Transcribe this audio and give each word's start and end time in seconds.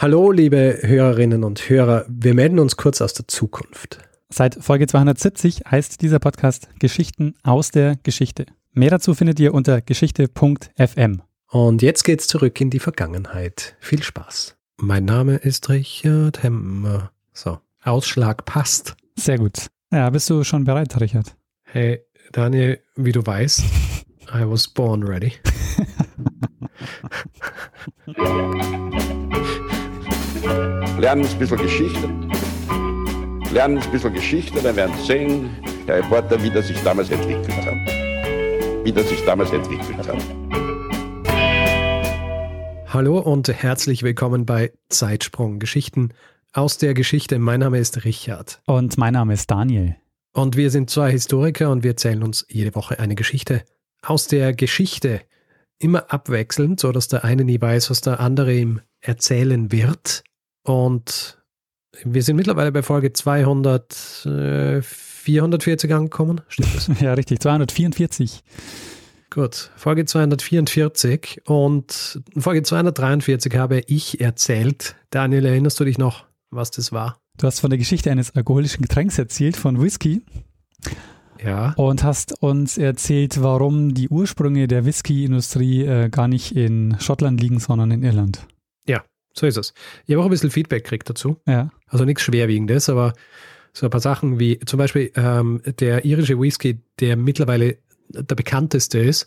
Hallo, 0.00 0.30
liebe 0.30 0.78
Hörerinnen 0.82 1.42
und 1.42 1.68
Hörer. 1.68 2.04
Wir 2.08 2.32
melden 2.32 2.60
uns 2.60 2.76
kurz 2.76 3.00
aus 3.00 3.14
der 3.14 3.26
Zukunft. 3.26 3.98
Seit 4.28 4.54
Folge 4.54 4.86
270 4.86 5.62
heißt 5.68 6.00
dieser 6.02 6.20
Podcast 6.20 6.68
Geschichten 6.78 7.34
aus 7.42 7.72
der 7.72 7.96
Geschichte. 8.04 8.46
Mehr 8.72 8.90
dazu 8.90 9.14
findet 9.14 9.40
ihr 9.40 9.52
unter 9.52 9.80
geschichte.fm. 9.80 11.22
Und 11.50 11.82
jetzt 11.82 12.04
geht's 12.04 12.28
zurück 12.28 12.60
in 12.60 12.70
die 12.70 12.78
Vergangenheit. 12.78 13.74
Viel 13.80 14.00
Spaß. 14.00 14.56
Mein 14.76 15.04
Name 15.04 15.34
ist 15.34 15.68
Richard 15.68 16.44
Hemmer. 16.44 17.10
So, 17.32 17.58
Ausschlag 17.82 18.44
passt. 18.44 18.94
Sehr 19.16 19.38
gut. 19.38 19.66
Ja, 19.90 20.10
bist 20.10 20.30
du 20.30 20.44
schon 20.44 20.62
bereit, 20.62 21.00
Richard? 21.00 21.34
Hey, 21.64 22.02
Daniel, 22.30 22.78
wie 22.94 23.10
du 23.10 23.26
weißt, 23.26 23.64
I 24.32 24.48
was 24.48 24.68
born 24.68 25.02
ready. 25.02 25.32
lernen 30.98 31.26
ein 31.26 31.38
bisschen 31.38 31.58
Geschichte. 31.58 32.08
Lernen 33.52 33.78
ein 33.78 33.90
bisschen 33.90 34.12
Geschichte, 34.12 34.60
dann 34.60 34.76
werden 34.76 34.94
Sie 34.98 35.06
sehen, 35.06 35.50
Herr 35.86 35.98
Reporter, 35.98 36.42
wie 36.42 36.50
das 36.50 36.66
sich 36.68 36.76
damals 36.82 37.08
entwickelt 37.10 37.56
hat. 37.64 38.84
Wie 38.84 38.92
das 38.92 39.08
sich 39.08 39.24
damals 39.24 39.50
entwickelt 39.52 40.06
hat. 40.06 40.22
Hallo 42.88 43.18
und 43.18 43.48
herzlich 43.48 44.02
willkommen 44.02 44.44
bei 44.44 44.72
Zeitsprung 44.88 45.58
Geschichten 45.58 46.10
aus 46.52 46.78
der 46.78 46.94
Geschichte. 46.94 47.38
Mein 47.38 47.60
Name 47.60 47.78
ist 47.78 48.04
Richard. 48.04 48.60
Und 48.66 48.98
mein 48.98 49.12
Name 49.12 49.34
ist 49.34 49.50
Daniel. 49.50 49.96
Und 50.32 50.56
wir 50.56 50.70
sind 50.70 50.90
zwei 50.90 51.10
Historiker 51.10 51.70
und 51.70 51.84
wir 51.84 51.92
erzählen 51.92 52.22
uns 52.22 52.44
jede 52.48 52.74
Woche 52.74 52.98
eine 52.98 53.14
Geschichte 53.14 53.62
aus 54.02 54.26
der 54.26 54.52
Geschichte. 54.52 55.20
Immer 55.78 56.12
abwechselnd, 56.12 56.80
so 56.80 56.92
dass 56.92 57.08
der 57.08 57.24
eine 57.24 57.44
nie 57.44 57.60
weiß, 57.60 57.90
was 57.90 58.00
der 58.00 58.20
andere 58.20 58.52
ihm 58.54 58.80
erzählen 59.00 59.70
wird. 59.70 60.24
Und 60.68 61.38
wir 62.04 62.22
sind 62.22 62.36
mittlerweile 62.36 62.70
bei 62.72 62.82
Folge 62.82 63.12
200, 63.12 64.26
äh, 64.26 64.82
440 64.82 65.94
angekommen. 65.94 66.42
Stimmt 66.48 66.74
das? 66.74 66.88
Ja, 67.00 67.14
richtig, 67.14 67.40
244. 67.40 68.42
Gut, 69.30 69.70
Folge 69.76 70.04
244 70.04 71.42
und 71.46 72.20
Folge 72.36 72.62
243 72.62 73.56
habe 73.56 73.80
ich 73.86 74.20
erzählt. 74.20 74.96
Daniel, 75.10 75.46
erinnerst 75.46 75.80
du 75.80 75.84
dich 75.84 75.96
noch, 75.96 76.26
was 76.50 76.70
das 76.70 76.92
war? 76.92 77.18
Du 77.38 77.46
hast 77.46 77.60
von 77.60 77.70
der 77.70 77.78
Geschichte 77.78 78.10
eines 78.10 78.34
alkoholischen 78.34 78.82
Getränks 78.82 79.18
erzählt, 79.18 79.56
von 79.56 79.80
Whisky. 79.80 80.22
Ja. 81.42 81.72
Und 81.76 82.02
hast 82.02 82.42
uns 82.42 82.76
erzählt, 82.76 83.42
warum 83.42 83.94
die 83.94 84.08
Ursprünge 84.08 84.66
der 84.66 84.84
Whisky-Industrie 84.84 85.84
äh, 85.84 86.08
gar 86.10 86.28
nicht 86.28 86.56
in 86.56 86.96
Schottland 87.00 87.40
liegen, 87.40 87.58
sondern 87.58 87.90
in 87.90 88.02
Irland. 88.02 88.46
So 89.38 89.46
ist 89.46 89.56
es. 89.56 89.72
Ich 90.06 90.14
habe 90.14 90.22
auch 90.22 90.26
ein 90.26 90.30
bisschen 90.30 90.50
Feedback 90.50 90.84
gekriegt 90.84 91.08
dazu. 91.08 91.40
Ja. 91.46 91.70
Also 91.86 92.04
nichts 92.04 92.22
Schwerwiegendes, 92.22 92.88
aber 92.88 93.12
so 93.72 93.86
ein 93.86 93.90
paar 93.90 94.00
Sachen 94.00 94.40
wie 94.40 94.58
zum 94.60 94.78
Beispiel 94.78 95.12
ähm, 95.14 95.62
der 95.78 96.04
irische 96.04 96.38
Whisky, 96.40 96.80
der 97.00 97.16
mittlerweile 97.16 97.78
der 98.08 98.34
bekannteste 98.34 98.98
ist, 98.98 99.26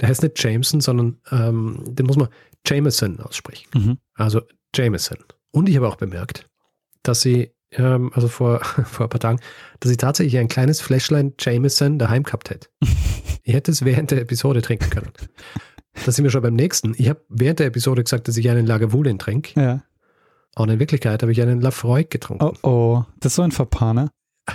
der 0.00 0.08
heißt 0.08 0.22
nicht 0.22 0.42
Jameson, 0.42 0.80
sondern 0.80 1.18
ähm, 1.30 1.82
den 1.86 2.06
muss 2.06 2.16
man 2.16 2.28
Jameson 2.66 3.20
aussprechen. 3.20 3.68
Mhm. 3.74 3.98
Also 4.14 4.42
Jameson. 4.74 5.18
Und 5.52 5.68
ich 5.68 5.76
habe 5.76 5.88
auch 5.88 5.96
bemerkt, 5.96 6.48
dass 7.02 7.22
sie, 7.22 7.52
ähm, 7.72 8.10
also 8.14 8.28
vor, 8.28 8.60
vor 8.84 9.06
ein 9.06 9.10
paar 9.10 9.20
Tagen, 9.20 9.40
dass 9.80 9.90
ich 9.90 9.98
tatsächlich 9.98 10.38
ein 10.38 10.48
kleines 10.48 10.80
Fläschlein 10.80 11.34
Jameson 11.38 11.98
daheim 11.98 12.22
gehabt 12.22 12.50
hätte. 12.50 12.68
ich 13.42 13.54
hätte 13.54 13.70
es 13.70 13.84
während 13.84 14.10
der 14.10 14.20
Episode 14.20 14.62
trinken 14.62 14.90
können. 14.90 15.12
Da 16.04 16.12
sind 16.12 16.24
wir 16.24 16.30
schon 16.30 16.42
beim 16.42 16.54
nächsten. 16.54 16.94
Ich 16.96 17.08
habe 17.08 17.20
während 17.28 17.58
der 17.58 17.66
Episode 17.66 18.02
gesagt, 18.04 18.28
dass 18.28 18.36
ich 18.36 18.48
einen 18.48 18.66
Lagavulin 18.66 19.18
trinke. 19.18 19.60
Ja. 19.60 19.82
Und 20.56 20.68
in 20.68 20.78
Wirklichkeit 20.80 21.22
habe 21.22 21.32
ich 21.32 21.40
einen 21.42 21.60
Lafroig 21.60 22.10
getrunken. 22.10 22.44
Oh, 22.44 22.54
oh, 22.68 23.04
das 23.20 23.32
ist 23.32 23.36
so 23.36 23.42
ein 23.42 23.52
Verpar, 23.52 23.94
ne? 23.94 24.10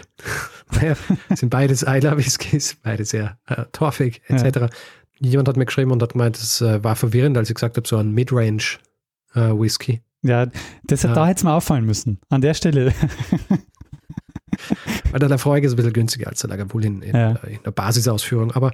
Naja, 0.72 0.96
sind 1.36 1.52
beides 1.52 1.86
Eiler 1.88 2.18
Whiskys, 2.18 2.76
beide 2.82 3.06
sehr 3.06 3.38
äh, 3.46 3.66
torfig, 3.72 4.22
etc. 4.28 4.74
Jemand 5.20 5.48
hat 5.48 5.58
mir 5.58 5.66
geschrieben 5.66 5.92
und 5.92 6.02
hat 6.02 6.14
gemeint, 6.14 6.38
es 6.38 6.60
äh, 6.60 6.84
war 6.84 6.96
verwirrend, 6.96 7.38
als 7.38 7.50
ich 7.50 7.56
gesagt 7.56 7.78
habe, 7.78 7.88
so 7.88 7.98
ein 7.98 8.12
Midrange 8.12 8.64
äh, 9.36 9.42
Whisky. 9.52 10.02
Ja, 10.24 10.48
das 10.86 11.04
Ja. 11.04 11.14
da 11.14 11.28
hätte 11.28 11.38
es 11.38 11.44
mal 11.44 11.56
auffallen 11.56 11.86
müssen. 11.86 12.20
An 12.30 12.42
der 12.42 12.56
Stelle. 12.56 12.94
Weil 15.12 15.20
der 15.20 15.30
Lafroig 15.30 15.64
ist 15.64 15.74
ein 15.74 15.76
bisschen 15.76 15.94
günstiger 15.94 16.28
als 16.28 16.42
der 16.42 16.50
Lagavulin 16.50 17.02
in, 17.04 17.16
Ja. 17.16 17.34
äh, 17.34 17.54
in 17.56 17.64
der 17.64 17.72
Basisausführung. 17.72 18.52
Aber 18.52 18.72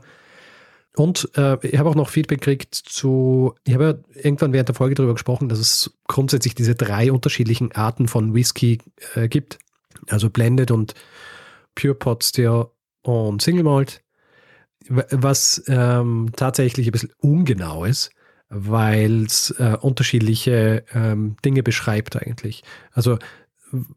und 0.96 1.30
äh, 1.38 1.58
ich 1.66 1.78
habe 1.80 1.90
auch 1.90 1.96
noch 1.96 2.10
Feedback 2.10 2.40
gekriegt 2.40 2.76
zu, 2.76 3.56
ich 3.64 3.74
habe 3.74 3.84
ja 3.84 4.22
irgendwann 4.24 4.52
während 4.52 4.68
der 4.68 4.76
Folge 4.76 4.96
darüber 4.96 5.14
gesprochen, 5.14 5.48
dass 5.48 5.60
es 5.60 5.98
grundsätzlich 6.08 6.54
diese 6.54 6.76
drei 6.76 7.12
unterschiedlichen 7.12 7.72
Arten 7.72 8.08
von 8.08 8.34
Whisky 8.34 8.80
äh, 9.16 9.30
gibt. 9.30 9.60
Also 10.10 10.30
Blended 10.30 10.72
und 10.72 10.94
Pure 11.76 11.96
Pot 11.96 12.24
Still 12.24 12.66
und 13.04 13.42
Single 13.42 13.64
Malt. 13.64 14.02
Was 14.90 15.64
ähm, 15.68 16.32
tatsächlich 16.36 16.88
ein 16.88 16.92
bisschen 16.92 17.14
ungenau 17.20 17.86
ist, 17.86 18.12
weil 18.50 19.26
es 19.26 19.52
äh, 19.60 19.78
unterschiedliche 19.80 20.84
ähm, 20.94 21.38
Dinge 21.46 21.64
beschreibt 21.64 22.22
eigentlich. 22.22 22.64
Also 22.92 23.18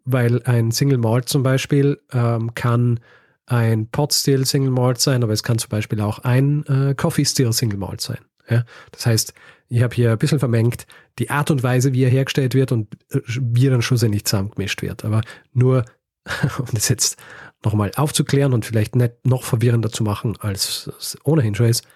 weil 0.04 0.42
ein 0.44 0.70
Single 0.70 0.98
Malt 0.98 1.28
zum 1.28 1.42
Beispiel 1.42 2.00
ähm, 2.12 2.54
kann 2.54 3.00
ein 3.46 3.88
Pot 3.88 4.12
Still 4.12 4.46
Single 4.46 4.70
Malt 4.70 5.00
sein, 5.00 5.22
aber 5.22 5.32
es 5.32 5.42
kann 5.42 5.58
zum 5.58 5.68
Beispiel 5.68 6.00
auch 6.00 6.20
ein 6.20 6.64
äh, 6.66 6.94
Coffee 6.94 7.24
Still 7.24 7.52
Single 7.52 7.78
Malt 7.78 8.00
sein. 8.00 8.18
Ja? 8.48 8.64
Das 8.92 9.06
heißt, 9.06 9.34
ich 9.68 9.82
habe 9.82 9.94
hier 9.94 10.12
ein 10.12 10.18
bisschen 10.18 10.38
vermengt 10.38 10.86
die 11.18 11.30
Art 11.30 11.50
und 11.50 11.62
Weise, 11.62 11.92
wie 11.92 12.04
er 12.04 12.10
hergestellt 12.10 12.54
wird 12.54 12.72
und 12.72 12.94
äh, 13.10 13.20
wie 13.26 13.66
er 13.66 13.72
dann 13.72 13.82
schlussendlich 13.82 14.24
zusammengemischt 14.24 14.82
wird. 14.82 15.04
Aber 15.04 15.22
nur, 15.52 15.84
um 16.58 16.66
das 16.72 16.88
jetzt 16.88 17.18
nochmal 17.64 17.90
aufzuklären 17.96 18.52
und 18.52 18.64
vielleicht 18.64 18.96
nicht 18.96 19.26
noch 19.26 19.42
verwirrender 19.44 19.90
zu 19.90 20.04
machen, 20.04 20.36
als 20.40 20.90
es 20.98 21.18
ohnehin 21.24 21.54
schon 21.54 21.66
ist. 21.66 21.86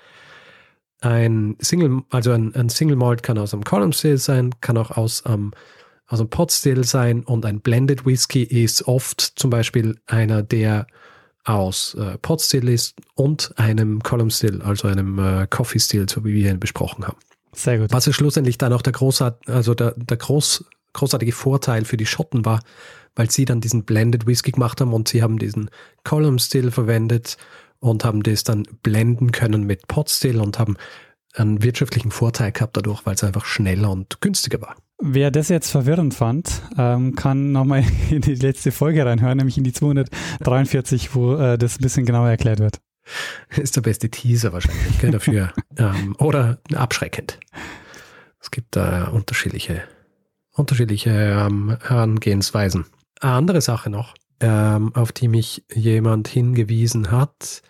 Ein 1.00 1.56
Single, 1.60 2.02
also 2.10 2.32
ein, 2.32 2.54
ein 2.54 2.68
Single 2.68 2.96
Malt 2.96 3.22
kann 3.22 3.38
aus 3.38 3.54
einem 3.54 3.64
Column 3.64 3.92
Still 3.92 4.18
sein, 4.18 4.54
kann 4.60 4.76
auch 4.76 4.90
aus, 4.90 5.22
ähm, 5.26 5.52
aus 6.06 6.20
einem 6.20 6.30
Pot 6.30 6.50
Still 6.50 6.84
sein 6.84 7.22
und 7.22 7.46
ein 7.46 7.60
Blended 7.60 8.04
Whisky 8.04 8.42
ist 8.42 8.88
oft 8.88 9.20
zum 9.20 9.50
Beispiel 9.50 10.00
einer, 10.06 10.42
der 10.42 10.86
aus 11.48 11.94
äh, 11.94 12.18
Pot 12.18 12.42
Still 12.42 12.68
ist 12.68 12.94
und 13.14 13.52
einem 13.56 14.02
Column 14.02 14.30
Still, 14.30 14.62
also 14.62 14.88
einem 14.88 15.18
äh, 15.18 15.46
Coffee 15.48 15.80
Still, 15.80 16.08
so 16.08 16.24
wie 16.24 16.34
wir 16.34 16.50
ihn 16.50 16.60
besprochen 16.60 17.06
haben. 17.06 17.16
Sehr 17.52 17.78
gut. 17.78 17.92
Was 17.92 18.06
ja 18.06 18.12
schlussendlich 18.12 18.58
dann 18.58 18.72
auch 18.72 18.82
der, 18.82 18.92
großart, 18.92 19.48
also 19.48 19.74
der, 19.74 19.94
der 19.96 20.16
groß, 20.16 20.64
großartige 20.92 21.32
Vorteil 21.32 21.84
für 21.84 21.96
die 21.96 22.06
Schotten 22.06 22.44
war, 22.44 22.60
weil 23.16 23.30
sie 23.30 23.46
dann 23.46 23.60
diesen 23.60 23.84
Blended 23.84 24.26
Whisky 24.26 24.52
gemacht 24.52 24.80
haben 24.80 24.92
und 24.92 25.08
sie 25.08 25.22
haben 25.22 25.38
diesen 25.38 25.70
Column 26.04 26.38
Still 26.38 26.70
verwendet 26.70 27.38
und 27.80 28.04
haben 28.04 28.22
das 28.22 28.44
dann 28.44 28.64
blenden 28.82 29.32
können 29.32 29.64
mit 29.64 29.88
Pot 29.88 30.10
Still 30.10 30.40
und 30.40 30.58
haben 30.58 30.76
einen 31.34 31.62
wirtschaftlichen 31.62 32.10
Vorteil 32.10 32.52
gehabt 32.52 32.76
dadurch, 32.76 33.06
weil 33.06 33.14
es 33.14 33.24
einfach 33.24 33.44
schneller 33.44 33.90
und 33.90 34.20
günstiger 34.20 34.60
war. 34.60 34.76
Wer 35.00 35.30
das 35.30 35.48
jetzt 35.48 35.70
verwirrend 35.70 36.14
fand, 36.14 36.62
ähm, 36.76 37.14
kann 37.14 37.52
nochmal 37.52 37.84
in 38.10 38.20
die 38.20 38.34
letzte 38.34 38.72
Folge 38.72 39.06
reinhören, 39.06 39.38
nämlich 39.38 39.56
in 39.56 39.64
die 39.64 39.72
243, 39.72 41.14
wo 41.14 41.36
äh, 41.36 41.56
das 41.56 41.78
ein 41.78 41.82
bisschen 41.82 42.04
genauer 42.04 42.28
erklärt 42.28 42.58
wird. 42.58 42.80
Ist 43.56 43.76
der 43.76 43.80
beste 43.80 44.10
Teaser 44.10 44.52
wahrscheinlich 44.52 44.98
gell, 44.98 45.12
dafür. 45.12 45.52
ähm, 45.78 46.16
oder 46.18 46.58
abschreckend. 46.74 47.38
Es 48.40 48.50
gibt 48.50 48.76
da 48.76 49.08
unterschiedliche, 49.08 49.82
unterschiedliche 50.52 51.10
ähm, 51.10 51.76
Herangehensweisen. 51.80 52.84
Eine 53.20 53.32
andere 53.32 53.60
Sache 53.60 53.90
noch, 53.90 54.14
auf 54.40 55.10
die 55.10 55.26
mich 55.26 55.64
jemand 55.74 56.28
hingewiesen 56.28 57.10
hat. 57.10 57.62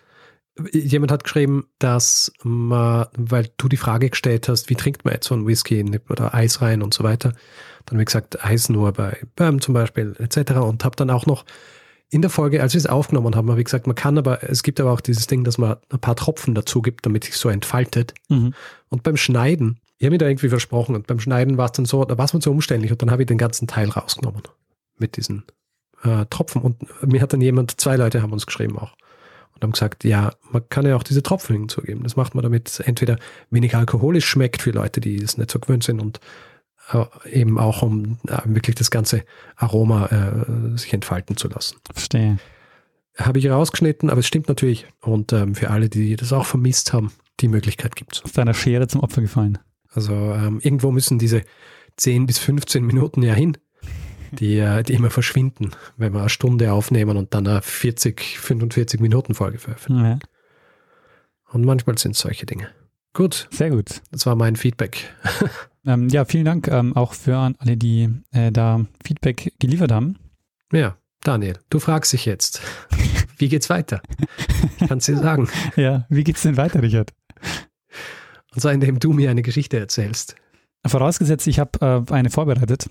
Jemand 0.71 1.11
hat 1.11 1.23
geschrieben, 1.23 1.65
dass 1.79 2.31
man, 2.43 3.07
weil 3.17 3.49
du 3.57 3.67
die 3.67 3.77
Frage 3.77 4.09
gestellt 4.09 4.49
hast, 4.49 4.69
wie 4.69 4.75
trinkt 4.75 5.05
man 5.05 5.13
jetzt 5.13 5.27
so 5.27 5.35
einen 5.35 5.47
Whisky 5.47 5.83
Nimmt 5.83 6.09
man 6.09 6.15
da 6.15 6.33
Eis 6.33 6.61
rein 6.61 6.81
und 6.81 6.93
so 6.93 7.03
weiter. 7.03 7.33
Dann 7.85 7.95
habe 7.95 8.01
ich 8.03 8.07
gesagt, 8.07 8.43
Eis 8.43 8.69
nur 8.69 8.91
bei 8.93 9.17
Bourbon 9.35 9.61
zum 9.61 9.73
Beispiel 9.73 10.15
etc. 10.19 10.53
Und 10.53 10.83
habe 10.83 10.95
dann 10.95 11.09
auch 11.09 11.25
noch 11.25 11.45
in 12.09 12.21
der 12.21 12.31
Folge, 12.31 12.61
als 12.61 12.73
wir 12.73 12.79
es 12.79 12.87
aufgenommen 12.87 13.35
haben, 13.35 13.49
habe 13.51 13.59
ich 13.59 13.65
gesagt, 13.65 13.85
man 13.85 13.95
kann 13.95 14.17
aber, 14.17 14.49
es 14.49 14.63
gibt 14.63 14.79
aber 14.79 14.91
auch 14.91 15.01
dieses 15.01 15.27
Ding, 15.27 15.43
dass 15.43 15.57
man 15.57 15.77
ein 15.89 15.99
paar 15.99 16.15
Tropfen 16.15 16.55
dazu 16.55 16.81
gibt, 16.81 17.05
damit 17.05 17.23
sich 17.23 17.35
so 17.35 17.49
entfaltet. 17.49 18.15
Mhm. 18.29 18.53
Und 18.89 19.03
beim 19.03 19.15
Schneiden, 19.15 19.79
ich 19.99 20.05
habe 20.05 20.13
mir 20.13 20.17
da 20.17 20.27
irgendwie 20.27 20.49
versprochen, 20.49 20.95
und 20.95 21.05
beim 21.05 21.19
Schneiden 21.19 21.57
war 21.57 21.65
es 21.65 21.73
dann 21.73 21.85
so, 21.85 22.03
da 22.05 22.17
war 22.17 22.25
es 22.25 22.33
mir 22.33 22.39
zu 22.39 22.49
umständlich 22.49 22.91
und 22.91 23.01
dann 23.01 23.11
habe 23.11 23.21
ich 23.21 23.27
den 23.27 23.37
ganzen 23.37 23.67
Teil 23.67 23.89
rausgenommen 23.89 24.41
mit 24.97 25.17
diesen 25.17 25.43
äh, 26.03 26.25
Tropfen. 26.29 26.61
Und 26.63 26.79
mir 27.05 27.21
hat 27.21 27.33
dann 27.33 27.41
jemand, 27.41 27.79
zwei 27.79 27.95
Leute 27.95 28.23
haben 28.23 28.33
uns 28.33 28.47
geschrieben 28.47 28.79
auch 28.79 28.95
und 29.59 29.63
haben 29.63 29.71
gesagt, 29.73 30.03
ja, 30.03 30.31
man 30.51 30.67
kann 30.69 30.85
ja 30.85 30.95
auch 30.95 31.03
diese 31.03 31.23
Tropfen 31.23 31.55
hinzugeben. 31.55 32.03
Das 32.03 32.15
macht 32.15 32.35
man 32.35 32.43
damit 32.43 32.69
es 32.69 32.79
entweder 32.79 33.17
weniger 33.49 33.77
alkoholisch 33.77 34.25
schmeckt 34.25 34.61
für 34.61 34.71
Leute, 34.71 35.01
die 35.01 35.21
es 35.21 35.37
nicht 35.37 35.51
so 35.51 35.59
gewöhnt 35.59 35.83
sind 35.83 35.99
und 35.99 36.19
äh, 36.91 37.05
eben 37.29 37.59
auch 37.59 37.81
um 37.81 38.17
äh, 38.27 38.37
wirklich 38.45 38.75
das 38.75 38.91
ganze 38.91 39.23
Aroma 39.55 40.07
äh, 40.07 40.77
sich 40.77 40.93
entfalten 40.93 41.37
zu 41.37 41.47
lassen. 41.47 41.77
Verstehe. 41.93 42.39
Habe 43.17 43.39
ich 43.39 43.49
rausgeschnitten, 43.49 44.09
aber 44.09 44.19
es 44.19 44.27
stimmt 44.27 44.47
natürlich. 44.47 44.87
Und 45.01 45.33
ähm, 45.33 45.55
für 45.55 45.69
alle, 45.69 45.89
die 45.89 46.15
das 46.15 46.31
auch 46.31 46.45
vermisst 46.45 46.93
haben, 46.93 47.11
die 47.41 47.47
Möglichkeit 47.47 47.95
gibt's. 47.95 48.21
Ist 48.23 48.37
deiner 48.37 48.53
Schere 48.53 48.87
zum 48.87 49.01
Opfer 49.01 49.21
gefallen. 49.21 49.57
Also 49.91 50.13
ähm, 50.13 50.59
irgendwo 50.61 50.91
müssen 50.91 51.19
diese 51.19 51.41
10 51.97 52.25
bis 52.25 52.37
15 52.39 52.85
Minuten 52.85 53.21
ja 53.21 53.33
hin, 53.33 53.57
die, 54.31 54.57
äh, 54.59 54.83
die 54.83 54.93
immer 54.93 55.09
verschwinden, 55.09 55.71
wenn 55.97 56.13
wir 56.13 56.19
eine 56.21 56.29
Stunde 56.29 56.71
aufnehmen 56.71 57.17
und 57.17 57.33
dann 57.33 57.47
eine 57.47 57.61
40, 57.61 58.39
45 58.39 58.99
Minuten 58.99 59.33
Folge 59.35 59.57
veröffentlichen. 59.59 60.05
Ja, 60.05 60.19
Und 61.51 61.65
manchmal 61.65 61.97
sind 61.97 62.11
es 62.11 62.19
solche 62.19 62.45
Dinge. 62.45 62.69
Gut, 63.13 63.47
sehr 63.51 63.71
gut. 63.71 64.01
das 64.11 64.25
war 64.25 64.35
mein 64.35 64.55
Feedback. 64.55 65.13
Ähm, 65.85 66.09
ja, 66.09 66.25
vielen 66.25 66.43
Dank 66.43 66.67
ähm, 66.67 66.93
auch 66.95 67.13
für 67.13 67.37
alle, 67.37 67.77
die 67.77 68.09
äh, 68.31 68.51
da 68.51 68.85
Feedback 69.03 69.53
geliefert 69.59 69.93
haben. 69.93 70.17
Ja, 70.73 70.97
Daniel, 71.23 71.57
du 71.69 71.79
fragst 71.79 72.11
dich 72.11 72.25
jetzt, 72.25 72.61
wie 73.37 73.47
geht's 73.47 73.69
weiter? 73.69 74.01
Kannst 74.87 75.07
du 75.07 75.13
dir 75.13 75.19
sagen. 75.19 75.49
Ja, 75.77 76.05
wie 76.09 76.25
geht's 76.25 76.41
denn 76.41 76.57
weiter, 76.57 76.81
Richard? 76.81 77.13
Und 78.53 78.61
zwar, 78.61 78.73
indem 78.73 78.99
du 78.99 79.13
mir 79.13 79.31
eine 79.31 79.41
Geschichte 79.41 79.79
erzählst. 79.79 80.35
Vorausgesetzt, 80.85 81.47
ich 81.47 81.59
habe 81.59 82.05
äh, 82.09 82.13
eine 82.13 82.29
vorbereitet. 82.29 82.89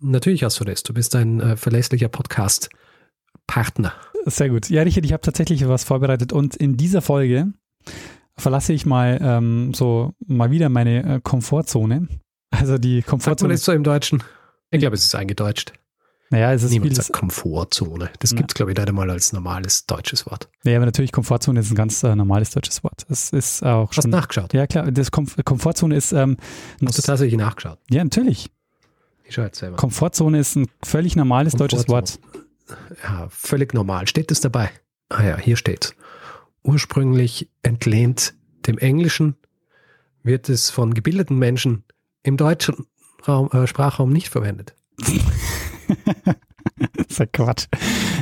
Natürlich 0.00 0.44
hast 0.44 0.60
du 0.60 0.64
das. 0.64 0.82
Du 0.82 0.94
bist 0.94 1.14
ein 1.16 1.40
äh, 1.40 1.56
verlässlicher 1.56 2.08
Podcast-Partner. 2.08 3.92
Sehr 4.26 4.48
gut. 4.50 4.68
Ja, 4.70 4.82
Richard, 4.82 5.04
ich 5.04 5.12
habe 5.12 5.22
tatsächlich 5.22 5.66
was 5.66 5.84
vorbereitet 5.84 6.32
und 6.32 6.54
in 6.56 6.76
dieser 6.76 7.02
Folge 7.02 7.52
verlasse 8.36 8.72
ich 8.72 8.86
mal 8.86 9.18
ähm, 9.20 9.74
so 9.74 10.12
mal 10.26 10.50
wieder 10.50 10.68
meine 10.68 11.16
äh, 11.16 11.20
Komfortzone. 11.22 12.08
Also 12.50 12.78
die 12.78 13.02
Komfortzone. 13.02 13.54
das 13.54 13.64
so 13.64 13.72
im 13.72 13.84
Deutschen? 13.84 14.22
Ich 14.70 14.80
glaube, 14.80 14.94
es 14.94 15.04
ist 15.04 15.14
eingedeutscht. 15.14 15.72
Naja, 16.30 16.52
es 16.52 16.62
ist 16.62 16.70
Niemand 16.72 16.92
vieles, 16.92 17.06
sagt 17.06 17.18
Komfortzone. 17.18 18.10
Das 18.18 18.34
gibt 18.34 18.50
es, 18.50 18.54
glaube 18.54 18.70
ich, 18.72 18.76
nicht 18.76 18.86
einmal 18.86 19.10
als 19.10 19.32
normales 19.32 19.86
deutsches 19.86 20.26
Wort. 20.26 20.48
Ja, 20.62 20.76
aber 20.76 20.84
natürlich 20.84 21.10
Komfortzone 21.10 21.60
ist 21.60 21.70
ein 21.70 21.74
ganz 21.74 22.02
äh, 22.02 22.14
normales 22.14 22.50
deutsches 22.50 22.84
Wort. 22.84 23.06
Es 23.08 23.30
ist 23.30 23.64
auch 23.64 23.88
Hast 23.88 23.96
du 23.98 24.02
schon. 24.02 24.10
nachgeschaut? 24.10 24.52
Ja, 24.52 24.66
klar, 24.66 24.90
das 24.92 25.10
Kom 25.10 25.26
Komfortzone 25.44 25.96
ist, 25.96 26.12
ähm, 26.12 26.36
Hast 26.84 26.98
du 26.98 27.02
tatsächlich 27.02 27.38
nachgeschaut? 27.38 27.78
ja, 27.90 28.04
natürlich. 28.04 28.44
Ich 28.44 28.48
schaue 28.48 28.50
jetzt 28.50 28.50
selber. 28.50 29.17
Komfortzone 29.76 30.38
ist 30.38 30.56
ein 30.56 30.66
völlig 30.82 31.16
normales 31.16 31.54
deutsches 31.54 31.88
Wort. 31.88 32.18
Ja, 33.02 33.28
völlig 33.30 33.74
normal. 33.74 34.06
Steht 34.06 34.30
das 34.30 34.40
dabei? 34.40 34.70
Ah 35.08 35.24
ja, 35.24 35.38
hier 35.38 35.56
steht. 35.56 35.94
Ursprünglich 36.62 37.50
entlehnt 37.62 38.34
dem 38.66 38.78
Englischen 38.78 39.36
wird 40.22 40.48
es 40.48 40.70
von 40.70 40.94
gebildeten 40.94 41.38
Menschen 41.38 41.84
im 42.22 42.36
deutschen 42.36 42.86
Raum, 43.26 43.50
äh, 43.52 43.66
Sprachraum 43.66 44.12
nicht 44.12 44.28
verwendet. 44.28 44.74
das 46.96 47.06
ist 47.08 47.18
ja 47.18 47.26
Quatsch. 47.26 47.66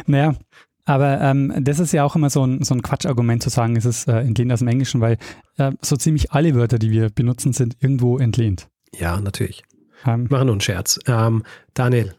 Naja, 0.07 0.37
aber 0.85 1.21
ähm, 1.21 1.53
das 1.59 1.81
ist 1.81 1.93
ja 1.93 2.05
auch 2.05 2.15
immer 2.15 2.31
so 2.31 2.47
ein, 2.47 2.63
so 2.63 2.75
ein 2.75 2.83
Quatschargument 2.83 3.43
zu 3.43 3.51
sagen, 3.51 3.77
es 3.77 3.85
ist 3.85 4.07
äh, 4.07 4.21
entlehnt 4.21 4.53
aus 4.53 4.61
dem 4.61 4.69
Englischen, 4.69 5.01
weil 5.01 5.19
äh, 5.57 5.73
so 5.83 5.97
ziemlich 5.97 6.33
alle 6.33 6.55
Wörter, 6.55 6.79
die 6.79 6.91
wir 6.91 7.11
benutzen, 7.11 7.53
sind 7.53 7.77
irgendwo 7.81 8.19
entlehnt. 8.19 8.69
Ja, 8.95 9.21
natürlich. 9.21 9.65
Ähm, 10.05 10.27
Machen 10.31 10.47
nur 10.47 10.55
einen 10.55 10.61
Scherz. 10.61 10.99
Ähm, 11.07 11.43
Daniel, 11.75 12.15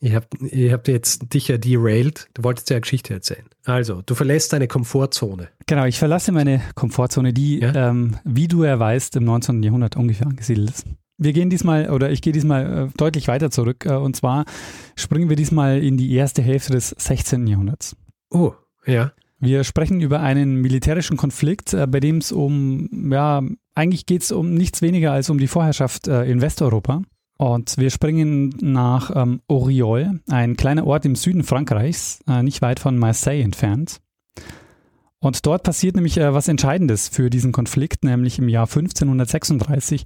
ich 0.00 0.14
habe 0.14 0.26
ich 0.50 0.72
hab 0.72 0.88
jetzt 0.88 1.32
dich 1.34 1.48
ja 1.48 1.58
derailed. 1.58 2.28
Du 2.34 2.42
wolltest 2.42 2.70
ja 2.70 2.76
eine 2.76 2.80
Geschichte 2.82 3.12
erzählen. 3.14 3.44
Also, 3.64 4.02
du 4.04 4.14
verlässt 4.14 4.52
deine 4.52 4.66
Komfortzone. 4.66 5.48
genau, 5.66 5.84
ich 5.84 5.98
verlasse 5.98 6.32
meine 6.32 6.60
Komfortzone, 6.74 7.32
die, 7.32 7.60
Ja. 7.60 7.90
ähm, 7.90 8.16
wie 8.24 8.48
du 8.48 8.64
ja 8.64 8.78
weißt, 8.78 9.16
im 9.16 9.24
19. 9.24 9.62
Jahrhundert 9.62 9.96
ungefähr 9.96 10.26
angesiedelt 10.26 10.70
ist. 10.70 10.86
Wir 11.18 11.34
gehen 11.34 11.50
diesmal, 11.50 11.90
oder 11.90 12.10
ich 12.10 12.22
gehe 12.22 12.32
diesmal 12.32 12.88
äh, 12.88 12.96
deutlich 12.96 13.28
weiter 13.28 13.50
zurück, 13.50 13.84
äh, 13.84 13.92
und 13.92 14.16
zwar 14.16 14.46
springen 14.96 15.28
wir 15.28 15.36
diesmal 15.36 15.82
in 15.82 15.98
die 15.98 16.14
erste 16.14 16.40
Hälfte 16.40 16.72
des 16.72 16.88
16. 16.96 17.46
Jahrhunderts. 17.46 17.94
Oh, 18.30 18.54
ja. 18.86 19.12
Wir 19.38 19.64
sprechen 19.64 20.00
über 20.00 20.20
einen 20.20 20.56
militärischen 20.56 21.18
Konflikt, 21.18 21.74
äh, 21.74 21.86
bei 21.86 22.00
dem 22.00 22.18
es 22.18 22.32
um, 22.32 23.10
ja, 23.12 23.42
eigentlich 23.74 24.06
geht 24.06 24.22
es 24.22 24.32
um 24.32 24.54
nichts 24.54 24.80
weniger 24.80 25.12
als 25.12 25.28
um 25.28 25.36
die 25.38 25.46
Vorherrschaft 25.46 26.08
äh, 26.08 26.24
in 26.24 26.40
Westeuropa. 26.40 27.02
Und 27.40 27.78
wir 27.78 27.88
springen 27.88 28.54
nach 28.60 29.10
ähm, 29.16 29.40
Oriol, 29.48 30.20
ein 30.28 30.58
kleiner 30.58 30.86
Ort 30.86 31.06
im 31.06 31.16
Süden 31.16 31.42
Frankreichs, 31.42 32.20
äh, 32.28 32.42
nicht 32.42 32.60
weit 32.60 32.80
von 32.80 32.98
Marseille 32.98 33.40
entfernt. 33.40 34.02
Und 35.20 35.46
dort 35.46 35.62
passiert 35.62 35.94
nämlich 35.94 36.18
äh, 36.18 36.34
was 36.34 36.48
Entscheidendes 36.48 37.08
für 37.08 37.30
diesen 37.30 37.52
Konflikt, 37.52 38.04
nämlich 38.04 38.38
im 38.38 38.50
Jahr 38.50 38.66
1536 38.66 40.04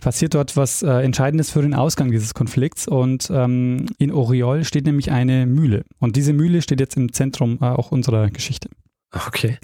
passiert 0.00 0.34
dort 0.34 0.56
was 0.56 0.82
äh, 0.82 0.90
Entscheidendes 1.04 1.52
für 1.52 1.62
den 1.62 1.72
Ausgang 1.72 2.10
dieses 2.10 2.34
Konflikts. 2.34 2.88
Und 2.88 3.30
ähm, 3.32 3.86
in 3.98 4.10
Oriol 4.10 4.64
steht 4.64 4.84
nämlich 4.84 5.12
eine 5.12 5.46
Mühle. 5.46 5.84
Und 6.00 6.16
diese 6.16 6.32
Mühle 6.32 6.62
steht 6.62 6.80
jetzt 6.80 6.96
im 6.96 7.12
Zentrum 7.12 7.58
äh, 7.60 7.66
auch 7.66 7.92
unserer 7.92 8.28
Geschichte. 8.28 8.68
Okay. 9.12 9.56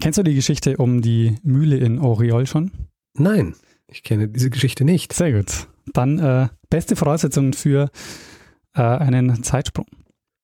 Kennst 0.00 0.18
du 0.18 0.24
die 0.24 0.34
Geschichte 0.34 0.76
um 0.78 1.02
die 1.02 1.36
Mühle 1.44 1.76
in 1.76 2.00
Oriol 2.00 2.48
schon? 2.48 2.72
Nein, 3.14 3.54
ich 3.86 4.02
kenne 4.02 4.26
diese 4.26 4.50
Geschichte 4.50 4.84
nicht. 4.84 5.12
Sehr 5.12 5.32
gut. 5.32 5.68
Dann 5.92 6.18
äh, 6.18 6.48
beste 6.70 6.96
Voraussetzungen 6.96 7.52
für 7.52 7.90
äh, 8.74 8.82
einen 8.82 9.42
Zeitsprung. 9.42 9.86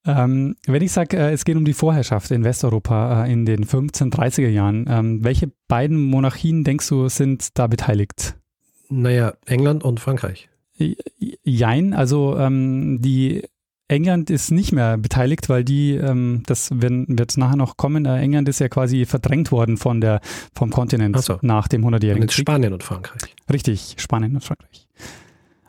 Ähm, 0.07 0.57
wenn 0.67 0.83
ich 0.83 0.93
sage, 0.93 1.17
äh, 1.17 1.33
es 1.33 1.45
geht 1.45 1.57
um 1.57 1.65
die 1.65 1.73
Vorherrschaft 1.73 2.31
in 2.31 2.45
Westeuropa 2.45 3.25
äh, 3.25 3.33
in 3.33 3.47
den 3.47 3.65
1530er 3.65 4.49
Jahren, 4.49 4.87
ähm, 4.89 5.25
welche 5.25 5.51
beiden 5.67 6.03
Monarchien 6.03 6.63
denkst 6.63 6.89
du 6.89 7.09
sind 7.09 7.59
da 7.59 7.67
beteiligt? 7.67 8.37
Naja, 8.91 9.33
England 9.47 9.83
und 9.83 10.01
Frankreich. 10.01 10.51
Jein, 11.43 11.95
also 11.95 12.37
ähm, 12.37 12.99
die 13.01 13.45
England 13.89 14.29
ist 14.29 14.51
nicht 14.51 14.73
mehr 14.73 14.99
beteiligt, 14.99 15.49
weil 15.49 15.65
die, 15.65 15.93
ähm, 15.93 16.43
das 16.47 16.71
wird 16.73 17.37
nachher 17.37 17.57
noch 17.57 17.77
kommen, 17.77 18.07
äh, 18.07 18.19
England 18.19 18.49
ist 18.49 18.59
ja 18.59 18.69
quasi 18.69 19.07
verdrängt 19.07 19.53
worden 19.53 19.77
von 19.77 20.01
der, 20.01 20.21
vom 20.55 20.71
Kontinent 20.71 21.19
so. 21.23 21.39
nach 21.43 21.69
dem 21.69 21.85
Und 21.85 21.95
100-jährigen 21.95 22.23
jetzt 22.23 22.35
Krieg. 22.35 22.43
Spanien 22.43 22.73
und 22.73 22.83
Frankreich. 22.83 23.35
Richtig, 23.51 23.97
Spanien 23.99 24.35
und 24.35 24.43
Frankreich. 24.43 24.87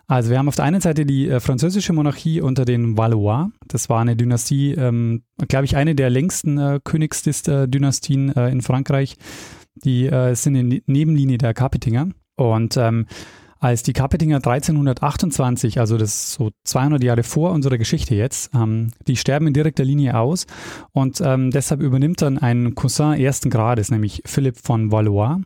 Also 0.07 0.29
wir 0.29 0.37
haben 0.37 0.47
auf 0.47 0.55
der 0.55 0.65
einen 0.65 0.81
Seite 0.81 1.05
die 1.05 1.27
äh, 1.27 1.39
französische 1.39 1.93
Monarchie 1.93 2.41
unter 2.41 2.65
den 2.65 2.97
Valois. 2.97 3.49
Das 3.67 3.89
war 3.89 4.01
eine 4.01 4.15
Dynastie, 4.15 4.73
ähm, 4.73 5.23
glaube 5.47 5.65
ich, 5.65 5.75
eine 5.75 5.95
der 5.95 6.09
längsten 6.09 6.57
äh, 6.57 6.79
Königsdynastien 6.83 8.35
äh, 8.35 8.49
in 8.49 8.61
Frankreich. 8.61 9.15
Die 9.75 10.05
äh, 10.05 10.35
sind 10.35 10.55
in 10.55 10.81
Nebenlinie 10.85 11.37
der 11.37 11.53
Kapetinger. 11.53 12.09
Und 12.35 12.77
ähm, 12.77 13.07
als 13.59 13.81
die 13.81 13.93
Kapetinger 13.93 14.37
1328, 14.37 15.79
also 15.79 15.97
das 15.97 16.09
ist 16.09 16.31
so 16.33 16.51
200 16.65 17.03
Jahre 17.03 17.23
vor 17.23 17.51
unserer 17.51 17.79
Geschichte 17.79 18.13
jetzt, 18.13 18.53
ähm, 18.53 18.91
die 19.07 19.15
sterben 19.15 19.47
in 19.47 19.53
direkter 19.53 19.83
Linie 19.83 20.19
aus 20.19 20.45
und 20.91 21.19
ähm, 21.21 21.49
deshalb 21.49 21.81
übernimmt 21.81 22.21
dann 22.21 22.37
ein 22.37 22.75
Cousin 22.75 23.13
ersten 23.13 23.49
Grades, 23.49 23.89
nämlich 23.89 24.21
Philipp 24.25 24.57
von 24.61 24.91
Valois, 24.91 25.39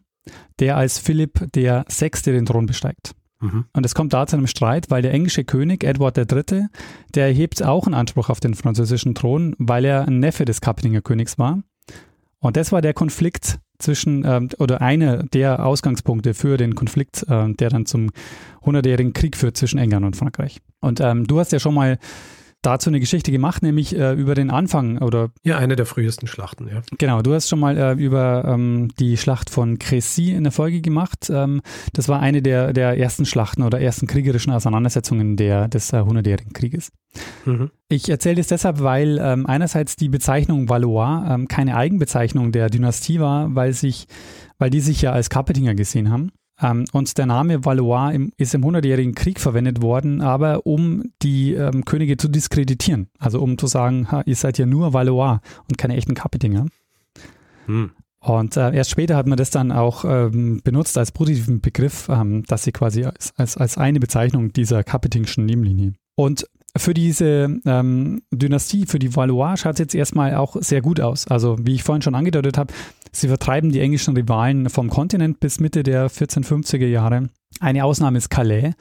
der 0.59 0.75
als 0.75 0.99
Philipp 0.99 1.51
der 1.53 1.85
Sechste 1.87 2.33
den 2.33 2.45
Thron 2.45 2.65
besteigt. 2.65 3.13
Mhm. 3.41 3.65
Und 3.73 3.85
es 3.85 3.95
kommt 3.95 4.13
da 4.13 4.27
zu 4.27 4.35
einem 4.35 4.47
Streit, 4.47 4.89
weil 4.89 5.01
der 5.01 5.13
englische 5.13 5.43
König 5.43 5.83
Edward 5.83 6.17
III., 6.17 6.67
der 7.15 7.27
erhebt 7.27 7.63
auch 7.63 7.85
einen 7.85 7.95
Anspruch 7.95 8.29
auf 8.29 8.39
den 8.39 8.53
französischen 8.53 9.15
Thron, 9.15 9.55
weil 9.57 9.85
er 9.85 10.07
ein 10.07 10.19
Neffe 10.19 10.45
des 10.45 10.61
Kapetinger 10.61 11.01
Königs 11.01 11.37
war. 11.37 11.61
Und 12.39 12.57
das 12.57 12.71
war 12.71 12.81
der 12.81 12.93
Konflikt 12.93 13.59
zwischen, 13.79 14.25
ähm, 14.25 14.49
oder 14.59 14.81
einer 14.81 15.23
der 15.23 15.65
Ausgangspunkte 15.65 16.33
für 16.33 16.57
den 16.57 16.75
Konflikt, 16.75 17.25
äh, 17.29 17.53
der 17.53 17.69
dann 17.69 17.85
zum 17.85 18.11
100-jährigen 18.63 19.13
Krieg 19.13 19.37
führt 19.37 19.57
zwischen 19.57 19.79
England 19.79 20.05
und 20.05 20.15
Frankreich. 20.15 20.61
Und 20.81 20.99
ähm, 20.99 21.25
du 21.25 21.39
hast 21.39 21.51
ja 21.51 21.59
schon 21.59 21.73
mal 21.73 21.97
dazu 22.61 22.89
eine 22.89 22.99
Geschichte 22.99 23.31
gemacht, 23.31 23.63
nämlich 23.63 23.95
äh, 23.95 24.13
über 24.13 24.35
den 24.35 24.49
Anfang 24.49 24.99
oder 24.99 25.29
Ja, 25.43 25.57
eine 25.57 25.75
der 25.75 25.85
frühesten 25.85 26.27
Schlachten, 26.27 26.67
ja. 26.67 26.81
Genau, 26.97 27.21
du 27.21 27.33
hast 27.33 27.47
schon 27.47 27.59
mal 27.59 27.77
äh, 27.77 27.93
über 27.93 28.43
ähm, 28.45 28.89
die 28.99 29.17
Schlacht 29.17 29.49
von 29.49 29.77
Crécy 29.77 30.35
in 30.35 30.43
der 30.43 30.51
Folge 30.51 30.81
gemacht. 30.81 31.29
Ähm, 31.29 31.61
das 31.93 32.09
war 32.09 32.19
eine 32.19 32.41
der, 32.41 32.73
der 32.73 32.97
ersten 32.97 33.25
Schlachten 33.25 33.63
oder 33.63 33.79
ersten 33.79 34.07
kriegerischen 34.07 34.51
Auseinandersetzungen 34.51 35.37
der, 35.37 35.67
des 35.67 35.93
äh, 35.93 36.01
Hundertjährigen 36.01 36.53
Krieges. 36.53 36.91
Mhm. 37.45 37.71
Ich 37.87 38.09
erzähle 38.09 38.35
das 38.35 38.47
deshalb, 38.47 38.81
weil 38.81 39.19
ähm, 39.21 39.45
einerseits 39.45 39.95
die 39.95 40.09
Bezeichnung 40.09 40.69
Valois 40.69 41.25
ähm, 41.29 41.47
keine 41.47 41.75
Eigenbezeichnung 41.75 42.51
der 42.51 42.69
Dynastie 42.69 43.19
war, 43.19 43.55
weil, 43.55 43.73
sich, 43.73 44.07
weil 44.57 44.69
die 44.69 44.81
sich 44.81 45.01
ja 45.01 45.11
als 45.11 45.29
Kapetinger 45.29 45.75
gesehen 45.75 46.11
haben. 46.11 46.31
Ähm, 46.61 46.85
und 46.91 47.17
der 47.17 47.25
Name 47.25 47.65
Valois 47.65 48.11
im, 48.11 48.31
ist 48.37 48.53
im 48.53 48.63
Hundertjährigen 48.63 49.15
Krieg 49.15 49.39
verwendet 49.39 49.81
worden, 49.81 50.21
aber 50.21 50.65
um 50.65 51.11
die 51.21 51.53
ähm, 51.53 51.85
Könige 51.85 52.17
zu 52.17 52.27
diskreditieren. 52.27 53.09
Also 53.17 53.41
um 53.41 53.57
zu 53.57 53.67
sagen, 53.67 54.11
ha, 54.11 54.23
ihr 54.25 54.35
seid 54.35 54.57
ja 54.57 54.65
nur 54.65 54.93
Valois 54.93 55.39
und 55.67 55.77
keine 55.77 55.95
echten 55.95 56.13
Kapetinger. 56.13 56.65
Hm. 57.65 57.91
Und 58.21 58.57
äh, 58.57 58.75
erst 58.75 58.91
später 58.91 59.15
hat 59.15 59.27
man 59.27 59.37
das 59.37 59.49
dann 59.49 59.71
auch 59.71 60.03
ähm, 60.03 60.59
benutzt 60.63 60.97
als 60.97 61.13
positiven 61.13 61.61
Begriff, 61.61 62.09
ähm, 62.09 62.43
dass 62.47 62.63
sie 62.63 62.73
quasi 62.73 63.05
als, 63.05 63.33
als, 63.37 63.55
als 63.55 63.77
eine 63.77 63.99
Bezeichnung 63.99 64.51
dieser 64.51 64.83
Capetingschen 64.83 65.45
Nebenlinie. 65.45 65.93
Und 66.15 66.45
für 66.77 66.93
diese 66.93 67.59
ähm, 67.65 68.21
Dynastie, 68.31 68.85
für 68.85 68.99
die 68.99 69.15
Valois, 69.15 69.57
schaut 69.57 69.73
es 69.73 69.79
jetzt 69.79 69.95
erstmal 69.95 70.35
auch 70.35 70.55
sehr 70.59 70.81
gut 70.81 70.99
aus. 70.99 71.27
Also 71.27 71.57
wie 71.61 71.75
ich 71.75 71.83
vorhin 71.83 72.01
schon 72.01 72.15
angedeutet 72.15 72.57
habe, 72.57 72.73
sie 73.11 73.27
vertreiben 73.27 73.71
die 73.71 73.79
englischen 73.79 74.15
Rivalen 74.15 74.69
vom 74.69 74.89
Kontinent 74.89 75.39
bis 75.39 75.59
Mitte 75.59 75.83
der 75.83 76.09
1450er 76.09 76.87
Jahre. 76.87 77.29
Eine 77.59 77.85
Ausnahme 77.85 78.17
ist 78.17 78.29
Calais. 78.29 78.73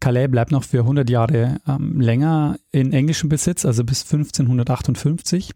Calais 0.00 0.28
bleibt 0.28 0.52
noch 0.52 0.64
für 0.64 0.80
100 0.80 1.08
Jahre 1.08 1.60
ähm, 1.66 2.00
länger 2.00 2.56
in 2.72 2.92
englischem 2.92 3.28
Besitz, 3.28 3.64
also 3.64 3.84
bis 3.84 4.02
1558. 4.02 5.52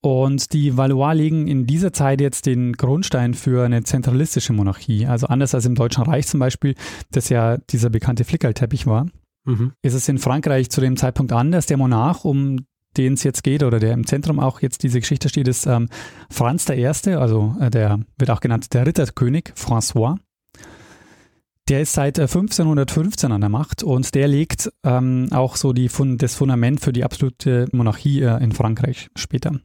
Und 0.00 0.52
die 0.52 0.76
Valois 0.76 1.12
legen 1.12 1.46
in 1.46 1.66
dieser 1.66 1.92
Zeit 1.92 2.20
jetzt 2.20 2.46
den 2.46 2.72
Grundstein 2.72 3.34
für 3.34 3.64
eine 3.64 3.84
zentralistische 3.84 4.52
Monarchie. 4.52 5.06
Also 5.06 5.28
anders 5.28 5.54
als 5.54 5.64
im 5.64 5.76
Deutschen 5.76 6.02
Reich 6.02 6.26
zum 6.26 6.40
Beispiel, 6.40 6.74
das 7.12 7.28
ja 7.28 7.58
dieser 7.58 7.88
bekannte 7.88 8.24
Flickerlteppich 8.24 8.86
war. 8.86 9.06
Mhm. 9.44 9.72
ist 9.82 9.94
es 9.94 10.08
in 10.08 10.18
Frankreich 10.18 10.70
zu 10.70 10.80
dem 10.80 10.96
Zeitpunkt 10.96 11.32
anders. 11.32 11.66
Der 11.66 11.76
Monarch, 11.76 12.24
um 12.24 12.66
den 12.96 13.14
es 13.14 13.22
jetzt 13.22 13.42
geht 13.42 13.62
oder 13.62 13.78
der 13.78 13.92
im 13.92 14.06
Zentrum 14.06 14.38
auch 14.38 14.60
jetzt 14.60 14.82
diese 14.82 15.00
Geschichte 15.00 15.28
steht, 15.28 15.48
ist 15.48 15.66
ähm, 15.66 15.88
Franz 16.30 16.68
I., 16.68 16.86
also 16.86 17.56
äh, 17.60 17.70
der 17.70 18.00
wird 18.18 18.30
auch 18.30 18.40
genannt 18.40 18.72
der 18.74 18.86
Ritterkönig 18.86 19.52
François. 19.56 20.18
Der 21.68 21.80
ist 21.80 21.92
seit 21.92 22.18
1515 22.18 23.30
äh, 23.30 23.34
an 23.34 23.40
der 23.40 23.50
Macht 23.50 23.82
und 23.82 24.14
der 24.14 24.28
legt 24.28 24.70
ähm, 24.84 25.28
auch 25.30 25.56
so 25.56 25.72
die, 25.72 25.88
das 26.16 26.34
Fundament 26.34 26.80
für 26.80 26.92
die 26.92 27.04
absolute 27.04 27.68
Monarchie 27.72 28.22
äh, 28.22 28.42
in 28.42 28.52
Frankreich 28.52 29.08
später. 29.16 29.58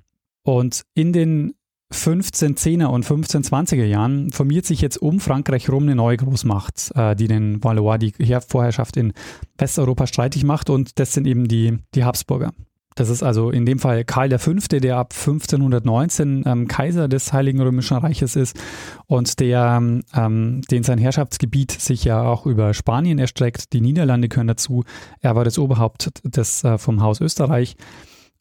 Und 0.43 0.83
in 0.93 1.11
den 1.11 1.55
1510er 1.93 2.87
und 2.87 3.05
1520er 3.05 3.85
Jahren 3.85 4.31
formiert 4.31 4.65
sich 4.65 4.81
jetzt 4.81 5.01
um 5.01 5.19
Frankreich 5.19 5.69
rum 5.69 5.83
eine 5.83 5.95
neue 5.95 6.17
Großmacht, 6.17 6.91
äh, 6.95 7.15
die 7.15 7.27
den 7.27 7.63
Valois 7.63 7.97
die 7.97 8.13
Vorherrschaft 8.45 8.97
in 8.97 9.13
Westeuropa 9.57 10.05
streitig 10.07 10.43
macht 10.43 10.69
und 10.69 10.99
das 10.99 11.13
sind 11.13 11.27
eben 11.27 11.47
die, 11.47 11.77
die 11.95 12.03
Habsburger. 12.03 12.51
Das 12.97 13.09
ist 13.09 13.21
also 13.21 13.51
in 13.51 13.65
dem 13.65 13.77
Fall 13.77 14.03
Karl 14.03 14.37
V., 14.39 14.53
der 14.79 14.97
ab 14.97 15.13
1519 15.13 16.43
ähm, 16.45 16.67
Kaiser 16.67 17.07
des 17.07 17.31
Heiligen 17.31 17.61
Römischen 17.61 17.97
Reiches 17.97 18.35
ist 18.35 18.59
und 19.05 19.39
der, 19.39 19.81
ähm, 20.15 20.61
den 20.71 20.83
sein 20.83 20.97
Herrschaftsgebiet 20.97 21.71
sich 21.71 22.03
ja 22.03 22.23
auch 22.23 22.47
über 22.47 22.73
Spanien 22.73 23.19
erstreckt. 23.19 23.71
Die 23.73 23.81
Niederlande 23.81 24.29
gehören 24.29 24.47
dazu. 24.47 24.83
Er 25.21 25.35
war 25.35 25.45
das 25.45 25.59
Oberhaupt 25.59 26.11
des, 26.23 26.63
äh, 26.63 26.79
vom 26.79 27.01
Haus 27.01 27.21
Österreich. 27.21 27.75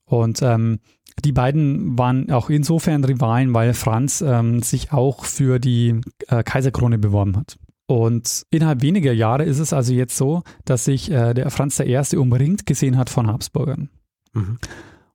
Und 0.06 0.40
ähm, 0.40 0.78
die 1.25 1.32
beiden 1.32 1.99
waren 1.99 2.30
auch 2.30 2.50
insofern 2.50 3.04
Rivalen, 3.04 3.54
weil 3.54 3.75
Franz 3.75 4.23
ähm, 4.23 4.62
sich 4.62 4.92
auch 4.92 5.25
für 5.25 5.58
die 5.58 6.00
äh, 6.28 6.42
Kaiserkrone 6.42 6.99
beworben 6.99 7.37
hat. 7.37 7.58
Und 7.87 8.44
innerhalb 8.50 8.82
weniger 8.82 9.12
Jahre 9.12 9.44
ist 9.44 9.61
es 9.61 9.73
also 9.73 9.92
jetzt 9.92 10.16
so, 10.16 10.42
dass 10.64 10.85
sich 10.85 11.11
äh, 11.11 11.35
der 11.35 11.50
Franz 11.50 11.78
I. 11.80 12.16
umringt 12.16 12.66
gesehen 12.66 12.96
hat 12.96 13.11
von 13.11 13.28
Habsburgern. 13.28 13.90
Mhm. 14.35 14.58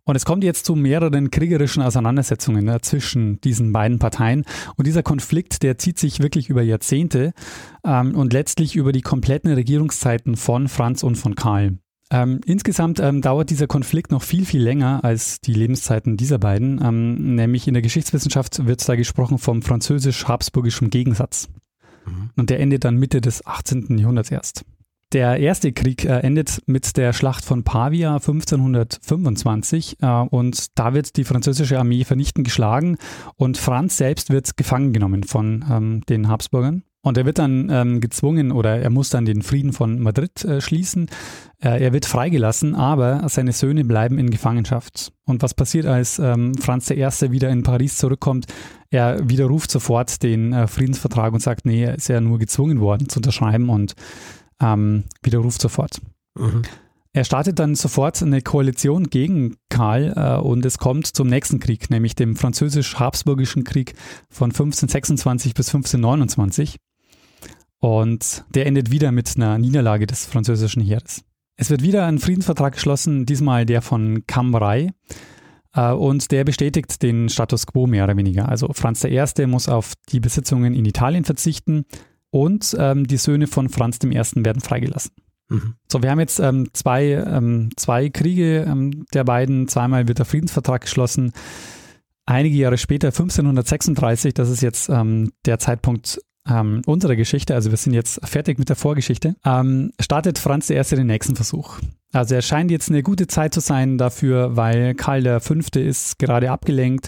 Und 0.04 0.16
es 0.16 0.26
kommt 0.26 0.44
jetzt 0.44 0.66
zu 0.66 0.76
mehreren 0.76 1.30
kriegerischen 1.30 1.84
Auseinandersetzungen 1.84 2.66
ne, 2.66 2.82
zwischen 2.82 3.40
diesen 3.42 3.72
beiden 3.72 4.00
Parteien. 4.00 4.46
Und 4.76 4.88
dieser 4.88 5.04
Konflikt, 5.04 5.62
der 5.64 5.78
zieht 5.78 6.00
sich 6.00 6.22
wirklich 6.22 6.50
über 6.50 6.64
Jahrzehnte 6.64 7.34
ähm, 7.86 8.16
und 8.16 8.34
letztlich 8.34 8.76
über 8.76 8.94
die 8.94 9.02
kompletten 9.02 9.52
Regierungszeiten 9.52 10.38
von 10.38 10.68
Franz 10.68 11.04
und 11.04 11.16
von 11.16 11.36
Karl. 11.36 11.78
Ähm, 12.12 12.42
insgesamt 12.46 13.00
ähm, 13.00 13.22
dauert 13.22 13.50
dieser 13.50 13.68
Konflikt 13.68 14.12
noch 14.12 14.22
viel, 14.22 14.46
viel 14.46 14.62
länger 14.62 15.04
als 15.04 15.40
die 15.40 15.54
Lebenszeiten 15.54 16.18
dieser 16.18 16.40
beiden. 16.40 16.82
Ähm, 16.84 17.36
nämlich 17.36 17.68
in 17.68 17.74
der 17.74 17.82
Geschichtswissenschaft 17.82 18.66
wird 18.68 18.88
da 18.88 18.96
gesprochen 18.96 19.38
vom 19.38 19.62
französisch-habsburgischen 19.62 20.90
Gegensatz. 20.90 21.48
Mhm. 22.06 22.32
Und 22.36 22.50
der 22.50 22.60
endet 22.60 22.84
dann 22.84 22.98
Mitte 22.98 23.22
des 23.22 23.46
18. 23.46 23.98
Jahrhunderts 23.98 24.30
erst. 24.30 24.66
Der 25.14 25.38
erste 25.40 25.74
Krieg 25.74 26.06
äh, 26.06 26.20
endet 26.20 26.62
mit 26.68 26.96
der 26.96 27.12
Schlacht 27.12 27.44
von 27.44 27.64
Pavia 27.64 28.16
1525 28.16 29.98
äh, 30.02 30.08
und 30.08 30.78
da 30.80 30.94
wird 30.94 31.18
die 31.18 31.26
französische 31.26 31.80
Armee 31.80 32.06
vernichtend 32.06 32.46
geschlagen 32.46 32.98
und 33.36 33.58
Franz 33.58 33.98
selbst 33.98 34.30
wird 34.30 34.56
gefangen 34.56 34.94
genommen 34.94 35.24
von 35.24 35.66
ähm, 35.70 36.02
den 36.08 36.30
Habsburgern. 36.30 36.84
Und 37.04 37.18
er 37.18 37.26
wird 37.26 37.40
dann 37.40 37.70
ähm, 37.72 38.00
gezwungen 38.00 38.52
oder 38.52 38.80
er 38.80 38.92
muss 38.92 39.10
dann 39.10 39.26
den 39.26 39.42
Frieden 39.42 39.74
von 39.74 40.00
Madrid 40.00 40.46
äh, 40.46 40.62
schließen. 40.62 41.10
Äh, 41.60 41.84
er 41.84 41.94
wird 41.94 42.06
freigelassen, 42.06 42.76
aber 42.76 43.28
seine 43.28 43.54
Söhne 43.54 43.84
bleiben 43.84 44.20
in 44.20 44.30
Gefangenschaft. 44.30 45.12
Und 45.26 45.42
was 45.42 45.56
passiert, 45.56 45.88
als 45.88 46.20
ähm, 46.20 46.54
Franz 46.56 46.92
I. 46.92 47.08
wieder 47.32 47.50
in 47.50 47.64
Paris 47.64 47.98
zurückkommt? 47.98 48.46
Er 48.92 49.28
widerruft 49.28 49.72
sofort 49.72 50.22
den 50.22 50.54
äh, 50.54 50.68
Friedensvertrag 50.68 51.34
und 51.34 51.40
sagt, 51.40 51.66
nee, 51.66 51.84
er 51.84 51.96
ist 51.96 52.08
ja 52.08 52.22
nur 52.22 52.38
gezwungen 52.38 52.80
worden 52.80 53.10
zu 53.10 53.18
unterschreiben 53.18 53.70
und 53.70 53.96
ähm, 54.62 55.06
widerruft 55.24 55.62
sofort. 55.62 56.02
Mhm. 56.38 56.62
Er 57.14 57.26
startet 57.26 57.60
dann 57.60 57.76
sofort 57.76 58.22
eine 58.22 58.42
Koalition 58.42 59.10
gegen 59.10 59.58
Karl 59.70 60.14
äh, 60.16 60.40
und 60.40 60.66
es 60.66 60.78
kommt 60.78 61.08
zum 61.08 61.28
nächsten 61.28 61.60
Krieg, 61.60 61.90
nämlich 61.90 62.16
dem 62.16 62.36
französisch-habsburgischen 62.38 63.64
Krieg 63.66 63.96
von 64.30 64.52
1526 64.52 65.54
bis 65.54 65.68
1529. 65.70 66.78
Und 67.82 68.46
der 68.54 68.68
endet 68.68 68.92
wieder 68.92 69.12
mit 69.12 69.36
einer 69.36 69.58
Niederlage 69.58 70.08
des 70.08 70.26
französischen 70.26 70.82
Heeres. 70.82 71.24
Es 71.58 71.70
wird 71.70 71.84
wieder 71.84 72.06
ein 72.06 72.20
Friedensvertrag 72.20 72.74
geschlossen, 72.74 73.26
diesmal 73.26 73.66
der 73.66 73.82
von 73.82 74.24
Cambrai. 74.28 74.92
Äh, 75.74 75.92
und 75.92 76.32
der 76.32 76.44
bestätigt 76.44 77.02
den 77.02 77.28
Status 77.28 77.66
quo 77.68 77.88
mehr 77.88 78.04
oder 78.04 78.16
weniger. 78.18 78.48
Also 78.48 78.70
Franz 78.74 79.04
I. 79.04 79.46
muss 79.48 79.68
auf 79.68 79.94
die 80.10 80.20
Besitzungen 80.20 80.74
in 80.74 80.86
Italien 80.86 81.24
verzichten 81.24 81.86
und 82.30 82.76
ähm, 82.80 83.08
die 83.08 83.18
Söhne 83.18 83.48
von 83.48 83.70
Franz 83.70 84.00
I. 84.04 84.10
werden 84.10 84.62
freigelassen. 84.62 85.12
Mhm. 85.50 85.76
So, 85.92 86.04
wir 86.04 86.12
haben 86.12 86.20
jetzt 86.20 86.40
ähm, 86.40 86.70
zwei, 86.74 87.12
ähm, 87.12 87.72
zwei 87.76 88.10
Kriege 88.10 88.66
ähm, 88.68 89.06
der 89.14 89.24
beiden. 89.24 89.68
Zweimal 89.68 90.08
wird 90.08 90.20
der 90.20 90.26
Friedensvertrag 90.26 90.82
geschlossen. 90.82 91.34
Einige 92.26 92.56
Jahre 92.56 92.78
später, 92.78 93.08
1536, 93.08 94.34
das 94.34 94.50
ist 94.50 94.62
jetzt 94.62 94.90
ähm, 94.90 95.32
der 95.46 95.60
Zeitpunkt, 95.60 96.22
ähm, 96.50 96.82
unserer 96.86 97.16
Geschichte, 97.16 97.54
also 97.56 97.70
wir 97.72 97.78
sind 97.78 97.94
jetzt 97.94 98.20
fertig 98.28 98.58
mit 98.58 98.70
der 98.70 98.76
Vorgeschichte, 98.76 99.36
ähm, 99.46 99.92
startet 100.00 100.40
Franz 100.40 100.70
I. 100.70 100.82
den 100.82 101.08
nächsten 101.08 101.36
Versuch. 101.36 101.80
Also 102.14 102.36
er 102.36 102.42
scheint 102.42 102.72
jetzt 102.72 102.90
eine 102.90 103.04
gute 103.04 103.28
Zeit 103.28 103.54
zu 103.54 103.62
sein 103.62 103.98
dafür, 103.98 104.58
weil 104.58 104.96
Karl 104.96 105.40
V. 105.40 105.56
ist 105.80 106.20
gerade 106.20 106.52
abgelenkt. 106.52 107.08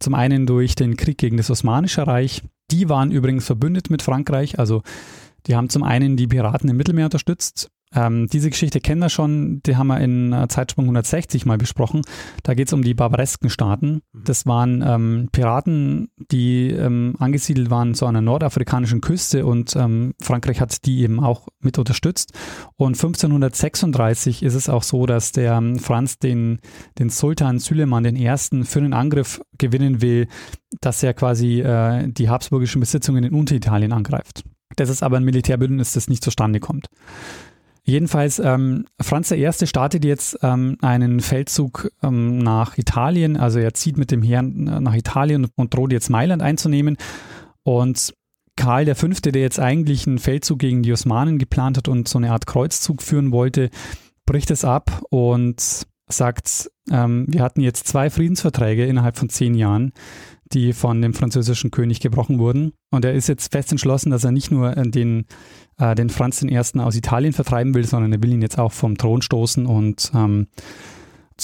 Zum 0.00 0.14
einen 0.14 0.46
durch 0.46 0.74
den 0.74 0.96
Krieg 0.96 1.18
gegen 1.18 1.36
das 1.36 1.50
Osmanische 1.50 2.06
Reich. 2.06 2.42
Die 2.70 2.88
waren 2.88 3.10
übrigens 3.10 3.46
verbündet 3.46 3.90
mit 3.90 4.02
Frankreich, 4.02 4.58
also 4.58 4.82
die 5.46 5.56
haben 5.56 5.68
zum 5.68 5.82
einen 5.82 6.16
die 6.16 6.26
Piraten 6.26 6.68
im 6.68 6.76
Mittelmeer 6.76 7.06
unterstützt 7.06 7.70
ähm, 7.94 8.28
diese 8.28 8.50
Geschichte 8.50 8.80
kennen 8.80 9.00
wir 9.00 9.08
schon, 9.08 9.62
die 9.66 9.76
haben 9.76 9.88
wir 9.88 10.00
in 10.00 10.32
äh, 10.32 10.46
Zeitsprung 10.48 10.84
160 10.84 11.44
mal 11.44 11.58
besprochen. 11.58 12.02
Da 12.44 12.54
geht 12.54 12.68
es 12.68 12.72
um 12.72 12.82
die 12.82 12.94
barbaresken 12.94 13.50
Staaten. 13.50 14.02
Mhm. 14.12 14.24
Das 14.24 14.46
waren 14.46 14.84
ähm, 14.86 15.28
Piraten, 15.32 16.10
die 16.30 16.70
ähm, 16.70 17.16
angesiedelt 17.18 17.70
waren 17.70 17.94
zu 17.94 18.06
einer 18.06 18.20
nordafrikanischen 18.20 19.00
Küste 19.00 19.44
und 19.44 19.74
ähm, 19.74 20.14
Frankreich 20.22 20.60
hat 20.60 20.86
die 20.86 21.00
eben 21.00 21.18
auch 21.18 21.48
mit 21.60 21.78
unterstützt. 21.78 22.32
Und 22.76 22.94
1536 22.94 24.44
ist 24.44 24.54
es 24.54 24.68
auch 24.68 24.84
so, 24.84 25.06
dass 25.06 25.32
der 25.32 25.54
ähm, 25.54 25.78
Franz 25.78 26.18
den, 26.18 26.60
den 26.98 27.10
Sultan 27.10 27.58
Süleyman 27.58 28.04
I. 28.04 28.36
für 28.64 28.78
einen 28.78 28.92
Angriff 28.92 29.40
gewinnen 29.58 30.00
will, 30.00 30.28
dass 30.80 31.02
er 31.02 31.12
quasi 31.14 31.60
äh, 31.60 32.06
die 32.08 32.28
habsburgischen 32.28 32.80
Besitzungen 32.80 33.24
in 33.24 33.34
Unteritalien 33.34 33.92
angreift. 33.92 34.44
Das 34.76 34.88
ist 34.88 35.02
aber 35.02 35.16
ein 35.16 35.24
Militärbündnis, 35.24 35.92
das 35.92 36.08
nicht 36.08 36.22
zustande 36.22 36.60
kommt. 36.60 36.86
Jedenfalls, 37.90 38.38
ähm, 38.38 38.86
Franz 39.00 39.30
I. 39.32 39.50
startet 39.66 40.04
jetzt 40.04 40.38
ähm, 40.42 40.78
einen 40.80 41.20
Feldzug 41.20 41.90
ähm, 42.02 42.38
nach 42.38 42.78
Italien. 42.78 43.36
Also 43.36 43.58
er 43.58 43.74
zieht 43.74 43.98
mit 43.98 44.10
dem 44.10 44.22
Heer 44.22 44.42
nach 44.42 44.94
Italien 44.94 45.48
und 45.56 45.74
droht 45.74 45.92
jetzt 45.92 46.08
Mailand 46.08 46.40
einzunehmen. 46.40 46.96
Und 47.62 48.14
Karl 48.56 48.94
V., 48.94 49.08
der 49.08 49.42
jetzt 49.42 49.58
eigentlich 49.58 50.06
einen 50.06 50.18
Feldzug 50.18 50.58
gegen 50.58 50.82
die 50.82 50.92
Osmanen 50.92 51.38
geplant 51.38 51.78
hat 51.78 51.88
und 51.88 52.08
so 52.08 52.18
eine 52.18 52.30
Art 52.30 52.46
Kreuzzug 52.46 53.02
führen 53.02 53.32
wollte, 53.32 53.70
bricht 54.24 54.50
es 54.50 54.64
ab 54.64 55.02
und 55.10 55.86
sagt, 56.08 56.70
ähm, 56.90 57.26
wir 57.28 57.42
hatten 57.42 57.60
jetzt 57.60 57.86
zwei 57.86 58.10
Friedensverträge 58.10 58.86
innerhalb 58.86 59.16
von 59.16 59.28
zehn 59.28 59.54
Jahren 59.54 59.92
die 60.52 60.72
von 60.72 61.00
dem 61.00 61.14
französischen 61.14 61.70
König 61.70 62.00
gebrochen 62.00 62.38
wurden. 62.38 62.72
Und 62.90 63.04
er 63.04 63.14
ist 63.14 63.28
jetzt 63.28 63.52
fest 63.52 63.70
entschlossen, 63.70 64.10
dass 64.10 64.24
er 64.24 64.32
nicht 64.32 64.50
nur 64.50 64.76
äh, 64.76 64.88
den, 64.88 65.26
äh, 65.78 65.94
den 65.94 66.10
Franz 66.10 66.42
I. 66.42 66.58
aus 66.58 66.96
Italien 66.96 67.32
vertreiben 67.32 67.74
will, 67.74 67.86
sondern 67.86 68.12
er 68.12 68.22
will 68.22 68.32
ihn 68.32 68.42
jetzt 68.42 68.58
auch 68.58 68.72
vom 68.72 68.98
Thron 68.98 69.22
stoßen 69.22 69.66
und, 69.66 70.10
ähm, 70.14 70.48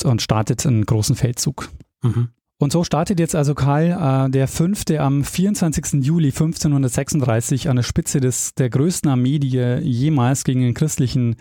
und 0.04 0.22
startet 0.22 0.66
einen 0.66 0.84
großen 0.84 1.16
Feldzug. 1.16 1.70
Mhm. 2.02 2.28
Und 2.58 2.72
so 2.72 2.84
startet 2.84 3.20
jetzt 3.20 3.34
also 3.34 3.54
Karl 3.54 4.26
äh, 4.26 4.30
der 4.30 4.48
Fünfte 4.48 5.00
am 5.00 5.24
24. 5.24 6.04
Juli 6.04 6.28
1536 6.28 7.68
an 7.68 7.76
der 7.76 7.82
Spitze 7.82 8.18
des, 8.18 8.54
der 8.54 8.70
größten 8.70 9.10
Armee, 9.10 9.38
die 9.38 9.58
er 9.58 9.80
jemals 9.82 10.42
gegen 10.42 10.62
den 10.62 10.72
christlichen 10.72 11.36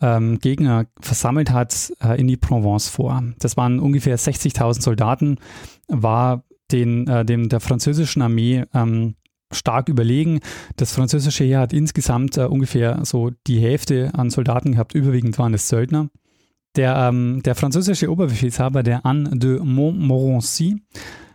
ähm, 0.00 0.38
Gegner 0.38 0.86
versammelt 1.00 1.50
hat, 1.50 1.92
äh, 2.00 2.20
in 2.20 2.28
die 2.28 2.36
Provence 2.36 2.88
vor. 2.88 3.24
Das 3.40 3.56
waren 3.56 3.80
ungefähr 3.80 4.16
60.000 4.16 4.82
Soldaten, 4.82 5.38
war 5.88 6.44
den, 6.72 7.06
äh, 7.06 7.24
dem 7.24 7.48
der 7.48 7.60
französischen 7.60 8.22
Armee 8.22 8.64
ähm, 8.74 9.14
stark 9.50 9.88
überlegen. 9.88 10.40
Das 10.76 10.92
französische 10.92 11.44
Heer 11.44 11.60
hat 11.60 11.72
insgesamt 11.72 12.36
äh, 12.36 12.44
ungefähr 12.44 13.04
so 13.04 13.30
die 13.46 13.60
Hälfte 13.60 14.10
an 14.14 14.30
Soldaten 14.30 14.72
gehabt, 14.72 14.94
überwiegend 14.94 15.38
waren 15.38 15.54
es 15.54 15.68
Söldner. 15.68 16.08
Der, 16.74 16.96
ähm, 16.96 17.42
der 17.44 17.54
französische 17.54 18.10
Oberbefehlshaber, 18.10 18.82
der 18.82 19.04
Anne 19.04 19.36
de 19.36 19.60
Montmorency, 19.60 20.82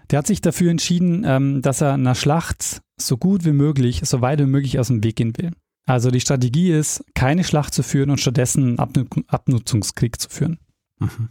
der 0.10 0.20
hat 0.20 0.28
sich 0.28 0.42
dafür 0.42 0.72
entschieden, 0.72 1.24
ähm, 1.26 1.62
dass 1.62 1.82
er 1.82 1.94
einer 1.94 2.16
Schlacht 2.16 2.82
so 3.00 3.18
gut 3.18 3.46
wie 3.46 3.52
möglich, 3.52 4.02
so 4.04 4.22
weit 4.22 4.40
wie 4.40 4.46
möglich 4.46 4.80
aus 4.80 4.88
dem 4.88 5.04
Weg 5.04 5.18
gehen 5.18 5.38
will. 5.38 5.52
Also 5.86 6.12
die 6.12 6.20
Strategie 6.20 6.72
ist, 6.72 7.04
keine 7.14 7.44
Schlacht 7.44 7.74
zu 7.74 7.84
führen 7.84 8.10
und 8.10 8.20
stattdessen 8.20 8.78
einen 8.78 9.26
Abnutzungskrieg 9.28 10.20
zu 10.20 10.30
führen. 10.30 10.60
Mhm. 11.00 11.30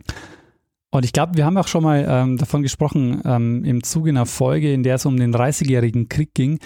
Und 0.96 1.04
ich 1.04 1.12
glaube, 1.12 1.36
wir 1.36 1.44
haben 1.44 1.58
auch 1.58 1.68
schon 1.68 1.82
mal 1.82 2.06
ähm, 2.08 2.38
davon 2.38 2.62
gesprochen, 2.62 3.20
ähm, 3.26 3.64
im 3.64 3.82
Zuge 3.82 4.10
einer 4.10 4.24
Folge, 4.24 4.72
in 4.72 4.82
der 4.82 4.94
es 4.94 5.04
um 5.04 5.18
den 5.18 5.34
30-jährigen 5.34 6.08
Krieg 6.08 6.32
ging, 6.32 6.58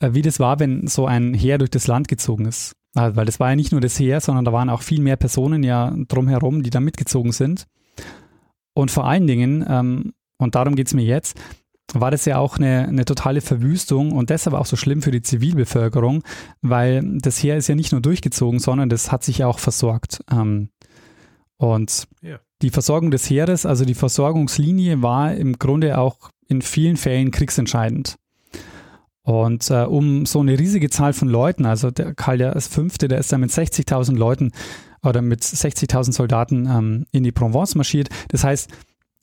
äh, 0.00 0.10
wie 0.12 0.20
das 0.20 0.38
war, 0.40 0.60
wenn 0.60 0.86
so 0.86 1.06
ein 1.06 1.32
Heer 1.32 1.56
durch 1.56 1.70
das 1.70 1.86
Land 1.86 2.06
gezogen 2.06 2.44
ist. 2.44 2.74
Also, 2.94 3.16
weil 3.16 3.24
das 3.24 3.40
war 3.40 3.48
ja 3.48 3.56
nicht 3.56 3.72
nur 3.72 3.80
das 3.80 3.98
Heer, 3.98 4.20
sondern 4.20 4.44
da 4.44 4.52
waren 4.52 4.68
auch 4.68 4.82
viel 4.82 5.00
mehr 5.00 5.16
Personen 5.16 5.62
ja 5.62 5.94
drumherum, 6.08 6.62
die 6.62 6.68
da 6.68 6.80
mitgezogen 6.80 7.32
sind. 7.32 7.66
Und 8.74 8.90
vor 8.90 9.06
allen 9.06 9.26
Dingen, 9.26 9.64
ähm, 9.66 10.12
und 10.38 10.54
darum 10.54 10.74
geht 10.74 10.88
es 10.88 10.94
mir 10.94 11.04
jetzt, 11.04 11.40
war 11.94 12.10
das 12.10 12.26
ja 12.26 12.36
auch 12.36 12.58
eine, 12.58 12.86
eine 12.88 13.06
totale 13.06 13.40
Verwüstung 13.40 14.12
und 14.12 14.28
deshalb 14.28 14.54
auch 14.54 14.66
so 14.66 14.76
schlimm 14.76 15.00
für 15.00 15.10
die 15.10 15.22
Zivilbevölkerung, 15.22 16.22
weil 16.60 17.02
das 17.20 17.42
Heer 17.42 17.56
ist 17.56 17.68
ja 17.68 17.74
nicht 17.74 17.92
nur 17.92 18.02
durchgezogen, 18.02 18.58
sondern 18.60 18.90
das 18.90 19.10
hat 19.10 19.24
sich 19.24 19.38
ja 19.38 19.46
auch 19.46 19.58
versorgt. 19.58 20.22
Ähm, 20.30 20.68
und 21.56 22.08
ja. 22.20 22.38
Die 22.62 22.70
Versorgung 22.70 23.10
des 23.10 23.28
Heeres, 23.28 23.66
also 23.66 23.84
die 23.84 23.94
Versorgungslinie, 23.94 25.02
war 25.02 25.34
im 25.34 25.58
Grunde 25.58 25.98
auch 25.98 26.30
in 26.48 26.62
vielen 26.62 26.96
Fällen 26.96 27.30
kriegsentscheidend. 27.30 28.16
Und 29.24 29.70
äh, 29.70 29.84
um 29.84 30.26
so 30.26 30.40
eine 30.40 30.58
riesige 30.58 30.90
Zahl 30.90 31.12
von 31.12 31.28
Leuten, 31.28 31.64
also 31.64 31.90
der 31.90 32.14
Karl 32.14 32.60
V., 32.60 32.88
der 33.06 33.18
ist 33.18 33.32
da 33.32 33.38
mit 33.38 33.50
60.000 33.50 34.16
Leuten 34.16 34.52
oder 35.02 35.22
mit 35.22 35.42
60.000 35.42 36.12
Soldaten 36.12 36.66
ähm, 36.66 37.06
in 37.12 37.22
die 37.22 37.32
Provence 37.32 37.74
marschiert. 37.74 38.08
Das 38.28 38.44
heißt, 38.44 38.70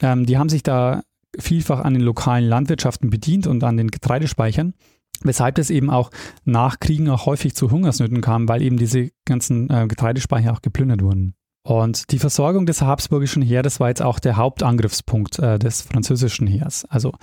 ähm, 0.01 0.25
die 0.25 0.37
haben 0.37 0.49
sich 0.49 0.63
da 0.63 1.01
vielfach 1.37 1.81
an 1.81 1.93
den 1.93 2.01
lokalen 2.03 2.45
Landwirtschaften 2.45 3.09
bedient 3.09 3.45
und 3.45 3.63
an 3.63 3.77
den 3.77 3.89
Getreidespeichern, 3.89 4.73
weshalb 5.21 5.57
es 5.57 5.69
eben 5.69 5.89
auch 5.89 6.11
nach 6.45 6.79
Kriegen 6.79 7.09
auch 7.09 7.25
häufig 7.25 7.55
zu 7.55 7.69
Hungersnöten 7.69 8.21
kam, 8.21 8.47
weil 8.47 8.61
eben 8.61 8.77
diese 8.77 9.11
ganzen 9.25 9.69
äh, 9.69 9.85
Getreidespeicher 9.87 10.53
auch 10.53 10.61
geplündert 10.61 11.01
wurden. 11.01 11.35
Und 11.63 12.11
die 12.11 12.19
Versorgung 12.19 12.65
des 12.65 12.81
habsburgischen 12.81 13.41
Heeres 13.41 13.79
war 13.79 13.89
jetzt 13.89 14.01
auch 14.01 14.19
der 14.19 14.37
Hauptangriffspunkt 14.37 15.39
äh, 15.39 15.59
des 15.59 15.81
französischen 15.81 16.47
Heers. 16.47 16.85
Also 16.85 17.13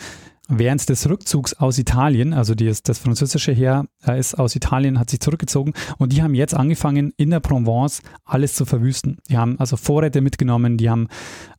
während 0.48 0.88
des 0.88 1.08
Rückzugs 1.08 1.54
aus 1.54 1.78
Italien, 1.78 2.32
also 2.32 2.54
die, 2.54 2.72
das 2.82 2.98
französische 2.98 3.52
Heer 3.52 3.86
äh, 4.06 4.18
ist 4.18 4.38
aus 4.38 4.54
Italien, 4.54 4.98
hat 4.98 5.10
sich 5.10 5.20
zurückgezogen 5.20 5.72
und 5.98 6.12
die 6.12 6.22
haben 6.22 6.34
jetzt 6.34 6.54
angefangen, 6.54 7.12
in 7.16 7.30
der 7.30 7.40
Provence 7.40 8.02
alles 8.24 8.54
zu 8.54 8.64
verwüsten. 8.64 9.18
Die 9.28 9.36
haben 9.36 9.58
also 9.58 9.76
Vorräte 9.76 10.20
mitgenommen, 10.20 10.76
die 10.76 10.88
haben 10.88 11.08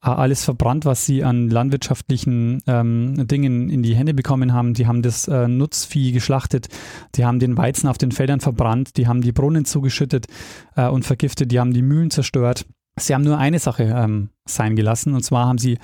äh, 0.03 0.09
alles 0.09 0.43
verbrannt, 0.43 0.85
was 0.85 1.05
sie 1.05 1.23
an 1.23 1.49
landwirtschaftlichen 1.49 2.61
ähm, 2.67 3.27
Dingen 3.27 3.69
in 3.69 3.83
die 3.83 3.95
Hände 3.95 4.13
bekommen 4.13 4.53
haben. 4.53 4.73
Die 4.73 4.87
haben 4.87 5.01
das 5.01 5.27
äh, 5.27 5.47
Nutzvieh 5.47 6.11
geschlachtet, 6.11 6.67
die 7.15 7.25
haben 7.25 7.39
den 7.39 7.57
Weizen 7.57 7.87
auf 7.87 7.97
den 7.97 8.11
Feldern 8.11 8.39
verbrannt, 8.39 8.97
die 8.97 9.07
haben 9.07 9.21
die 9.21 9.31
Brunnen 9.31 9.65
zugeschüttet 9.65 10.27
äh, 10.75 10.87
und 10.87 11.03
vergiftet, 11.03 11.51
die 11.51 11.59
haben 11.59 11.73
die 11.73 11.81
Mühlen 11.81 12.11
zerstört. 12.11 12.65
Sie 12.99 13.13
haben 13.13 13.23
nur 13.23 13.37
eine 13.37 13.59
Sache 13.59 13.83
ähm, 13.83 14.29
sein 14.45 14.75
gelassen 14.75 15.13
und 15.13 15.23
zwar 15.23 15.45
haben 15.45 15.59
sie 15.59 15.77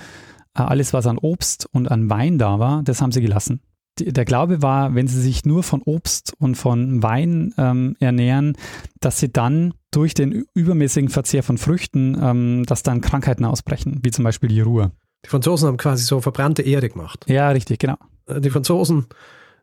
alles, 0.54 0.92
was 0.92 1.06
an 1.06 1.18
Obst 1.18 1.68
und 1.72 1.90
an 1.90 2.08
Wein 2.08 2.38
da 2.38 2.58
war, 2.58 2.82
das 2.82 3.02
haben 3.02 3.12
sie 3.12 3.20
gelassen. 3.20 3.60
Der 3.98 4.24
Glaube 4.24 4.60
war, 4.60 4.94
wenn 4.94 5.06
sie 5.06 5.20
sich 5.20 5.44
nur 5.44 5.62
von 5.62 5.80
Obst 5.82 6.34
und 6.38 6.56
von 6.56 7.02
Wein 7.02 7.54
ähm, 7.58 7.96
ernähren, 8.00 8.56
dass 9.00 9.20
sie 9.20 9.32
dann 9.32 9.74
durch 9.92 10.14
den 10.14 10.46
übermäßigen 10.54 11.10
Verzehr 11.10 11.44
von 11.44 11.58
Früchten, 11.58 12.18
ähm, 12.20 12.64
dass 12.66 12.82
dann 12.82 13.00
Krankheiten 13.00 13.44
ausbrechen, 13.44 14.00
wie 14.02 14.10
zum 14.10 14.24
Beispiel 14.24 14.48
die 14.48 14.60
Ruhe. 14.60 14.90
Die 15.24 15.28
Franzosen 15.28 15.68
haben 15.68 15.76
quasi 15.76 16.04
so 16.04 16.20
verbrannte 16.20 16.62
Erde 16.62 16.88
gemacht. 16.88 17.24
Ja, 17.28 17.50
richtig, 17.50 17.78
genau. 17.78 17.96
Äh, 18.26 18.40
die 18.40 18.50
Franzosen 18.50 19.06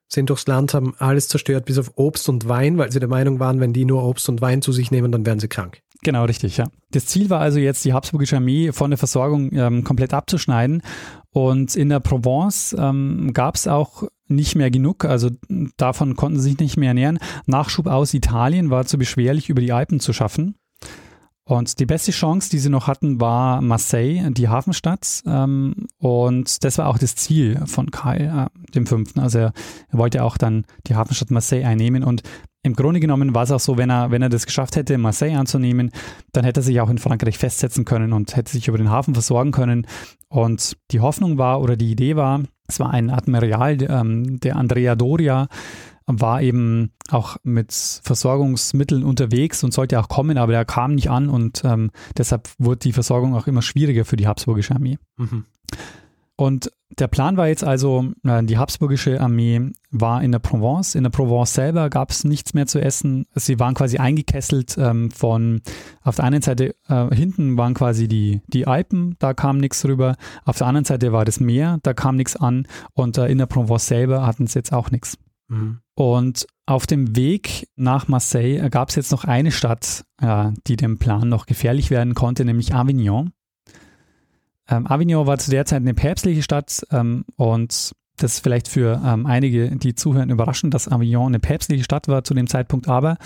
sind 0.07 0.29
durchs 0.29 0.48
Land, 0.48 0.74
haben 0.74 0.93
alles 0.98 1.27
zerstört, 1.27 1.65
bis 1.65 1.77
auf 1.77 1.91
Obst 1.95 2.27
und 2.29 2.48
Wein, 2.48 2.77
weil 2.77 2.91
sie 2.91 3.00
der 3.00 3.10
Meinung 3.10 3.39
waren, 3.39 3.60
wenn 3.60 3.74
die 3.74 3.86
nur 3.86 4.03
Obst 4.03 4.27
und 4.29 4.41
Wein 4.41 4.62
zu 4.62 4.71
sich 4.71 4.91
nehmen, 4.91 5.12
dann 5.12 5.25
werden 5.25 5.39
sie 5.39 5.48
krank. 5.48 5.81
Genau, 6.03 6.25
richtig, 6.25 6.58
ja. 6.58 6.67
Das 6.89 7.05
Ziel 7.05 7.29
war 7.29 7.41
also 7.41 7.60
jetzt, 7.60 7.86
die 7.86 7.93
Habsburgische 7.93 8.38
Armee 8.38 8.72
von 8.72 8.89
der 8.89 8.98
Versorgung 8.98 9.51
ähm, 9.53 9.84
komplett 9.84 10.13
abzuschneiden. 10.13 10.81
Und 11.29 11.75
in 11.75 11.89
der 11.89 12.00
Provence 12.00 12.75
ähm, 12.77 13.31
gab 13.34 13.55
es 13.55 13.67
auch 13.67 14.03
nicht 14.27 14.55
mehr 14.55 14.72
genug, 14.72 15.05
also 15.05 15.29
davon 15.77 16.15
konnten 16.15 16.39
sie 16.39 16.51
sich 16.51 16.60
nicht 16.60 16.77
mehr 16.77 16.89
ernähren. 16.89 17.20
Nachschub 17.46 17.88
aus 17.88 18.13
Italien 18.13 18.70
war 18.70 18.86
zu 18.86 18.98
beschwerlich, 18.98 19.50
über 19.50 19.62
die 19.62 19.74
Alpen 19.74 20.00
zu 20.00 20.13
schaffen. 20.13 20.55
Und 21.43 21.79
die 21.79 21.86
beste 21.86 22.12
Chance, 22.12 22.50
die 22.50 22.60
sie 22.60 22.70
noch 22.70 22.88
hatten, 22.88 23.20
war 23.20 23.62
Marseille, 23.62 24.31
die 24.31 24.48
Hafenstadt. 24.48 25.22
Ähm, 25.25 25.88
und 25.98 26.63
das 26.63 26.78
war 26.78 26.88
auch 26.88 26.97
das 26.97 27.15
Ziel 27.15 27.62
von 27.65 27.91
Karl 27.91 28.21
äh, 28.21 28.71
dem 28.71 28.86
Fünften. 28.86 29.19
Also 29.19 29.39
er, 29.39 29.54
er 29.89 29.97
wollte 29.97 30.23
auch 30.23 30.38
dann 30.38 30.65
die 30.88 30.95
Hafenstadt 30.95 31.30
Marseille 31.32 31.65
einnehmen. 31.65 32.04
Und 32.04 32.23
im 32.63 32.74
Grunde 32.74 33.00
genommen 33.00 33.34
war 33.34 33.43
es 33.43 33.52
auch 33.52 33.60
so, 33.60 33.78
wenn 33.78 33.89
er, 33.89 34.12
wenn 34.12 34.21
er 34.21 34.30
das 34.30 34.45
geschafft 34.45 34.76
hätte, 34.76 34.97
Marseille 34.97 35.36
anzunehmen, 35.36 35.91
dann 36.32 36.43
hätte 36.43 36.60
er 36.60 36.63
sich 36.63 36.80
auch 36.80 36.89
in 36.89 37.00
Frankreich 37.00 37.38
festsetzen 37.38 37.86
können 37.86 38.13
und 38.13 38.36
hätte 38.36 38.52
sich 38.52 38.67
über 38.67 38.78
den 38.78 38.91
Hafen 38.91 39.13
versorgen 39.15 39.52
können. 39.52 39.88
Und 40.30 40.78
die 40.91 41.00
Hoffnung 41.00 41.38
war 41.38 41.62
oder 41.62 41.76
die 41.76 41.91
Idee 41.91 42.15
war, 42.15 42.41
es 42.67 42.80
war 42.80 42.91
ein 42.91 43.10
Admiral, 43.10 43.78
ähm, 43.82 44.39
der 44.39 44.56
Andrea 44.56 44.95
Doria, 44.95 45.47
war 46.06 46.41
eben 46.41 46.91
auch 47.10 47.38
mit 47.43 47.71
Versorgungsmitteln 47.71 49.04
unterwegs 49.04 49.63
und 49.63 49.74
sollte 49.74 50.00
auch 50.00 50.08
kommen, 50.08 50.38
aber 50.38 50.54
er 50.54 50.65
kam 50.65 50.95
nicht 50.95 51.10
an 51.10 51.30
und 51.30 51.63
ähm, 51.63 51.91
deshalb 52.17 52.50
wurde 52.58 52.80
die 52.80 52.93
Versorgung 52.93 53.36
auch 53.36 53.47
immer 53.47 53.62
schwieriger 53.62 54.06
für 54.06 54.17
die 54.17 54.28
Habsburgische 54.28 54.76
Armee. 54.76 54.97
Mhm. 55.17 55.45
Und 56.41 56.71
der 56.97 57.08
Plan 57.08 57.38
war 57.38 57.49
jetzt 57.49 57.63
also, 57.63 58.13
äh, 58.23 58.43
die 58.43 58.58
Habsburgische 58.58 59.21
Armee 59.21 59.73
war 59.91 60.23
in 60.23 60.32
der 60.32 60.39
Provence. 60.39 60.95
In 60.95 61.04
der 61.04 61.12
Provence 61.12 61.54
selber 61.54 61.91
gab 61.91 62.10
es 62.10 62.23
nichts 62.23 62.56
mehr 62.56 62.65
zu 62.65 62.82
essen. 62.82 63.27
Sie 63.36 63.60
waren 63.60 63.75
quasi 63.75 63.99
eingekesselt 63.99 64.75
ähm, 64.80 65.12
von, 65.12 65.62
auf 66.01 66.15
der 66.15 66.25
einen 66.25 66.41
Seite 66.41 66.73
äh, 66.88 67.15
hinten 67.15 67.58
waren 67.58 67.75
quasi 67.75 68.08
die, 68.08 68.41
die 68.47 68.65
Alpen, 68.65 69.17
da 69.19 69.36
kam 69.36 69.60
nichts 69.60 69.86
rüber. 69.86 70.15
Auf 70.43 70.58
der 70.58 70.65
anderen 70.65 70.86
Seite 70.86 71.12
war 71.12 71.25
das 71.25 71.39
Meer, 71.39 71.77
da 71.84 71.93
kam 71.93 72.15
nichts 72.15 72.36
an. 72.36 72.67
Und 72.93 73.19
äh, 73.19 73.27
in 73.27 73.38
der 73.38 73.45
Provence 73.45 73.86
selber 73.86 74.25
hatten 74.25 74.47
sie 74.47 74.58
jetzt 74.58 74.73
auch 74.73 74.89
nichts. 74.89 75.19
Mhm. 75.47 75.82
Und 75.93 76.47
auf 76.65 76.88
dem 76.88 77.15
Weg 77.15 77.67
nach 77.75 78.08
Marseille 78.08 78.67
gab 78.71 78.89
es 78.89 78.95
jetzt 78.95 79.12
noch 79.12 79.25
eine 79.25 79.51
Stadt, 79.51 80.06
äh, 80.19 80.49
die 80.65 80.75
dem 80.75 80.97
Plan 80.97 81.30
noch 81.30 81.45
gefährlich 81.45 81.91
werden 81.91 82.15
konnte, 82.15 82.45
nämlich 82.45 82.73
Avignon. 82.73 83.32
Ähm, 84.69 84.88
Avignon 84.88 85.28
war 85.28 85.38
zu 85.38 85.52
der 85.52 85.65
Zeit 85.65 85.82
eine 85.82 85.93
päpstliche 85.93 86.43
Stadt 86.43 86.86
ähm, 86.91 87.26
und 87.36 87.91
das 88.17 88.34
ist 88.34 88.39
vielleicht 88.43 88.67
für 88.67 89.02
ähm, 89.04 89.26
einige, 89.26 89.76
die 89.76 89.95
zuhören, 89.95 90.30
überraschend, 90.30 90.74
dass 90.74 90.88
Avignon 90.88 91.28
eine 91.28 91.39
päpstliche 91.39 91.84
Stadt 91.84 92.08
war 92.08 92.24
zu 92.24 92.34
dem 92.34 92.47
Zeitpunkt, 92.47 92.88
aber 92.88 93.17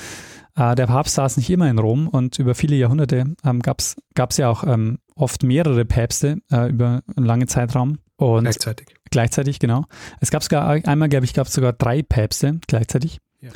äh, 0.55 0.75
der 0.75 0.87
Papst 0.87 1.15
saß 1.15 1.37
nicht 1.37 1.49
immer 1.49 1.69
in 1.69 1.79
Rom 1.79 2.07
und 2.07 2.39
über 2.39 2.55
viele 2.55 2.75
Jahrhunderte 2.75 3.35
ähm, 3.43 3.61
gab 3.61 3.79
es 3.81 4.37
ja 4.37 4.49
auch 4.49 4.63
ähm, 4.63 4.99
oft 5.15 5.43
mehrere 5.43 5.85
Päpste 5.85 6.37
äh, 6.51 6.69
über 6.69 7.01
einen 7.15 7.25
langen 7.25 7.47
Zeitraum. 7.47 7.99
Und 8.17 8.43
gleichzeitig. 8.43 8.87
Gleichzeitig, 9.11 9.59
genau. 9.59 9.85
Es 10.21 10.31
gab 10.31 10.41
sogar 10.43 10.67
einmal, 10.67 11.09
glaube 11.09 11.25
ich, 11.25 11.33
gab 11.33 11.47
es 11.47 11.53
sogar 11.53 11.73
drei 11.73 12.01
Päpste 12.01 12.59
gleichzeitig. 12.67 13.19
Ja. 13.41 13.51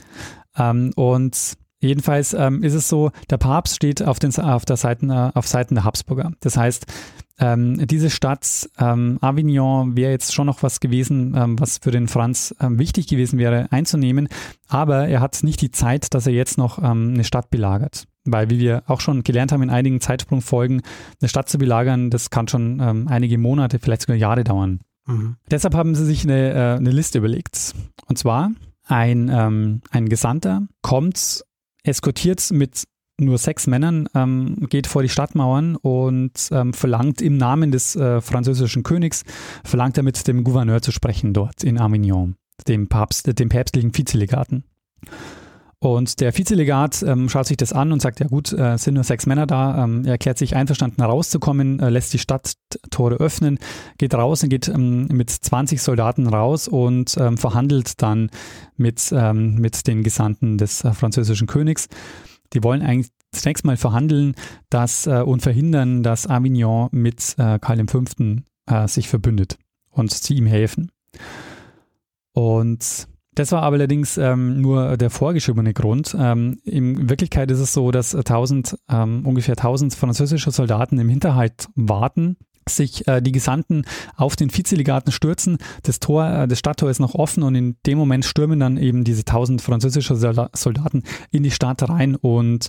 Ähm, 0.58 0.92
und 0.96 1.58
jedenfalls 1.80 2.34
ähm, 2.34 2.64
ist 2.64 2.74
es 2.74 2.90
so, 2.90 3.12
der 3.30 3.38
Papst 3.38 3.76
steht 3.76 4.04
auf, 4.04 4.20
den, 4.20 4.36
auf, 4.36 4.66
der 4.66 4.78
Seiten, 4.78 5.10
äh, 5.10 5.32
auf 5.34 5.48
Seiten 5.48 5.76
der 5.76 5.84
Habsburger. 5.84 6.32
Das 6.42 6.58
heißt, 6.58 6.86
ähm, 7.40 7.88
diese 7.88 8.10
Stadt 8.10 8.70
ähm, 8.78 9.18
Avignon 9.22 9.96
wäre 9.96 10.12
jetzt 10.12 10.34
schon 10.34 10.48
noch 10.48 10.62
was 10.62 10.82
gewesen, 10.82 11.34
ähm, 11.36 11.60
was 11.60 11.78
für 11.78 11.92
den 11.92 12.10
Franz 12.10 12.54
ähm, 12.60 12.78
wichtig 12.80 13.08
gewesen 13.08 13.40
wäre 13.40 13.72
einzunehmen. 13.72 14.28
Aber 14.68 15.08
er 15.08 15.22
hat 15.22 15.42
nicht 15.44 15.62
die 15.62 15.72
Zeit, 15.72 16.14
dass 16.14 16.28
er 16.28 16.34
jetzt 16.34 16.58
noch 16.58 16.80
ähm, 16.80 17.14
eine 17.14 17.24
Stadt 17.24 17.50
belagert. 17.50 18.06
Weil, 18.26 18.50
wie 18.50 18.60
wir 18.60 18.84
auch 18.88 19.00
schon 19.00 19.24
gelernt 19.24 19.54
haben 19.54 19.64
in 19.64 19.70
einigen 19.70 20.02
Zeitsprungfolgen, 20.02 20.82
eine 21.22 21.30
Stadt 21.30 21.48
zu 21.48 21.58
belagern, 21.58 22.10
das 22.10 22.30
kann 22.30 22.50
schon 22.50 22.82
ähm, 22.82 23.08
einige 23.08 23.38
Monate, 23.38 23.80
vielleicht 23.80 24.02
sogar 24.02 24.18
Jahre 24.18 24.44
dauern. 24.44 24.82
Mhm. 25.08 25.38
Deshalb 25.50 25.74
haben 25.74 25.96
sie 25.96 26.06
sich 26.06 26.26
eine, 26.26 26.52
äh, 26.52 26.76
eine 26.76 26.92
Liste 26.92 27.20
überlegt. 27.20 27.74
Und 28.08 28.18
zwar 28.18 28.52
ein, 28.86 29.30
ein 29.30 30.10
Gesandter 30.10 30.64
kommt 30.82 31.46
eskortiert 31.84 32.52
mit 32.52 32.84
nur 33.20 33.38
sechs 33.38 33.68
Männern, 33.68 34.08
ähm, 34.16 34.68
geht 34.70 34.88
vor 34.88 35.02
die 35.02 35.10
Stadtmauern 35.10 35.76
und 35.76 36.50
ähm, 36.52 36.74
verlangt 36.74 37.22
im 37.22 37.38
Namen 37.38 37.72
des 37.72 37.96
äh, 37.96 38.22
französischen 38.22 38.84
Königs, 38.84 39.24
verlangt 39.64 39.98
er 39.98 40.04
mit 40.04 40.28
dem 40.28 40.44
Gouverneur 40.44 40.82
zu 40.82 40.92
sprechen 40.92 41.34
dort 41.34 41.64
in 41.64 41.80
Avignon, 41.80 42.36
dem 42.68 42.88
Papst, 42.88 43.38
dem 43.40 43.50
päpstlichen 43.50 43.94
Vizelegaten. 43.94 44.64
Und 45.82 46.20
der 46.20 46.38
Vizelegat 46.38 47.04
ähm, 47.04 47.30
schaut 47.30 47.48
sich 47.48 47.56
das 47.56 47.72
an 47.72 47.94
und 47.94 48.02
sagt, 48.02 48.20
ja 48.20 48.28
gut, 48.28 48.52
äh, 48.52 48.78
sind 48.78 48.96
nur 48.96 49.06
sechs 49.06 49.26
Männer 49.26 49.48
da. 49.48 49.86
Ähm, 49.86 50.04
er 50.04 50.12
erklärt 50.12 50.38
sich 50.38 50.56
einverstanden 50.56 51.02
rauszukommen, 51.02 51.80
äh, 51.80 51.90
lässt 51.90 52.12
die 52.12 52.20
Stadttore 52.20 53.16
öffnen, 53.16 53.60
geht 53.98 54.14
raus 54.14 54.44
und 54.44 54.50
geht 54.50 54.68
ähm, 54.68 55.08
mit 55.08 55.30
20 55.30 55.82
Soldaten 55.82 56.28
raus 56.28 56.68
und 56.68 57.16
ähm, 57.18 57.38
verhandelt 57.38 58.02
dann 58.02 58.30
mit, 58.76 59.10
ähm, 59.14 59.56
mit 59.56 59.88
den 59.88 60.04
Gesandten 60.04 60.58
des 60.58 60.84
äh, 60.84 60.92
französischen 60.92 61.48
Königs. 61.48 61.88
Die 62.52 62.62
wollen 62.62 62.82
eigentlich 62.82 63.12
zunächst 63.32 63.64
mal 63.64 63.78
verhandeln 63.78 64.36
dass, 64.70 65.08
äh, 65.08 65.22
und 65.22 65.42
verhindern, 65.42 66.04
dass 66.04 66.28
Avignon 66.28 66.90
mit 66.92 67.36
äh, 67.38 67.58
Karl 67.60 67.86
V. 67.88 68.04
Äh, 68.70 68.88
sich 68.90 69.08
verbündet 69.08 69.58
und 69.92 70.12
sie 70.12 70.36
ihm 70.36 70.46
helfen. 70.46 70.92
Und 72.34 73.08
das 73.40 73.54
war 73.54 73.64
allerdings 73.64 74.18
ähm, 74.18 74.60
nur 74.60 74.98
der 74.98 75.10
vorgeschriebene 75.10 75.74
Grund. 75.74 76.14
Ähm, 76.20 76.60
in 76.66 77.10
Wirklichkeit 77.10 77.50
ist 77.52 77.60
es 77.60 77.72
so, 77.72 77.90
dass 77.90 78.14
1000, 78.14 78.78
ähm, 78.90 79.26
ungefähr 79.26 79.56
1000 79.56 79.96
französische 79.96 80.52
Soldaten 80.52 81.00
im 81.00 81.08
Hinterhalt 81.08 81.70
warten. 81.76 82.36
sich 82.68 83.08
äh, 83.08 83.20
die 83.22 83.32
Gesandten 83.32 83.86
auf 84.16 84.36
den 84.36 84.52
Vizelegaten 84.52 85.12
stürzen. 85.12 85.58
Das 85.84 86.00
Tor, 86.00 86.30
äh, 86.30 86.48
das 86.48 86.60
Stadttor 86.60 86.90
ist 86.90 87.00
noch 87.00 87.16
offen 87.16 87.42
und 87.42 87.56
in 87.56 87.78
dem 87.88 87.98
Moment 87.98 88.26
stürmen 88.26 88.60
dann 88.60 88.78
eben 88.78 89.06
diese 89.06 89.24
tausend 89.24 89.62
französische 89.62 90.16
Soldaten 90.16 91.04
in 91.32 91.42
die 91.42 91.50
Stadt 91.50 91.88
rein 91.90 92.16
und 92.16 92.68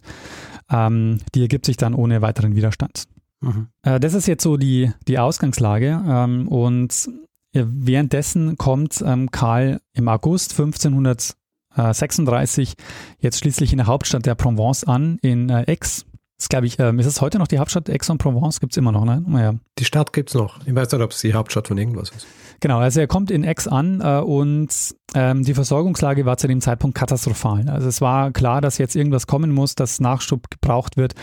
ähm, 0.70 1.18
die 1.34 1.42
ergibt 1.42 1.66
sich 1.66 1.76
dann 1.76 1.94
ohne 1.94 2.22
weiteren 2.22 2.54
Widerstand. 2.54 3.04
Mhm. 3.40 3.66
Äh, 3.82 3.98
das 3.98 4.14
ist 4.14 4.26
jetzt 4.26 4.44
so 4.44 4.56
die, 4.56 4.92
die 5.08 5.18
Ausgangslage 5.18 6.00
ähm, 6.06 6.48
und 6.48 7.10
währenddessen 7.52 8.56
kommt 8.56 9.02
ähm, 9.04 9.30
Karl 9.30 9.80
im 9.92 10.08
August 10.08 10.52
1536 10.52 12.74
jetzt 13.18 13.38
schließlich 13.38 13.72
in 13.72 13.78
der 13.78 13.86
Hauptstadt 13.86 14.26
der 14.26 14.34
Provence 14.34 14.84
an, 14.84 15.18
in 15.22 15.48
äh, 15.48 15.64
Aix 15.66 16.04
ist, 16.40 16.48
glaube 16.48 16.66
ich, 16.66 16.78
ähm, 16.78 16.98
ist 16.98 17.06
es 17.06 17.20
heute 17.20 17.38
noch 17.38 17.48
die 17.48 17.58
Hauptstadt 17.58 17.90
Aix-en-Provence? 17.90 18.60
Gibt 18.60 18.72
es 18.72 18.76
immer 18.78 18.92
noch, 18.92 19.04
ne? 19.04 19.22
Naja. 19.26 19.54
Die 19.78 19.84
Stadt 19.84 20.12
gibt 20.12 20.30
es 20.30 20.34
noch. 20.34 20.58
Ich 20.66 20.74
weiß 20.74 20.90
nicht, 20.90 21.02
ob 21.02 21.10
es 21.10 21.20
die 21.20 21.34
Hauptstadt 21.34 21.68
von 21.68 21.76
irgendwas 21.76 22.10
ist. 22.10 22.26
Genau, 22.60 22.78
also 22.78 23.00
er 23.00 23.06
kommt 23.06 23.30
in 23.30 23.44
Aix 23.44 23.68
an 23.68 24.00
äh, 24.02 24.20
und 24.20 24.68
ähm, 25.14 25.44
die 25.44 25.54
Versorgungslage 25.54 26.24
war 26.26 26.36
zu 26.36 26.46
dem 26.46 26.60
Zeitpunkt 26.60 26.96
katastrophal. 26.96 27.68
Also 27.68 27.88
es 27.88 28.00
war 28.00 28.32
klar, 28.32 28.60
dass 28.60 28.78
jetzt 28.78 28.96
irgendwas 28.96 29.26
kommen 29.26 29.50
muss, 29.50 29.74
dass 29.74 30.00
Nachschub 30.00 30.50
gebraucht 30.50 30.96
wird, 30.96 31.14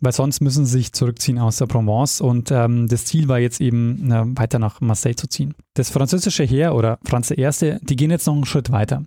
weil 0.00 0.12
sonst 0.12 0.40
müssen 0.40 0.66
sie 0.66 0.72
sich 0.72 0.92
zurückziehen 0.92 1.38
aus 1.38 1.56
der 1.56 1.66
Provence 1.66 2.20
und 2.20 2.50
ähm, 2.50 2.88
das 2.88 3.04
Ziel 3.06 3.28
war 3.28 3.38
jetzt 3.38 3.60
eben 3.60 4.10
äh, 4.10 4.24
weiter 4.38 4.58
nach 4.58 4.80
Marseille 4.80 5.16
zu 5.16 5.26
ziehen. 5.26 5.54
Das 5.74 5.90
französische 5.90 6.44
Heer 6.44 6.74
oder 6.74 6.98
Franz 7.04 7.30
I., 7.30 7.78
die 7.80 7.96
gehen 7.96 8.10
jetzt 8.10 8.26
noch 8.26 8.34
einen 8.34 8.46
Schritt 8.46 8.72
weiter. 8.72 9.04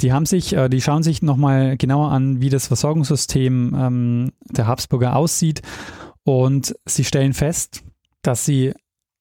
Die 0.00 0.12
haben 0.12 0.26
sich, 0.26 0.54
äh, 0.54 0.68
die 0.68 0.80
schauen 0.80 1.02
sich 1.02 1.22
nochmal 1.22 1.76
genauer 1.76 2.10
an, 2.10 2.40
wie 2.40 2.50
das 2.50 2.66
Versorgungssystem 2.66 3.74
ähm, 3.78 4.32
der 4.50 4.66
Habsburger 4.66 5.16
aussieht 5.16 5.62
und 6.24 6.74
sie 6.86 7.04
stellen 7.04 7.34
fest, 7.34 7.84
dass 8.22 8.44
sie 8.44 8.72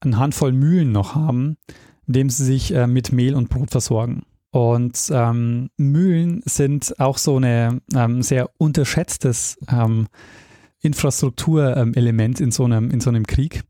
eine 0.02 0.18
Handvoll 0.18 0.52
Mühlen 0.52 0.92
noch 0.92 1.16
haben, 1.16 1.58
indem 2.08 2.30
sie 2.30 2.46
sich 2.46 2.74
äh, 2.74 2.88
mit 2.88 3.12
Mehl 3.12 3.36
und 3.36 3.50
Brot 3.50 3.72
versorgen. 3.72 4.24
Und 4.52 5.10
ähm, 5.12 5.70
Mühlen 5.78 6.42
sind 6.46 7.00
auch 7.00 7.18
so 7.18 7.40
ein 7.40 7.82
ähm, 7.96 8.22
sehr 8.22 8.52
unterschätztes 8.58 9.58
ähm, 9.72 10.08
Infrastrukturelement 10.80 12.40
in, 12.40 12.52
so 12.52 12.66
in 12.66 13.00
so 13.00 13.10
einem 13.10 13.26
Krieg. 13.26 13.64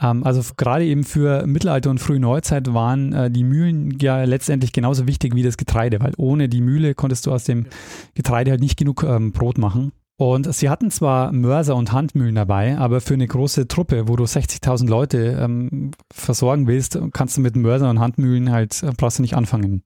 Ähm, 0.00 0.24
also 0.24 0.42
gerade 0.56 0.84
eben 0.84 1.04
für 1.04 1.46
Mittelalter 1.46 1.90
und 1.90 1.98
frühe 1.98 2.20
Neuzeit 2.20 2.72
waren 2.72 3.12
äh, 3.12 3.30
die 3.30 3.44
Mühlen 3.44 3.98
ja 4.00 4.24
letztendlich 4.24 4.72
genauso 4.72 5.06
wichtig 5.06 5.34
wie 5.34 5.42
das 5.42 5.56
Getreide, 5.56 6.00
weil 6.00 6.12
ohne 6.16 6.48
die 6.48 6.60
Mühle 6.60 6.94
konntest 6.94 7.26
du 7.26 7.32
aus 7.32 7.44
dem 7.44 7.66
Getreide 8.14 8.52
halt 8.52 8.60
nicht 8.60 8.76
genug 8.76 9.02
ähm, 9.02 9.32
Brot 9.32 9.58
machen. 9.58 9.92
Und 10.20 10.52
sie 10.52 10.68
hatten 10.68 10.90
zwar 10.90 11.30
Mörser 11.30 11.76
und 11.76 11.92
Handmühlen 11.92 12.34
dabei, 12.34 12.76
aber 12.76 13.00
für 13.00 13.14
eine 13.14 13.28
große 13.28 13.68
Truppe, 13.68 14.08
wo 14.08 14.16
du 14.16 14.24
60.000 14.24 14.88
Leute 14.88 15.38
ähm, 15.40 15.92
versorgen 16.12 16.66
willst, 16.66 16.98
kannst 17.12 17.36
du 17.36 17.40
mit 17.40 17.54
Mörser 17.54 17.88
und 17.88 18.00
Handmühlen 18.00 18.50
halt, 18.50 18.82
äh, 18.82 18.90
brauchst 18.96 19.18
du 19.18 19.22
nicht 19.22 19.36
anfangen. 19.36 19.84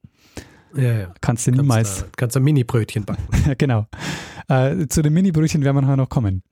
Ja, 0.75 0.93
ja. 0.93 1.15
Kannst 1.21 1.47
du 1.47 1.51
niemals. 1.51 2.01
Kannst, 2.01 2.17
kannst 2.17 2.37
du 2.37 2.41
Mini-Brötchen 2.41 3.05
backen. 3.05 3.23
genau. 3.59 3.87
Äh, 4.49 4.87
zu 4.87 5.03
den 5.03 5.13
Mini-Brötchen 5.13 5.63
werden 5.63 5.77
wir 5.77 5.83
nachher 5.83 5.99
noch 5.99 6.09
kommen. 6.09 6.43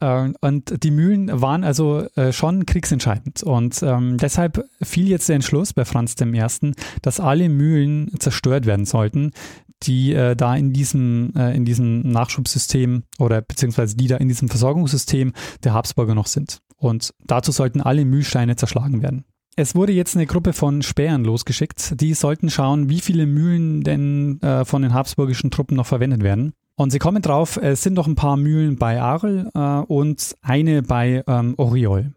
Äh, 0.00 0.30
und 0.40 0.82
die 0.82 0.90
Mühlen 0.90 1.40
waren 1.40 1.64
also 1.64 2.06
äh, 2.16 2.32
schon 2.32 2.66
kriegsentscheidend. 2.66 3.42
Und 3.42 3.82
ähm, 3.82 4.16
deshalb 4.16 4.64
fiel 4.82 5.08
jetzt 5.08 5.28
der 5.28 5.36
Entschluss 5.36 5.72
bei 5.72 5.84
Franz 5.84 6.16
I., 6.20 6.72
dass 7.02 7.20
alle 7.20 7.48
Mühlen 7.48 8.10
zerstört 8.18 8.66
werden 8.66 8.86
sollten, 8.86 9.32
die 9.82 10.12
äh, 10.12 10.36
da 10.36 10.54
in 10.56 10.72
diesem, 10.72 11.32
äh, 11.36 11.54
in 11.54 11.64
diesem 11.64 12.02
Nachschubsystem 12.02 13.04
oder 13.18 13.40
beziehungsweise 13.40 13.96
die 13.96 14.08
da 14.08 14.16
in 14.16 14.28
diesem 14.28 14.48
Versorgungssystem 14.48 15.32
der 15.64 15.72
Habsburger 15.72 16.14
noch 16.14 16.26
sind. 16.26 16.60
Und 16.76 17.14
dazu 17.24 17.52
sollten 17.52 17.80
alle 17.80 18.04
Mühlsteine 18.04 18.56
zerschlagen 18.56 19.02
werden. 19.02 19.24
Es 19.56 19.74
wurde 19.74 19.92
jetzt 19.92 20.16
eine 20.16 20.26
Gruppe 20.26 20.52
von 20.52 20.80
Spähern 20.80 21.24
losgeschickt. 21.24 22.00
Die 22.00 22.14
sollten 22.14 22.50
schauen, 22.50 22.88
wie 22.88 23.00
viele 23.00 23.26
Mühlen 23.26 23.82
denn 23.82 24.40
äh, 24.42 24.64
von 24.64 24.82
den 24.82 24.94
habsburgischen 24.94 25.50
Truppen 25.50 25.76
noch 25.76 25.86
verwendet 25.86 26.22
werden. 26.22 26.52
Und 26.80 26.92
sie 26.92 26.98
kommen 26.98 27.20
drauf, 27.20 27.58
es 27.60 27.82
sind 27.82 27.92
noch 27.92 28.06
ein 28.06 28.14
paar 28.14 28.38
Mühlen 28.38 28.76
bei 28.76 29.02
Arles 29.02 29.46
äh, 29.54 29.58
und 29.92 30.34
eine 30.40 30.80
bei 30.80 31.22
ähm, 31.26 31.52
Oriol. 31.58 32.14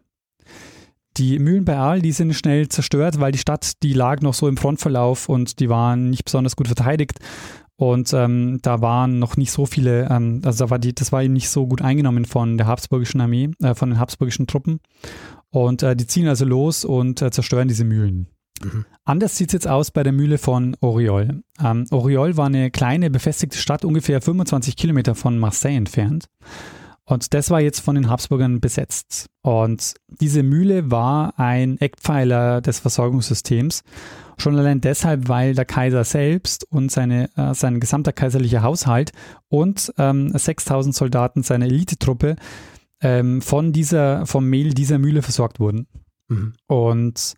Die 1.18 1.38
Mühlen 1.38 1.66
bei 1.66 1.76
Arles, 1.76 2.02
die 2.02 2.12
sind 2.12 2.32
schnell 2.32 2.70
zerstört, 2.70 3.20
weil 3.20 3.30
die 3.30 3.38
Stadt, 3.38 3.82
die 3.82 3.92
lag 3.92 4.22
noch 4.22 4.32
so 4.32 4.48
im 4.48 4.56
Frontverlauf 4.56 5.28
und 5.28 5.60
die 5.60 5.68
waren 5.68 6.08
nicht 6.08 6.24
besonders 6.24 6.56
gut 6.56 6.68
verteidigt. 6.68 7.18
Und 7.76 8.14
ähm, 8.14 8.60
da 8.62 8.80
waren 8.80 9.18
noch 9.18 9.36
nicht 9.36 9.52
so 9.52 9.66
viele, 9.66 10.08
ähm, 10.10 10.40
also 10.46 10.64
da 10.64 10.70
war 10.70 10.78
die, 10.78 10.94
das 10.94 11.12
war 11.12 11.22
eben 11.22 11.34
nicht 11.34 11.50
so 11.50 11.66
gut 11.66 11.82
eingenommen 11.82 12.24
von 12.24 12.56
der 12.56 12.66
habsburgischen 12.66 13.20
Armee, 13.20 13.50
äh, 13.62 13.74
von 13.74 13.90
den 13.90 13.98
habsburgischen 13.98 14.46
Truppen. 14.46 14.80
Und 15.50 15.82
äh, 15.82 15.94
die 15.94 16.06
ziehen 16.06 16.26
also 16.26 16.46
los 16.46 16.86
und 16.86 17.20
äh, 17.20 17.30
zerstören 17.30 17.68
diese 17.68 17.84
Mühlen. 17.84 18.28
Mhm. 18.64 18.84
Anders 19.04 19.36
sieht 19.36 19.48
es 19.48 19.52
jetzt 19.52 19.68
aus 19.68 19.90
bei 19.90 20.02
der 20.02 20.12
Mühle 20.12 20.38
von 20.38 20.76
Oriol. 20.80 21.42
Ähm, 21.62 21.86
Oriol 21.90 22.36
war 22.36 22.46
eine 22.46 22.70
kleine 22.70 23.10
befestigte 23.10 23.58
Stadt, 23.58 23.84
ungefähr 23.84 24.20
25 24.20 24.76
Kilometer 24.76 25.14
von 25.14 25.38
Marseille 25.38 25.76
entfernt. 25.76 26.26
Und 27.06 27.34
das 27.34 27.50
war 27.50 27.60
jetzt 27.60 27.80
von 27.80 27.96
den 27.96 28.08
Habsburgern 28.08 28.60
besetzt. 28.60 29.26
Und 29.42 29.94
diese 30.08 30.42
Mühle 30.42 30.90
war 30.90 31.38
ein 31.38 31.78
Eckpfeiler 31.78 32.62
des 32.62 32.78
Versorgungssystems. 32.78 33.82
Schon 34.38 34.58
allein 34.58 34.80
deshalb, 34.80 35.28
weil 35.28 35.54
der 35.54 35.66
Kaiser 35.66 36.02
selbst 36.04 36.66
und 36.70 36.90
seine, 36.90 37.28
äh, 37.36 37.54
sein 37.54 37.78
gesamter 37.78 38.12
kaiserlicher 38.12 38.62
Haushalt 38.62 39.12
und 39.48 39.92
ähm, 39.98 40.36
6000 40.36 40.94
Soldaten 40.94 41.42
seiner 41.42 41.66
Elitetruppe 41.66 42.36
ähm, 43.00 43.42
von 43.42 43.72
dieser, 43.72 44.26
vom 44.26 44.48
Mehl 44.48 44.72
dieser 44.72 44.98
Mühle 44.98 45.22
versorgt 45.22 45.60
wurden. 45.60 45.86
Mhm. 46.28 46.54
Und 46.66 47.34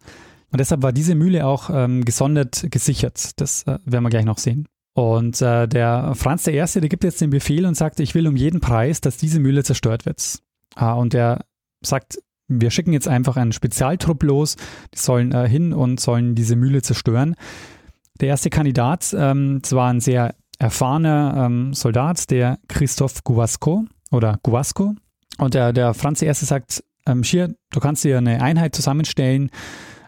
und 0.51 0.61
deshalb 0.61 0.83
war 0.83 0.93
diese 0.93 1.15
Mühle 1.15 1.47
auch 1.47 1.71
ähm, 1.73 2.05
gesondert 2.05 2.67
gesichert. 2.71 3.41
Das 3.41 3.65
äh, 3.65 3.79
werden 3.85 4.05
wir 4.05 4.11
gleich 4.11 4.25
noch 4.25 4.39
sehen. 4.39 4.69
Und 4.95 5.43
äh, 5.43 5.69
der 5.69 6.15
Franz 6.15 6.47
I., 6.47 6.53
der 6.53 6.89
gibt 6.89 7.05
jetzt 7.05 7.21
den 7.21 7.31
Befehl 7.31 7.67
und 7.67 7.77
sagt, 7.77 8.01
ich 8.01 8.15
will 8.15 8.27
um 8.27 8.37
jeden 8.37 8.61
Preis, 8.61 9.01
dass 9.03 9.19
diese 9.19 9.41
Mühle 9.41 9.63
zerstört 9.63 10.07
wird. 10.07 10.41
Ah, 10.75 10.95
und 10.95 11.13
er 11.13 11.45
sagt, 11.83 12.19
wir 12.49 12.71
schicken 12.71 12.93
jetzt 12.93 13.09
einfach 13.09 13.37
einen 13.37 13.53
Spezialtrupp 13.53 14.23
los, 14.23 14.57
die 14.95 14.99
sollen 14.99 15.33
äh, 15.33 15.49
hin 15.49 15.73
und 15.73 16.01
sollen 16.01 16.35
diese 16.35 16.57
Mühle 16.57 16.81
zerstören. 16.81 17.35
Der 18.21 18.29
erste 18.29 18.49
Kandidat, 18.49 19.15
ähm, 19.19 19.59
das 19.61 19.73
war 19.73 19.91
ein 19.91 20.01
sehr 20.01 20.35
erfahrener 20.59 21.45
ähm, 21.47 21.75
Soldat, 21.75 22.31
der 22.31 22.59
Christoph 22.69 23.23
Guasco 23.25 23.85
oder 24.11 24.39
Guasco. 24.43 24.95
Und 25.39 25.55
der, 25.55 25.73
der 25.73 25.93
Franz 25.93 26.23
I. 26.23 26.33
sagt, 26.33 26.83
ähm, 27.07 27.25
Schier, 27.25 27.55
du 27.71 27.81
kannst 27.81 28.05
dir 28.05 28.17
eine 28.19 28.43
Einheit 28.43 28.75
zusammenstellen, 28.75 29.51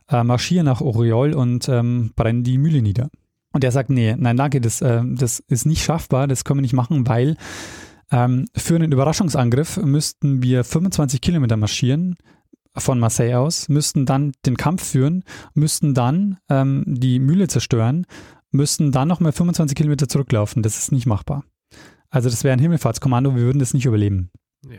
äh, 0.09 0.25
marschieren 0.25 0.67
nach 0.67 0.81
Oriol 0.81 1.35
und 1.35 1.69
ähm, 1.69 2.13
brennen 2.17 2.45
die 2.45 2.59
Mühle 2.59 2.83
nieder. 2.83 3.11
Und 3.53 3.65
er 3.65 3.73
sagt, 3.73 3.91
nee, 3.91 4.15
nein, 4.17 4.37
danke, 4.37 4.61
das, 4.61 4.81
äh, 4.81 5.03
das 5.05 5.41
ist 5.41 5.67
nicht 5.67 5.83
schaffbar, 5.83 6.27
das 6.27 6.45
können 6.45 6.59
wir 6.59 6.63
nicht 6.63 6.75
machen, 6.75 7.07
weil 7.07 7.37
ähm, 8.11 8.47
für 8.55 8.75
einen 8.75 8.93
Überraschungsangriff 8.93 9.79
müssten 9.79 10.43
wir 10.43 10.65
25 10.65 11.21
Kilometer 11.21 11.57
marschieren 11.57 12.17
von 12.77 12.99
Marseille 12.99 13.39
aus, 13.39 13.69
müssten 13.69 14.07
dann 14.07 14.33
den 14.47 14.57
Kampf 14.57 14.85
führen, 14.85 15.25
müssten 15.55 15.95
dann 15.95 16.39
ähm, 16.49 16.85
die 16.87 17.19
Mühle 17.19 17.49
zerstören, 17.49 18.07
müssten 18.51 18.93
dann 18.93 19.09
nochmal 19.09 19.33
25 19.33 19.77
Kilometer 19.77 20.09
zurücklaufen. 20.09 20.63
Das 20.63 20.79
ist 20.79 20.93
nicht 20.93 21.07
machbar. 21.07 21.45
Also 22.11 22.31
das 22.31 22.45
wäre 22.45 22.55
ein 22.55 22.61
Himmelfahrtskommando, 22.61 23.35
wir 23.35 23.43
würden 23.43 23.59
das 23.59 23.75
nicht 23.75 23.87
überleben. 23.87 24.31
Ja. 24.67 24.79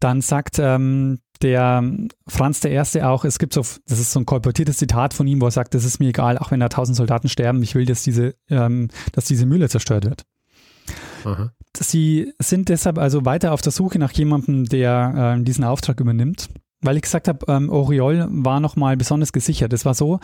Dann 0.00 0.20
sagt 0.20 0.58
ähm, 0.58 1.18
der 1.44 1.84
Franz 2.26 2.60
der 2.60 2.72
Erste 2.72 3.06
auch, 3.06 3.24
es 3.24 3.38
gibt 3.38 3.52
so, 3.52 3.60
das 3.86 4.00
ist 4.00 4.12
so 4.12 4.18
ein 4.18 4.26
kolportiertes 4.26 4.78
Zitat 4.78 5.14
von 5.14 5.26
ihm, 5.26 5.40
wo 5.40 5.46
er 5.46 5.50
sagt, 5.50 5.74
das 5.74 5.84
ist 5.84 6.00
mir 6.00 6.08
egal, 6.08 6.38
auch 6.38 6.50
wenn 6.50 6.58
da 6.58 6.68
tausend 6.68 6.96
Soldaten 6.96 7.28
sterben, 7.28 7.62
ich 7.62 7.74
will, 7.74 7.84
dass 7.84 8.02
diese, 8.02 8.34
ähm, 8.48 8.88
dass 9.12 9.26
diese 9.26 9.46
Mühle 9.46 9.68
zerstört 9.68 10.06
wird. 10.06 10.24
Aha. 11.24 11.52
Sie 11.76 12.32
sind 12.38 12.68
deshalb 12.68 12.98
also 12.98 13.24
weiter 13.24 13.52
auf 13.52 13.62
der 13.62 13.72
Suche 13.72 13.98
nach 13.98 14.12
jemandem, 14.12 14.64
der 14.64 15.36
äh, 15.38 15.42
diesen 15.42 15.64
Auftrag 15.64 16.00
übernimmt. 16.00 16.48
Weil 16.80 16.96
ich 16.96 17.02
gesagt 17.02 17.28
habe, 17.28 17.46
ähm, 17.48 17.70
Oriol 17.70 18.26
war 18.30 18.60
nochmal 18.60 18.96
besonders 18.96 19.32
gesichert. 19.32 19.72
Es 19.72 19.84
war 19.84 19.94
so, 19.94 20.20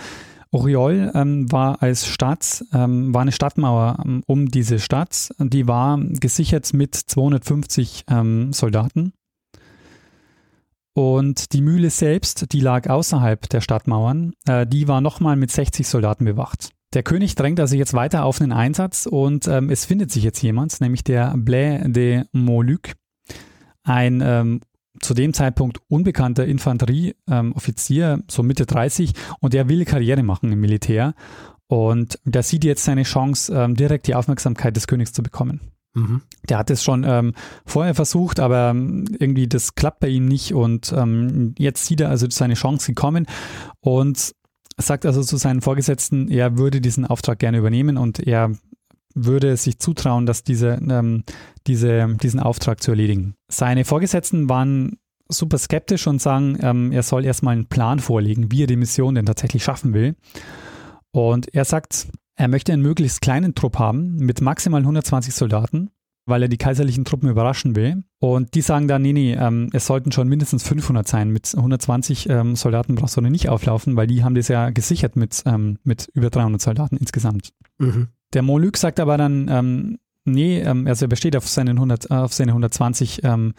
Oriol 0.51 1.11
ähm, 1.15 1.51
war 1.51 1.83
als 1.83 2.07
Stadt, 2.07 2.65
ähm, 2.73 3.15
war 3.15 3.23
eine 3.23 3.33
Stadtmauer 3.33 3.99
ähm, 4.05 4.23
um 4.27 4.49
diese 4.49 4.79
Stadt. 4.79 5.31
Die 5.39 5.67
war 5.67 5.99
gesichert 5.99 6.73
mit 6.75 6.95
250 6.95 8.05
ähm, 8.11 8.53
Soldaten. 8.53 9.13
Und 10.95 11.53
die 11.53 11.61
Mühle 11.61 11.91
selbst, 11.91 12.53
die 12.53 12.61
lag 12.61 12.89
außerhalb 12.89 13.49
der 13.49 13.61
Stadtmauern, 13.61 14.33
äh, 14.47 14.67
die 14.67 14.89
war 14.89 15.01
nochmal 15.01 15.37
mit 15.37 15.51
60 15.51 15.87
Soldaten 15.87 16.25
bewacht. 16.25 16.71
Der 16.93 17.05
König 17.05 17.37
drängt 17.37 17.61
also 17.61 17.77
jetzt 17.77 17.95
weiter 17.95 18.25
auf 18.25 18.41
einen 18.41 18.53
Einsatz 18.53 19.07
und 19.07 19.47
ähm, 19.47 19.71
es 19.71 19.85
findet 19.85 20.11
sich 20.11 20.25
jetzt 20.25 20.43
jemand, 20.43 20.81
nämlich 20.81 21.05
der 21.05 21.35
Blais 21.37 21.83
de 21.87 22.25
Moluc, 22.33 22.95
ein 23.85 24.21
ähm, 24.25 24.61
zu 25.01 25.15
dem 25.15 25.33
Zeitpunkt 25.33 25.81
unbekannter 25.89 26.47
Infanterieoffizier, 26.47 28.13
ähm, 28.13 28.25
so 28.29 28.43
Mitte 28.43 28.67
30, 28.67 29.13
und 29.41 29.55
der 29.55 29.69
will 29.69 29.85
Karriere 29.85 30.25
machen 30.25 30.51
im 30.51 30.61
Militär. 30.61 31.15
Und 31.69 32.19
der 32.25 32.43
sieht 32.43 32.65
jetzt 32.65 32.85
seine 32.85 33.05
Chance, 33.05 33.55
ähm, 33.55 33.77
direkt 33.77 34.09
die 34.09 34.17
Aufmerksamkeit 34.17 34.75
des 34.75 34.89
Königs 34.89 35.13
zu 35.13 35.23
bekommen. 35.23 35.61
Mhm. 35.95 36.23
Der 36.49 36.59
hat 36.59 36.71
es 36.71 36.85
schon 36.85 37.05
ähm, 37.05 37.33
vorher 37.67 37.95
versucht, 37.95 38.39
aber 38.39 38.71
ähm, 38.71 39.07
irgendwie 39.19 39.49
das 39.49 39.75
klappt 39.75 40.01
bei 40.01 40.09
ihm 40.09 40.27
nicht 40.27 40.55
und 40.55 40.93
ähm, 40.97 41.55
jetzt 41.59 41.87
sieht 41.87 42.01
er 42.01 42.11
also 42.11 42.29
seine 42.31 42.55
Chance 42.55 42.87
gekommen 42.87 43.27
und 43.81 44.33
sagt 44.79 45.05
also 45.05 45.23
zu 45.23 45.37
seinen 45.37 45.61
Vorgesetzten, 45.61 46.29
er 46.29 46.59
würde 46.59 46.81
diesen 46.81 47.07
Auftrag 47.07 47.39
gerne 47.39 47.59
übernehmen 47.59 47.97
und 47.97 48.21
er 48.21 48.53
würde 49.15 49.57
sich 49.57 49.79
zutrauen, 49.79 50.27
dass 50.27 50.45
diese, 50.45 50.81
ähm, 50.89 51.25
diese, 51.67 52.17
diesen 52.23 52.41
Auftrag 52.41 52.83
zu 52.83 52.93
erledigen. 52.93 53.35
Seine 53.49 53.85
Vorgesetzten 53.85 54.49
waren 54.49 54.99
super 55.29 55.59
skeptisch 55.59 56.07
und 56.07 56.21
sagen, 56.21 56.59
ähm, 56.61 56.93
er 56.93 57.03
soll 57.03 57.25
erstmal 57.25 57.55
einen 57.55 57.67
Plan 57.67 57.99
vorlegen, 57.99 58.51
wie 58.53 58.65
er 58.65 58.67
die 58.67 58.77
Mission 58.77 59.15
denn 59.15 59.27
tatsächlich 59.27 59.65
schaffen 59.65 59.95
will. 59.95 60.17
Und 61.13 61.53
er 61.55 61.65
sagt, 61.65 62.09
er 62.41 62.49
möchte 62.49 62.73
einen 62.73 62.81
möglichst 62.81 63.21
kleinen 63.21 63.55
Trupp 63.55 63.79
haben 63.79 64.17
mit 64.17 64.41
maximal 64.41 64.81
120 64.81 65.35
Soldaten, 65.35 65.91
weil 66.25 66.41
er 66.41 66.49
die 66.49 66.57
kaiserlichen 66.57 67.05
Truppen 67.05 67.29
überraschen 67.29 67.77
will. 67.77 68.03
Und 68.19 68.55
die 68.55 68.63
sagen 68.63 68.89
dann, 68.89 69.03
nee, 69.03 69.13
nee, 69.13 69.35
ähm, 69.35 69.69
es 69.75 69.87
sollten 69.87 70.11
schon 70.11 70.27
mindestens 70.27 70.67
500 70.67 71.07
sein. 71.07 71.29
Mit 71.29 71.55
120 71.55 72.31
ähm, 72.31 72.57
Soldaten 72.57 72.95
brauchst 72.95 73.19
du 73.19 73.21
nicht 73.21 73.51
auflaufen, 73.51 73.95
weil 73.97 74.07
die 74.07 74.25
haben 74.25 74.35
das 74.35 74.49
ja 74.49 74.71
gesichert 74.71 75.17
mit, 75.17 75.43
ähm, 75.45 75.79
mit 75.85 76.09
über 76.15 76.31
300 76.31 76.63
Soldaten 76.63 76.97
insgesamt. 76.97 77.53
Mhm. 77.77 78.09
Der 78.33 78.41
Montluc 78.41 78.79
sagt 78.79 79.01
aber 79.01 79.19
dann, 79.19 79.49
ähm, 79.51 79.99
nee, 80.25 80.61
ähm, 80.61 80.87
also 80.87 81.05
er 81.05 81.09
besteht 81.09 81.37
auf, 81.37 81.47
seinen 81.47 81.77
100, 81.77 82.11
auf 82.11 82.33
seine 82.33 82.53
120 82.53 83.23
ähm, 83.23 83.53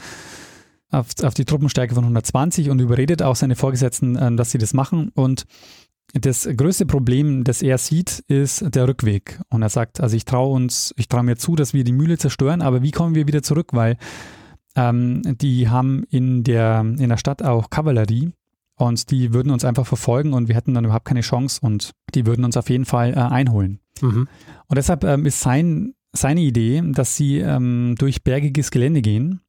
auf, 0.90 1.08
auf 1.22 1.36
die 1.36 1.46
Truppenstärke 1.46 1.94
von 1.94 2.04
120 2.04 2.72
und 2.72 2.82
überredet 2.82 3.22
auch 3.22 3.36
seine 3.36 3.56
Vorgesetzten, 3.56 4.36
dass 4.36 4.52
sie 4.52 4.58
das 4.58 4.74
machen. 4.74 5.10
Und 5.14 5.46
das 6.14 6.48
größte 6.56 6.86
Problem, 6.86 7.44
das 7.44 7.62
er 7.62 7.78
sieht, 7.78 8.20
ist 8.28 8.64
der 8.76 8.88
Rückweg. 8.88 9.40
Und 9.50 9.62
er 9.62 9.70
sagt, 9.70 10.02
also 10.02 10.16
ich 10.16 10.26
traue 10.26 10.54
uns, 10.54 10.94
ich 10.98 11.08
traue 11.08 11.24
mir 11.24 11.38
zu, 11.38 11.56
dass 11.56 11.74
wir 11.74 11.84
die 11.84 11.94
Mühle 11.94 12.18
zerstören, 12.18 12.62
aber 12.62 12.82
wie 12.82 12.92
kommen 12.92 13.16
wir 13.16 13.28
wieder 13.28 13.44
zurück? 13.44 13.70
Weil 13.72 13.98
ähm, 14.76 15.22
die 15.26 15.70
haben 15.70 16.04
in 16.10 16.44
der, 16.44 16.82
in 16.82 17.10
der 17.10 17.18
Stadt 17.18 17.44
auch 17.44 17.70
Kavallerie 17.70 18.32
und 18.76 19.12
die 19.12 19.34
würden 19.34 19.52
uns 19.52 19.64
einfach 19.64 19.86
verfolgen 19.86 20.34
und 20.34 20.48
wir 20.48 20.56
hätten 20.56 20.74
dann 20.74 20.86
überhaupt 20.86 21.06
keine 21.06 21.22
Chance 21.22 21.60
und 21.62 21.92
die 22.14 22.26
würden 22.26 22.46
uns 22.46 22.58
auf 22.58 22.70
jeden 22.70 22.86
Fall 22.86 23.12
äh, 23.12 23.16
einholen. 23.16 23.80
Mhm. 24.02 24.28
Und 24.68 24.78
deshalb 24.78 25.04
ähm, 25.04 25.26
ist 25.26 25.40
sein, 25.40 25.94
seine 26.14 26.42
Idee, 26.42 26.82
dass 26.94 27.16
sie 27.16 27.40
ähm, 27.40 27.96
durch 27.98 28.24
bergiges 28.24 28.72
Gelände 28.72 29.02
gehen 29.02 29.42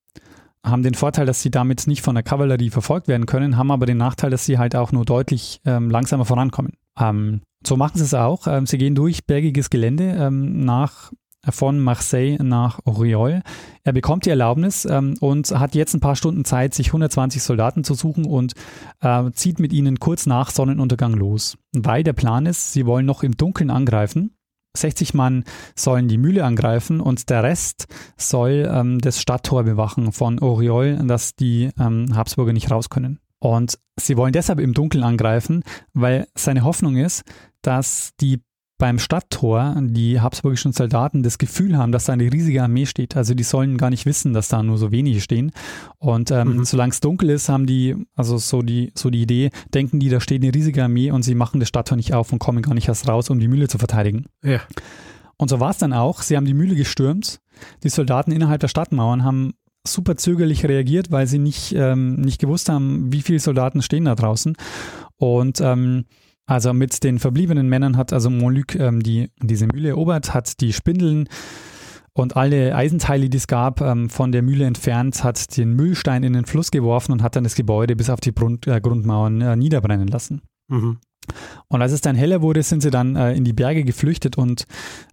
haben 0.65 0.83
den 0.83 0.95
Vorteil, 0.95 1.27
dass 1.27 1.43
sie 1.43 1.51
damit 1.51 1.87
nicht 1.87 2.03
von 2.03 2.15
der 2.15 2.23
Kavallerie 2.23 2.71
verfolgt 2.71 3.09
werden 3.09 3.27
können, 3.27 3.57
haben 3.57 3.71
aber 3.71 3.87
den 3.87 3.97
Nachteil, 3.97 4.31
dass 4.31 4.45
sie 4.45 4.59
halt 4.59 4.77
auch 4.77 4.93
nur 4.93 5.05
deutlich 5.05 5.61
ähm, 5.65 5.91
langsamer 5.91 6.25
vorankommen. 6.25 6.73
Ähm, 6.99 7.43
so 7.67 7.77
machen 7.77 7.99
sie 7.99 8.05
es 8.05 8.15
auch. 8.15 8.47
Ähm, 8.47 8.67
sie 8.67 8.79
gehen 8.79 8.95
durch 8.95 9.27
bergiges 9.27 9.71
Gelände 9.71 10.17
ähm, 10.19 10.65
nach 10.65 11.13
von 11.51 11.81
Marseille 11.81 12.39
nach 12.41 12.79
Oriol. 12.85 13.43
Er 13.83 13.93
bekommt 13.93 14.27
die 14.27 14.31
Erlaubnis 14.31 14.85
ähm, 14.85 15.17
und 15.19 15.51
hat 15.51 15.75
jetzt 15.75 15.93
ein 15.93 16.01
paar 16.01 16.15
Stunden 16.15 16.45
Zeit, 16.45 16.73
sich 16.73 16.89
120 16.89 17.43
Soldaten 17.43 17.83
zu 17.83 17.95
suchen 17.95 18.25
und 18.25 18.53
äh, 19.01 19.29
zieht 19.33 19.59
mit 19.59 19.73
ihnen 19.73 19.99
kurz 19.99 20.27
nach 20.27 20.51
Sonnenuntergang 20.51 21.15
los. 21.15 21.59
Weil 21.73 22.05
der 22.05 22.13
Plan 22.13 22.47
ist, 22.47 22.73
sie 22.73 22.87
wollen 22.87 23.07
noch 23.07 23.25
im 23.25 23.37
Dunkeln 23.37 23.71
angreifen 23.71 24.37
60 24.77 25.15
Mann 25.15 25.45
sollen 25.75 26.09
die 26.09 26.19
Mühle 26.19 26.45
angreifen 26.45 27.01
und 27.01 27.31
der 27.31 27.43
Rest 27.43 27.87
soll 28.17 28.69
ähm, 28.73 28.99
das 28.99 29.21
Stadttor 29.21 29.65
bewachen 29.65 30.13
von 30.13 30.39
Oriol, 30.39 30.97
dass 31.07 31.35
die 31.35 31.71
ähm, 31.79 32.15
Habsburger 32.15 32.53
nicht 32.53 32.71
raus 32.71 32.89
können. 32.89 33.21
Und 33.39 33.79
sie 33.99 34.17
wollen 34.17 34.33
deshalb 34.33 34.61
im 34.61 34.73
Dunkeln 34.73 35.03
angreifen, 35.03 35.65
weil 35.95 36.29
seine 36.37 36.65
Hoffnung 36.65 36.97
ist, 36.97 37.25
dass 37.61 38.11
die 38.21 38.41
beim 38.83 38.99
Stadttor 38.99 39.77
die 39.81 40.21
habsburgischen 40.21 40.73
Soldaten 40.73 41.23
das 41.23 41.39
Gefühl 41.39 41.79
haben, 41.79 41.93
dass 41.93 42.07
da 42.07 42.15
eine 42.15 42.33
riesige 42.33 42.65
Armee 42.65 42.85
steht. 42.85 43.17
Also 43.17 43.33
die 43.33 43.45
sollen 43.45 43.79
gar 43.79 43.91
nicht 43.91 44.07
wissen, 44.07 44.33
dass 44.33 44.49
da 44.49 44.61
nur 44.61 44.77
so 44.77 44.91
wenige 44.91 45.21
stehen. 45.21 45.53
Und 45.99 46.33
ähm, 46.33 46.57
mhm. 46.57 46.65
solange 46.65 46.91
es 46.91 46.99
dunkel 46.99 47.31
ist, 47.31 47.49
haben 47.49 47.67
die, 47.67 47.95
also 48.17 48.39
so 48.39 48.61
die, 48.61 48.91
so 48.97 49.09
die 49.09 49.23
Idee, 49.23 49.51
denken 49.73 50.01
die, 50.01 50.09
da 50.09 50.19
steht 50.19 50.43
eine 50.43 50.53
riesige 50.53 50.83
Armee 50.83 51.13
und 51.13 51.23
sie 51.23 51.37
machen 51.37 51.61
das 51.61 51.69
Stadttor 51.69 51.95
nicht 51.95 52.13
auf 52.13 52.33
und 52.33 52.41
kommen 52.41 52.61
gar 52.61 52.75
nicht 52.75 52.89
erst 52.89 53.07
raus, 53.07 53.31
um 53.31 53.39
die 53.39 53.47
Mühle 53.47 53.69
zu 53.69 53.79
verteidigen. 53.79 54.25
Ja. 54.43 54.59
Und 55.37 55.49
so 55.49 55.61
war 55.61 55.71
es 55.71 55.79
dann 55.79 55.93
auch. 55.93 56.21
Sie 56.21 56.37
haben 56.37 56.47
die 56.47 56.53
Mühle 56.53 56.75
gestürmt. 56.75 57.39
Die 57.85 57.89
Soldaten 57.89 58.33
innerhalb 58.33 58.63
der 58.63 58.69
Stadtmauern 58.69 59.23
haben 59.23 59.53
super 59.87 60.17
zögerlich 60.17 60.67
reagiert, 60.67 61.13
weil 61.13 61.29
sie 61.29 61.39
nicht, 61.39 61.73
ähm, 61.77 62.17
nicht 62.17 62.41
gewusst 62.41 62.69
haben, 62.69 63.13
wie 63.13 63.23
viele 63.23 63.39
Soldaten 63.39 63.81
stehen 63.81 64.07
da 64.07 64.17
draußen. 64.17 64.57
Und 65.19 65.61
ähm, 65.61 66.07
also 66.53 66.75
mit 66.75 67.03
den 67.03 67.19
verbliebenen 67.19 67.69
Männern 67.69 67.97
hat 67.97 68.13
also 68.13 68.29
Montluc 68.29 68.75
ähm, 68.75 69.03
die, 69.03 69.31
diese 69.41 69.67
Mühle 69.67 69.89
erobert, 69.89 70.35
hat 70.35 70.61
die 70.61 70.75
Spindeln 70.75 71.27
und 72.13 72.37
alle 72.37 72.77
Eisenteile, 72.77 73.31
die 73.31 73.39
es 73.39 73.47
gab, 73.47 73.81
ähm, 73.81 74.11
von 74.11 74.33
der 74.33 74.43
Mühle 74.43 74.67
entfernt, 74.67 75.25
hat 75.25 75.57
den 75.57 75.73
Müllstein 75.73 76.23
in 76.23 76.35
den 76.35 76.45
Fluss 76.45 76.71
geworfen 76.71 77.13
und 77.13 77.23
hat 77.23 77.37
dann 77.37 77.45
das 77.45 77.55
Gebäude 77.55 77.97
bis 77.97 78.11
auf 78.11 78.21
die 78.21 78.35
Grund, 78.35 78.67
äh, 78.67 78.83
Grundmauern 78.83 79.41
äh, 79.41 79.57
niederbrennen 79.57 80.09
lassen. 80.09 80.43
Mhm. 80.69 80.99
Und 81.69 81.81
als 81.81 81.93
es 81.93 82.03
dann 82.03 82.17
heller 82.17 82.43
wurde, 82.43 82.63
sind 82.63 82.83
sie 82.83 82.91
dann 82.91 83.17
äh, 83.17 83.33
in 83.33 83.45
die 83.45 83.55
Berge 83.55 83.85
geflüchtet 83.85 84.37
und 84.37 84.67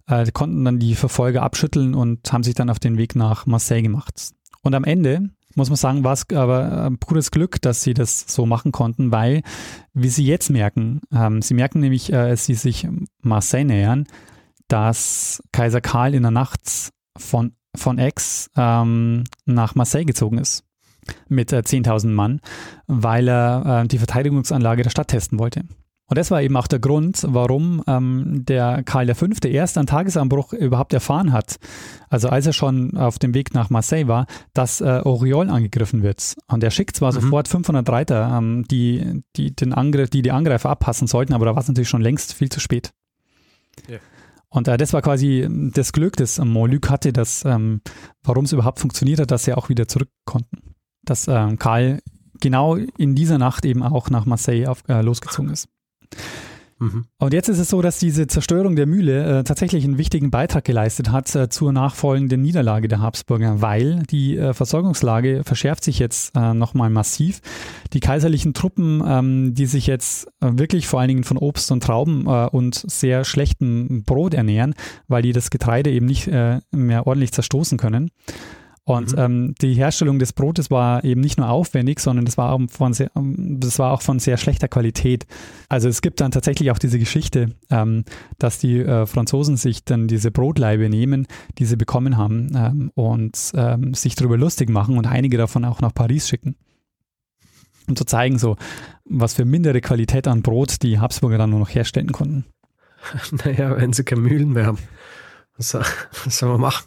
äh, 0.08 0.30
konnten 0.32 0.62
dann 0.66 0.78
die 0.78 0.94
Verfolger 0.94 1.42
abschütteln 1.42 1.94
und 1.94 2.30
haben 2.30 2.42
sich 2.42 2.54
dann 2.54 2.68
auf 2.68 2.80
den 2.80 2.98
Weg 2.98 3.16
nach 3.16 3.46
Marseille 3.46 3.82
gemacht. 3.82 4.32
Und 4.60 4.74
am 4.74 4.84
Ende 4.84 5.30
muss 5.54 5.68
man 5.68 5.76
sagen, 5.76 6.04
war 6.04 6.12
es 6.12 6.26
aber 6.32 6.86
ein 6.86 6.98
pures 6.98 7.30
Glück, 7.30 7.60
dass 7.62 7.82
sie 7.82 7.94
das 7.94 8.24
so 8.28 8.46
machen 8.46 8.72
konnten, 8.72 9.12
weil, 9.12 9.42
wie 9.94 10.08
sie 10.08 10.24
jetzt 10.24 10.50
merken, 10.50 11.00
ähm, 11.12 11.42
sie 11.42 11.54
merken 11.54 11.80
nämlich, 11.80 12.12
äh, 12.12 12.16
als 12.16 12.46
sie 12.46 12.54
sich 12.54 12.86
Marseille 13.22 13.64
nähern, 13.64 14.06
dass 14.68 15.42
Kaiser 15.52 15.80
Karl 15.80 16.14
in 16.14 16.22
der 16.22 16.30
Nacht 16.30 16.92
von, 17.16 17.52
von 17.74 17.98
Aix 17.98 18.50
ähm, 18.56 19.24
nach 19.44 19.74
Marseille 19.74 20.04
gezogen 20.04 20.38
ist 20.38 20.64
mit 21.28 21.52
äh, 21.52 21.58
10.000 21.58 22.08
Mann, 22.08 22.40
weil 22.86 23.28
er 23.28 23.82
äh, 23.82 23.88
die 23.88 23.98
Verteidigungsanlage 23.98 24.82
der 24.82 24.90
Stadt 24.90 25.08
testen 25.08 25.38
wollte. 25.38 25.64
Und 26.10 26.18
das 26.18 26.32
war 26.32 26.42
eben 26.42 26.56
auch 26.56 26.66
der 26.66 26.80
Grund, 26.80 27.24
warum 27.28 27.84
ähm, 27.86 28.44
der 28.44 28.82
Karl 28.82 29.14
V. 29.14 29.26
erst 29.44 29.78
an 29.78 29.86
Tagesanbruch 29.86 30.52
überhaupt 30.52 30.92
erfahren 30.92 31.32
hat, 31.32 31.60
also 32.08 32.28
als 32.28 32.46
er 32.46 32.52
schon 32.52 32.96
auf 32.96 33.20
dem 33.20 33.32
Weg 33.32 33.54
nach 33.54 33.70
Marseille 33.70 34.08
war, 34.08 34.26
dass 34.52 34.80
äh, 34.80 35.02
Oriol 35.04 35.48
angegriffen 35.48 36.02
wird. 36.02 36.34
Und 36.48 36.64
er 36.64 36.72
schickt 36.72 36.96
zwar 36.96 37.12
mhm. 37.12 37.20
sofort 37.20 37.46
500 37.46 37.88
Reiter, 37.88 38.36
ähm, 38.36 38.64
die, 38.68 39.22
die, 39.36 39.54
den 39.54 39.72
Angriff, 39.72 40.10
die 40.10 40.22
die 40.22 40.32
Angreifer 40.32 40.70
abpassen 40.70 41.06
sollten, 41.06 41.32
aber 41.32 41.44
da 41.44 41.54
war 41.54 41.62
es 41.62 41.68
natürlich 41.68 41.88
schon 41.88 42.02
längst 42.02 42.34
viel 42.34 42.48
zu 42.48 42.58
spät. 42.58 42.90
Ja. 43.88 43.98
Und 44.48 44.66
äh, 44.66 44.76
das 44.76 44.92
war 44.92 45.02
quasi 45.02 45.46
das 45.48 45.92
Glück, 45.92 46.16
das 46.16 46.38
Montluc 46.38 46.90
hatte, 46.90 47.12
dass, 47.12 47.44
ähm, 47.44 47.82
warum 48.24 48.46
es 48.46 48.52
überhaupt 48.52 48.80
funktioniert 48.80 49.20
hat, 49.20 49.30
dass 49.30 49.44
sie 49.44 49.54
auch 49.54 49.68
wieder 49.68 49.86
zurück 49.86 50.10
konnten. 50.24 50.74
Dass 51.04 51.28
ähm, 51.28 51.56
Karl 51.56 52.00
genau 52.40 52.74
in 52.74 53.14
dieser 53.14 53.38
Nacht 53.38 53.64
eben 53.64 53.84
auch 53.84 54.10
nach 54.10 54.26
Marseille 54.26 54.66
auf, 54.66 54.82
äh, 54.88 55.02
losgezogen 55.02 55.52
ist. 55.52 55.68
Mhm. 56.80 57.04
Und 57.18 57.34
jetzt 57.34 57.50
ist 57.50 57.58
es 57.58 57.68
so, 57.68 57.82
dass 57.82 57.98
diese 57.98 58.26
Zerstörung 58.26 58.74
der 58.74 58.86
Mühle 58.86 59.40
äh, 59.40 59.44
tatsächlich 59.44 59.84
einen 59.84 59.98
wichtigen 59.98 60.30
Beitrag 60.30 60.64
geleistet 60.64 61.12
hat 61.12 61.34
äh, 61.36 61.50
zur 61.50 61.72
nachfolgenden 61.72 62.40
Niederlage 62.40 62.88
der 62.88 63.00
Habsburger, 63.00 63.60
weil 63.60 64.02
die 64.10 64.38
äh, 64.38 64.54
Versorgungslage 64.54 65.42
verschärft 65.44 65.84
sich 65.84 65.98
jetzt 65.98 66.34
äh, 66.34 66.54
nochmal 66.54 66.88
massiv. 66.88 67.42
Die 67.92 68.00
kaiserlichen 68.00 68.54
Truppen, 68.54 69.02
ähm, 69.06 69.54
die 69.54 69.66
sich 69.66 69.86
jetzt 69.86 70.28
äh, 70.40 70.52
wirklich 70.52 70.88
vor 70.88 71.00
allen 71.00 71.08
Dingen 71.08 71.24
von 71.24 71.36
Obst 71.36 71.70
und 71.70 71.82
Trauben 71.82 72.26
äh, 72.26 72.46
und 72.46 72.74
sehr 72.74 73.24
schlechtem 73.24 74.02
Brot 74.04 74.32
ernähren, 74.32 74.74
weil 75.06 75.20
die 75.20 75.32
das 75.32 75.50
Getreide 75.50 75.90
eben 75.90 76.06
nicht 76.06 76.28
äh, 76.28 76.60
mehr 76.70 77.06
ordentlich 77.06 77.32
zerstoßen 77.32 77.76
können, 77.76 78.10
und 78.90 79.12
mhm. 79.12 79.18
ähm, 79.18 79.54
die 79.60 79.74
Herstellung 79.74 80.18
des 80.18 80.32
Brotes 80.32 80.68
war 80.68 81.04
eben 81.04 81.20
nicht 81.20 81.38
nur 81.38 81.48
aufwendig, 81.48 82.00
sondern 82.00 82.24
das 82.24 82.36
war, 82.36 82.52
auch 82.52 82.60
von 82.68 82.92
sehr, 82.92 83.12
das 83.14 83.78
war 83.78 83.92
auch 83.92 84.02
von 84.02 84.18
sehr 84.18 84.36
schlechter 84.36 84.66
Qualität. 84.66 85.28
Also 85.68 85.88
es 85.88 86.02
gibt 86.02 86.20
dann 86.20 86.32
tatsächlich 86.32 86.72
auch 86.72 86.78
diese 86.78 86.98
Geschichte, 86.98 87.54
ähm, 87.70 88.04
dass 88.38 88.58
die 88.58 88.80
äh, 88.80 89.06
Franzosen 89.06 89.56
sich 89.56 89.84
dann 89.84 90.08
diese 90.08 90.32
Brotlaibe 90.32 90.88
nehmen, 90.88 91.28
die 91.58 91.66
sie 91.66 91.76
bekommen 91.76 92.16
haben 92.16 92.50
ähm, 92.56 92.90
und 92.96 93.52
ähm, 93.54 93.94
sich 93.94 94.16
darüber 94.16 94.36
lustig 94.36 94.70
machen 94.70 94.98
und 94.98 95.06
einige 95.06 95.38
davon 95.38 95.64
auch 95.64 95.80
nach 95.80 95.94
Paris 95.94 96.28
schicken. 96.28 96.56
Um 97.86 97.94
zu 97.94 98.04
zeigen, 98.04 98.38
so, 98.38 98.56
was 99.04 99.34
für 99.34 99.44
mindere 99.44 99.80
Qualität 99.80 100.26
an 100.26 100.42
Brot 100.42 100.82
die 100.82 100.98
Habsburger 100.98 101.38
dann 101.38 101.50
nur 101.50 101.60
noch 101.60 101.70
herstellen 101.70 102.10
konnten. 102.10 102.44
Naja, 103.44 103.76
wenn 103.76 103.92
sie 103.92 104.02
keine 104.04 104.20
Mühlen 104.20 104.52
mehr 104.52 104.66
haben, 104.66 104.78
was, 105.56 105.74
was 105.74 106.38
soll 106.38 106.50
man 106.50 106.60
machen? 106.60 106.86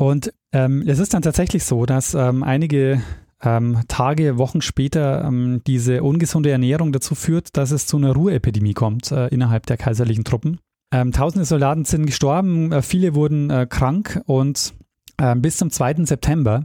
Und 0.00 0.32
ähm, 0.52 0.82
es 0.86 0.98
ist 0.98 1.12
dann 1.12 1.20
tatsächlich 1.20 1.64
so, 1.64 1.84
dass 1.84 2.14
ähm, 2.14 2.42
einige 2.42 3.02
ähm, 3.42 3.82
Tage, 3.86 4.38
Wochen 4.38 4.62
später 4.62 5.22
ähm, 5.26 5.60
diese 5.66 6.02
ungesunde 6.02 6.50
Ernährung 6.50 6.90
dazu 6.90 7.14
führt, 7.14 7.54
dass 7.58 7.70
es 7.70 7.86
zu 7.86 7.98
einer 7.98 8.14
Ruheepidemie 8.14 8.72
kommt 8.72 9.12
äh, 9.12 9.26
innerhalb 9.28 9.66
der 9.66 9.76
kaiserlichen 9.76 10.24
Truppen. 10.24 10.58
Ähm, 10.90 11.12
tausende 11.12 11.44
Soldaten 11.44 11.84
sind 11.84 12.06
gestorben, 12.06 12.72
äh, 12.72 12.80
viele 12.80 13.14
wurden 13.14 13.50
äh, 13.50 13.66
krank 13.68 14.22
und 14.24 14.72
äh, 15.18 15.36
bis 15.36 15.58
zum 15.58 15.70
2. 15.70 16.06
September 16.06 16.64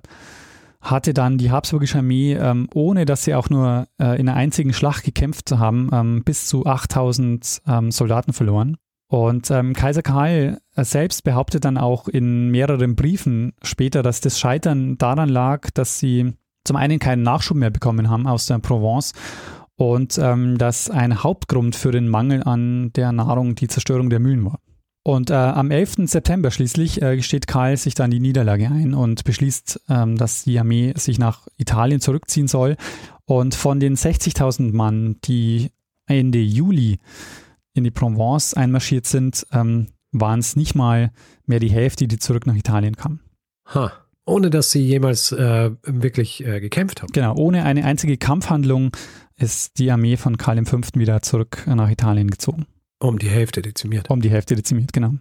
hatte 0.80 1.14
dann 1.14 1.38
die 1.38 1.52
Habsburgische 1.52 1.98
Armee, 1.98 2.36
ähm, 2.36 2.70
ohne 2.74 3.04
dass 3.04 3.26
sie 3.26 3.36
auch 3.36 3.50
nur 3.50 3.86
äh, 4.00 4.18
in 4.18 4.30
einer 4.30 4.38
einzigen 4.38 4.72
Schlacht 4.72 5.04
gekämpft 5.04 5.52
haben, 5.52 6.24
bis 6.24 6.48
zu 6.48 6.66
8000 6.66 7.62
Soldaten 7.90 8.32
verloren. 8.32 8.78
Und 9.16 9.50
ähm, 9.50 9.72
Kaiser 9.72 10.02
Karl 10.02 10.58
selbst 10.76 11.24
behauptet 11.24 11.64
dann 11.64 11.78
auch 11.78 12.10
in 12.10 12.50
mehreren 12.50 12.98
Briefen 12.98 13.54
später, 13.64 14.04
dass 14.04 14.20
das 14.20 14.38
Scheitern 14.38 14.98
daran 14.98 15.30
lag, 15.30 15.70
dass 15.74 16.00
sie 16.00 16.34
zum 16.66 16.76
einen 16.76 17.00
keinen 17.00 17.24
Nachschub 17.24 17.56
mehr 17.56 17.70
bekommen 17.70 18.10
haben 18.10 18.28
aus 18.28 18.48
der 18.48 18.60
Provence 18.60 19.14
und 19.78 20.18
ähm, 20.18 20.58
dass 20.58 20.90
ein 20.90 21.24
Hauptgrund 21.24 21.78
für 21.78 21.94
den 21.94 22.10
Mangel 22.10 22.44
an 22.44 22.92
der 22.92 23.14
Nahrung 23.14 23.56
die 23.56 23.70
Zerstörung 23.70 24.10
der 24.10 24.20
Mühlen 24.20 24.44
war. 24.44 24.60
Und 25.02 25.30
äh, 25.30 25.36
am 25.36 25.72
11. 25.72 26.10
September 26.10 26.52
schließlich 26.52 27.02
äh, 27.02 27.16
gesteht 27.16 27.48
Karl 27.48 27.78
sich 27.78 27.94
dann 27.94 28.12
die 28.12 28.20
Niederlage 28.20 28.68
ein 28.68 28.94
und 28.94 29.24
beschließt, 29.24 29.80
ähm, 29.88 30.18
dass 30.18 30.44
die 30.44 30.60
Armee 30.60 30.92
sich 30.98 31.20
nach 31.20 31.48
Italien 31.56 32.02
zurückziehen 32.02 32.50
soll. 32.50 32.76
Und 33.24 33.56
von 33.56 33.80
den 33.80 33.96
60.000 33.96 34.76
Mann, 34.76 35.16
die 35.24 35.72
Ende 36.06 36.40
Juli 36.40 37.00
in 37.76 37.84
die 37.84 37.92
Provence 37.92 38.56
einmarschiert 38.56 39.06
sind, 39.06 39.46
ähm, 39.52 39.88
waren 40.12 40.40
es 40.40 40.56
nicht 40.56 40.74
mal 40.76 41.12
mehr 41.46 41.60
die 41.60 41.70
Hälfte, 41.70 42.08
die 42.08 42.18
zurück 42.18 42.48
nach 42.48 42.56
Italien 42.56 42.96
kamen. 42.96 43.20
Ha. 43.74 43.92
Ohne 44.26 44.50
dass 44.50 44.72
sie 44.72 44.82
jemals 44.82 45.32
äh, 45.32 45.72
wirklich 45.84 46.44
äh, 46.44 46.60
gekämpft 46.60 47.04
haben. 47.04 47.12
Genau, 47.12 47.36
ohne 47.36 47.64
eine 47.64 47.86
einzige 47.86 48.18
Kampfhandlung 48.18 48.92
ist 49.36 49.78
die 49.78 49.92
Armee 49.92 50.18
von 50.18 50.38
Karl 50.38 50.66
V. 50.66 50.80
wieder 50.96 51.22
zurück 51.22 51.64
nach 51.68 51.92
Italien 51.92 52.32
gezogen. 52.32 52.66
Um 53.00 53.20
die 53.20 53.30
Hälfte 53.30 53.62
dezimiert. 53.62 54.10
Um 54.10 54.22
die 54.22 54.32
Hälfte 54.32 54.56
dezimiert, 54.56 54.94
genau. 54.94 55.14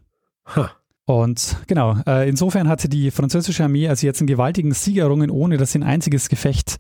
Ha. 0.47 0.71
Und 1.07 1.57
genau, 1.67 1.99
äh, 2.07 2.29
insofern 2.29 2.69
hatte 2.69 2.89
die 2.89 3.11
französische 3.11 3.65
Armee 3.65 3.89
also 3.89 4.07
jetzt 4.07 4.21
einen 4.21 4.27
gewaltigen 4.27 4.73
Sieg 4.73 4.97
errungen, 4.97 5.31
ohne 5.31 5.59
dass 5.59 5.73
sie 5.73 5.81
ein 5.81 5.83
einziges 5.83 6.31
Gefecht 6.31 6.77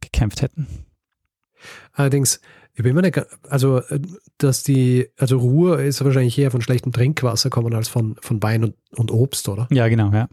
gekämpft 0.00 0.42
hätten. 0.42 0.66
Allerdings, 1.92 2.40
ich 2.74 2.82
bin 2.82 2.94
mir 2.94 3.02
nicht, 3.02 3.20
also, 3.50 3.82
dass 4.38 4.62
die, 4.62 5.08
also 5.18 5.38
Ruhe 5.38 5.82
ist 5.82 6.02
wahrscheinlich 6.02 6.38
eher 6.38 6.50
von 6.50 6.62
schlechtem 6.62 6.92
Trinkwasser 6.92 7.50
kommen 7.50 7.74
als 7.74 7.88
von, 7.88 8.16
von 8.20 8.42
Wein 8.42 8.64
und, 8.64 8.74
und 8.96 9.10
Obst, 9.10 9.48
oder? 9.48 9.68
Ja, 9.70 9.88
genau, 9.88 10.10
ja. 10.10 10.28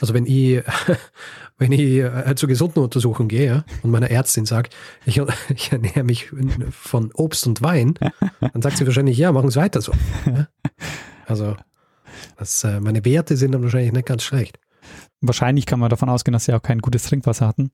Also 0.00 0.14
wenn 0.14 0.24
ich, 0.26 0.62
wenn 1.58 1.72
ich 1.72 1.80
äh, 1.80 2.34
zur 2.36 2.48
gesunden 2.48 2.82
Untersuchung 2.82 3.26
gehe 3.26 3.64
und 3.82 3.90
meiner 3.90 4.10
Ärztin 4.10 4.46
sage, 4.46 4.70
ich, 5.06 5.20
ich 5.54 5.72
ernähre 5.72 6.04
mich 6.04 6.30
von 6.70 7.10
Obst 7.14 7.48
und 7.48 7.62
Wein, 7.62 7.94
dann 8.40 8.62
sagt 8.62 8.76
sie 8.76 8.86
wahrscheinlich, 8.86 9.18
ja, 9.18 9.32
machen 9.32 9.50
Sie 9.50 9.58
weiter 9.58 9.80
so. 9.80 9.92
Also 11.26 11.56
das, 12.36 12.62
äh, 12.64 12.80
meine 12.80 13.04
Werte 13.04 13.36
sind 13.36 13.52
dann 13.52 13.62
wahrscheinlich 13.62 13.92
nicht 13.92 14.06
ganz 14.06 14.22
schlecht. 14.22 14.58
Wahrscheinlich 15.20 15.66
kann 15.66 15.80
man 15.80 15.90
davon 15.90 16.08
ausgehen, 16.08 16.32
dass 16.32 16.44
sie 16.44 16.52
auch 16.52 16.62
kein 16.62 16.80
gutes 16.80 17.04
Trinkwasser 17.04 17.46
hatten. 17.46 17.70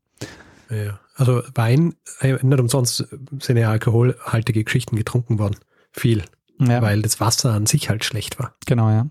Ja, 0.71 1.01
also 1.19 1.43
Wein, 1.55 1.95
äh, 2.21 2.35
nicht 2.43 2.61
umsonst 2.61 3.07
sind 3.41 3.57
ja 3.57 3.71
alkoholhaltige 3.71 4.65
Geschichten 4.65 4.97
getrunken 4.97 5.39
worden. 5.39 5.57
Viel. 5.93 6.23
Ja. 6.61 6.81
Weil 6.81 7.03
das 7.03 7.21
Wasser 7.21 7.53
an 7.53 7.67
sich 7.67 7.91
halt 7.91 8.05
schlecht 8.05 8.39
war. 8.39 8.55
Genau, 8.67 8.89
ja. 8.89 9.07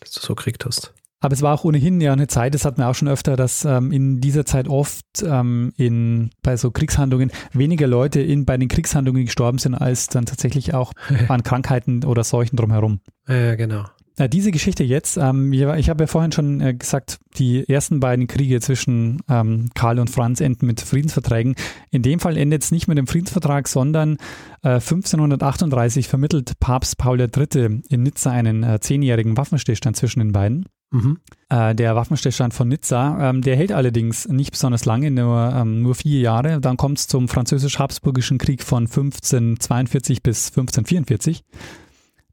Dass 0.00 0.12
du 0.12 0.20
so 0.20 0.34
gekriegt 0.34 0.64
hast. 0.64 0.92
Aber 1.20 1.34
es 1.34 1.42
war 1.42 1.54
auch 1.54 1.62
ohnehin 1.62 2.00
ja 2.00 2.12
eine 2.12 2.26
Zeit, 2.26 2.52
das 2.52 2.64
hatten 2.64 2.78
wir 2.78 2.88
auch 2.88 2.96
schon 2.96 3.06
öfter, 3.06 3.36
dass 3.36 3.64
ähm, 3.64 3.92
in 3.92 4.20
dieser 4.20 4.44
Zeit 4.44 4.66
oft 4.66 5.06
ähm, 5.24 5.72
in, 5.76 6.30
bei 6.42 6.56
so 6.56 6.72
Kriegshandlungen 6.72 7.30
weniger 7.52 7.86
Leute 7.86 8.20
in, 8.20 8.44
bei 8.44 8.56
den 8.56 8.68
Kriegshandlungen 8.68 9.26
gestorben 9.26 9.58
sind, 9.58 9.76
als 9.76 10.08
dann 10.08 10.26
tatsächlich 10.26 10.74
auch 10.74 10.92
an 11.28 11.44
Krankheiten 11.44 12.04
oder 12.04 12.24
Seuchen 12.24 12.56
drumherum. 12.56 13.00
Ja, 13.28 13.54
genau. 13.54 13.84
Diese 14.18 14.50
Geschichte 14.50 14.84
jetzt, 14.84 15.16
ähm, 15.16 15.52
ich 15.52 15.88
habe 15.88 16.04
ja 16.04 16.06
vorhin 16.06 16.32
schon 16.32 16.60
äh, 16.60 16.74
gesagt, 16.74 17.18
die 17.38 17.66
ersten 17.68 17.98
beiden 18.00 18.26
Kriege 18.26 18.60
zwischen 18.60 19.22
ähm, 19.28 19.70
Karl 19.74 19.98
und 19.98 20.10
Franz 20.10 20.40
enden 20.40 20.66
mit 20.66 20.82
Friedensverträgen. 20.82 21.54
In 21.90 22.02
dem 22.02 22.20
Fall 22.20 22.36
endet 22.36 22.62
es 22.62 22.72
nicht 22.72 22.88
mit 22.88 22.98
dem 22.98 23.06
Friedensvertrag, 23.06 23.68
sondern 23.68 24.18
äh, 24.62 24.74
1538 24.74 26.08
vermittelt 26.08 26.60
Papst 26.60 26.98
Paul 26.98 27.20
III. 27.20 27.82
in 27.88 28.02
Nizza 28.02 28.30
einen 28.30 28.62
äh, 28.62 28.80
zehnjährigen 28.80 29.36
Waffenstillstand 29.36 29.96
zwischen 29.96 30.20
den 30.20 30.32
beiden. 30.32 30.66
Mhm. 30.90 31.18
Äh, 31.48 31.74
der 31.74 31.96
Waffenstillstand 31.96 32.52
von 32.52 32.68
Nizza, 32.68 33.30
ähm, 33.30 33.40
der 33.40 33.56
hält 33.56 33.72
allerdings 33.72 34.28
nicht 34.28 34.50
besonders 34.50 34.84
lange, 34.84 35.10
nur, 35.10 35.52
ähm, 35.54 35.80
nur 35.80 35.94
vier 35.94 36.20
Jahre. 36.20 36.60
Dann 36.60 36.76
kommt 36.76 36.98
es 36.98 37.06
zum 37.06 37.28
französisch-habsburgischen 37.28 38.36
Krieg 38.36 38.62
von 38.62 38.84
1542 38.84 40.22
bis 40.22 40.48
1544 40.48 41.42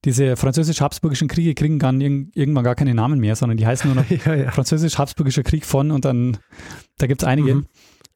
diese 0.06 0.36
französisch-habsburgischen 0.36 1.28
Kriege 1.28 1.54
kriegen 1.56 1.80
dann 1.80 2.02
irgendwann 2.02 2.64
gar 2.64 2.76
keine 2.76 2.94
Namen 2.94 3.20
mehr, 3.20 3.36
sondern 3.36 3.58
die 3.58 3.68
heißen 3.68 3.92
nur 3.92 4.04
noch 4.04 4.10
ja, 4.26 4.36
ja. 4.36 4.52
französisch-habsburgischer 4.52 5.44
Krieg 5.44 5.66
von 5.66 5.92
und 5.92 6.06
dann, 6.06 6.38
da 6.98 7.08
gibt 7.08 7.22
es 7.22 7.28
einige. 7.28 7.56
Mhm. 7.56 7.66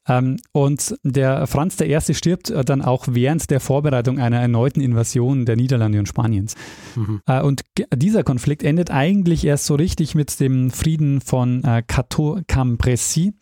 Ähm, 0.08 0.38
und 0.52 0.96
der 1.04 1.48
Franz 1.48 1.80
I. 1.80 2.14
stirbt 2.14 2.50
äh, 2.50 2.66
dann 2.66 2.82
auch 2.82 3.06
während 3.10 3.50
der 3.50 3.60
Vorbereitung 3.60 4.20
einer 4.20 4.40
erneuten 4.40 4.82
Invasion 4.82 5.46
der 5.46 5.56
Niederlande 5.56 6.00
und 6.00 6.08
Spaniens. 6.08 6.56
Mhm. 6.96 7.22
Äh, 7.26 7.42
und 7.42 7.62
dieser 7.96 8.24
Konflikt 8.24 8.64
endet 8.64 8.92
eigentlich 8.92 9.46
erst 9.46 9.66
so 9.66 9.76
richtig 9.76 10.14
mit 10.14 10.40
dem 10.40 10.72
Frieden 10.72 11.22
von 11.22 11.64
äh, 11.64 11.84
Cateau-Cambrésis 11.88 13.34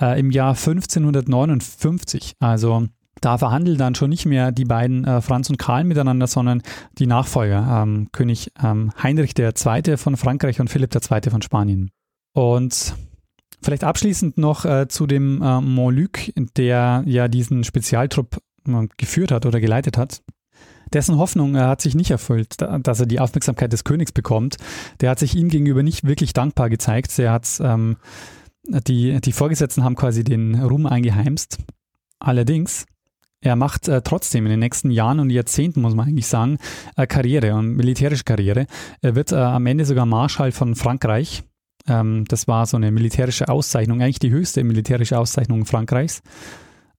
äh, 0.00 0.20
im 0.20 0.30
Jahr 0.30 0.50
1559. 0.50 2.36
Also 2.38 2.86
da 3.20 3.38
verhandeln 3.38 3.78
dann 3.78 3.94
schon 3.94 4.10
nicht 4.10 4.26
mehr 4.26 4.52
die 4.52 4.64
beiden 4.64 5.04
äh, 5.04 5.20
Franz 5.20 5.50
und 5.50 5.58
Karl 5.58 5.84
miteinander, 5.84 6.26
sondern 6.26 6.62
die 6.98 7.06
Nachfolger, 7.06 7.82
ähm, 7.82 8.08
König 8.12 8.52
ähm, 8.62 8.92
Heinrich 9.02 9.38
II. 9.38 9.96
von 9.96 10.16
Frankreich 10.16 10.60
und 10.60 10.68
Philipp 10.68 10.94
II. 10.94 11.30
von 11.30 11.42
Spanien. 11.42 11.90
Und 12.34 12.94
Vielleicht 13.60 13.84
abschließend 13.84 14.38
noch 14.38 14.64
äh, 14.64 14.86
zu 14.88 15.06
dem 15.06 15.42
äh, 15.42 15.60
Montluc, 15.60 16.32
der 16.56 17.02
ja 17.06 17.28
diesen 17.28 17.64
Spezialtrupp 17.64 18.38
äh, 18.68 18.86
geführt 18.96 19.32
hat 19.32 19.46
oder 19.46 19.60
geleitet 19.60 19.96
hat. 19.96 20.22
Dessen 20.92 21.18
Hoffnung 21.18 21.56
äh, 21.56 21.60
hat 21.60 21.80
sich 21.80 21.94
nicht 21.94 22.10
erfüllt, 22.10 22.60
da, 22.60 22.78
dass 22.78 23.00
er 23.00 23.06
die 23.06 23.20
Aufmerksamkeit 23.20 23.72
des 23.72 23.84
Königs 23.84 24.12
bekommt. 24.12 24.56
Der 25.00 25.10
hat 25.10 25.18
sich 25.18 25.34
ihm 25.34 25.48
gegenüber 25.48 25.82
nicht 25.82 26.04
wirklich 26.04 26.32
dankbar 26.32 26.70
gezeigt. 26.70 27.18
Der 27.18 27.32
hat, 27.32 27.58
ähm, 27.60 27.96
die, 28.64 29.20
die 29.20 29.32
Vorgesetzten 29.32 29.82
haben 29.82 29.96
quasi 29.96 30.22
den 30.22 30.54
Ruhm 30.54 30.86
eingeheimst. 30.86 31.58
Allerdings, 32.20 32.86
er 33.40 33.56
macht 33.56 33.88
äh, 33.88 34.02
trotzdem 34.02 34.46
in 34.46 34.50
den 34.50 34.60
nächsten 34.60 34.90
Jahren 34.90 35.20
und 35.20 35.30
Jahrzehnten, 35.30 35.80
muss 35.80 35.94
man 35.94 36.08
eigentlich 36.08 36.26
sagen, 36.26 36.58
äh, 36.96 37.06
Karriere 37.06 37.54
und 37.54 37.76
militärische 37.76 38.24
Karriere. 38.24 38.66
Er 39.00 39.14
wird 39.14 39.32
äh, 39.32 39.36
am 39.36 39.66
Ende 39.66 39.84
sogar 39.84 40.06
Marschall 40.06 40.52
von 40.52 40.74
Frankreich 40.74 41.44
ähm, 41.88 42.24
das 42.28 42.46
war 42.46 42.66
so 42.66 42.76
eine 42.76 42.90
militärische 42.90 43.48
Auszeichnung, 43.48 44.00
eigentlich 44.00 44.18
die 44.18 44.30
höchste 44.30 44.62
militärische 44.64 45.18
Auszeichnung 45.18 45.64
Frankreichs. 45.64 46.22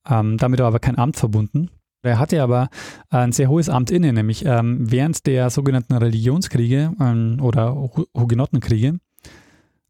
Ähm, 0.09 0.37
damit 0.37 0.59
war 0.59 0.67
aber 0.67 0.79
kein 0.79 0.97
Amt 0.97 1.17
verbunden. 1.17 1.69
Er 2.01 2.17
hatte 2.17 2.41
aber 2.41 2.69
ein 3.09 3.33
sehr 3.33 3.49
hohes 3.49 3.69
Amt 3.69 3.91
inne, 3.91 4.13
nämlich 4.13 4.45
ähm, 4.45 4.89
während 4.89 5.25
der 5.27 5.49
sogenannten 5.49 5.93
Religionskriege 5.93 6.93
ähm, 6.99 7.37
oder 7.41 7.75
Hugenottenkriege. 8.17 8.99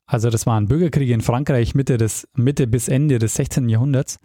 Also 0.08 0.32
das 0.32 0.48
waren 0.48 0.68
Bürgerkriege 0.68 1.14
in 1.14 1.22
Frankreich 1.22 1.76
Mitte, 1.76 1.98
des, 1.98 2.28
Mitte 2.36 2.66
bis 2.66 2.88
Ende 2.88 3.20
des 3.20 3.36
16. 3.36 3.70
Jahrhunderts. 3.70 4.20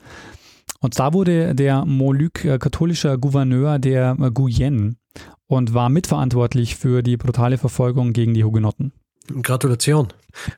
Und 0.85 0.99
da 0.99 1.15
wurde 1.15 1.55
der 1.55 1.87
Montluc 1.87 2.45
äh, 2.45 2.59
katholischer 2.59 3.17
Gouverneur 3.17 3.79
der 3.79 4.19
äh, 4.21 4.31
Guyenne 4.31 4.97
und 5.47 5.73
war 5.73 5.89
mitverantwortlich 5.89 6.77
für 6.77 7.03
die 7.03 7.17
brutale 7.17 7.57
Verfolgung 7.57 8.13
gegen 8.13 8.35
die 8.35 8.45
Hugenotten. 8.45 8.93
Gratulation. 9.41 10.09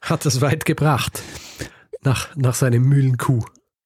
Hat 0.03 0.27
es 0.27 0.41
weit 0.41 0.65
gebracht. 0.65 1.23
Nach, 2.03 2.35
nach 2.35 2.57
seinem 2.57 2.83
Mühlenkuh. 2.89 3.45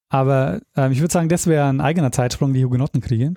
Aber 0.09 0.61
ähm, 0.75 0.91
ich 0.91 0.99
würde 0.99 1.13
sagen, 1.13 1.29
das 1.29 1.45
wäre 1.45 1.67
ein 1.67 1.79
eigener 1.79 2.11
Zeitsprung, 2.11 2.55
die 2.55 2.65
Hugenottenkriege. 2.65 3.35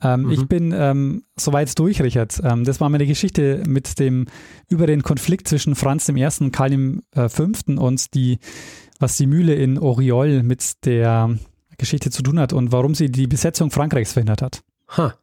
Ähm, 0.00 0.22
mhm. 0.22 0.30
Ich 0.30 0.46
bin 0.46 0.72
ähm, 0.72 1.24
soweit 1.34 1.76
durch, 1.76 2.00
Richard. 2.00 2.40
Ähm, 2.44 2.62
das 2.62 2.80
war 2.80 2.88
meine 2.88 3.08
Geschichte 3.08 3.64
mit 3.66 3.98
dem, 3.98 4.26
über 4.68 4.86
den 4.86 5.02
Konflikt 5.02 5.48
zwischen 5.48 5.74
Franz 5.74 6.08
I. 6.08 6.24
und 6.38 6.52
Karl 6.52 7.00
V. 7.16 7.42
Äh, 7.42 7.78
und 7.78 8.14
die, 8.14 8.38
was 9.00 9.16
die 9.16 9.26
Mühle 9.26 9.56
in 9.56 9.76
Oriol 9.76 10.44
mit 10.44 10.84
der 10.86 11.36
Geschichte 11.78 12.10
zu 12.10 12.22
tun 12.22 12.38
hat 12.38 12.52
und 12.52 12.72
warum 12.72 12.94
sie 12.94 13.10
die 13.10 13.26
Besetzung 13.26 13.70
Frankreichs 13.70 14.12
verhindert 14.12 14.42
hat. 14.42 14.62
Ha, 14.96 15.14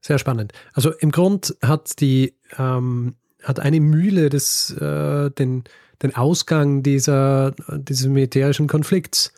sehr 0.00 0.18
spannend. 0.18 0.52
Also 0.72 0.92
im 0.92 1.10
Grund 1.10 1.56
hat 1.62 2.00
die 2.00 2.34
ähm, 2.56 3.14
hat 3.42 3.60
eine 3.60 3.80
Mühle 3.80 4.28
des, 4.28 4.70
äh, 4.70 5.30
den, 5.30 5.64
den 6.02 6.14
Ausgang 6.14 6.82
dieser, 6.82 7.54
dieses 7.68 8.06
militärischen 8.06 8.66
Konflikts 8.66 9.32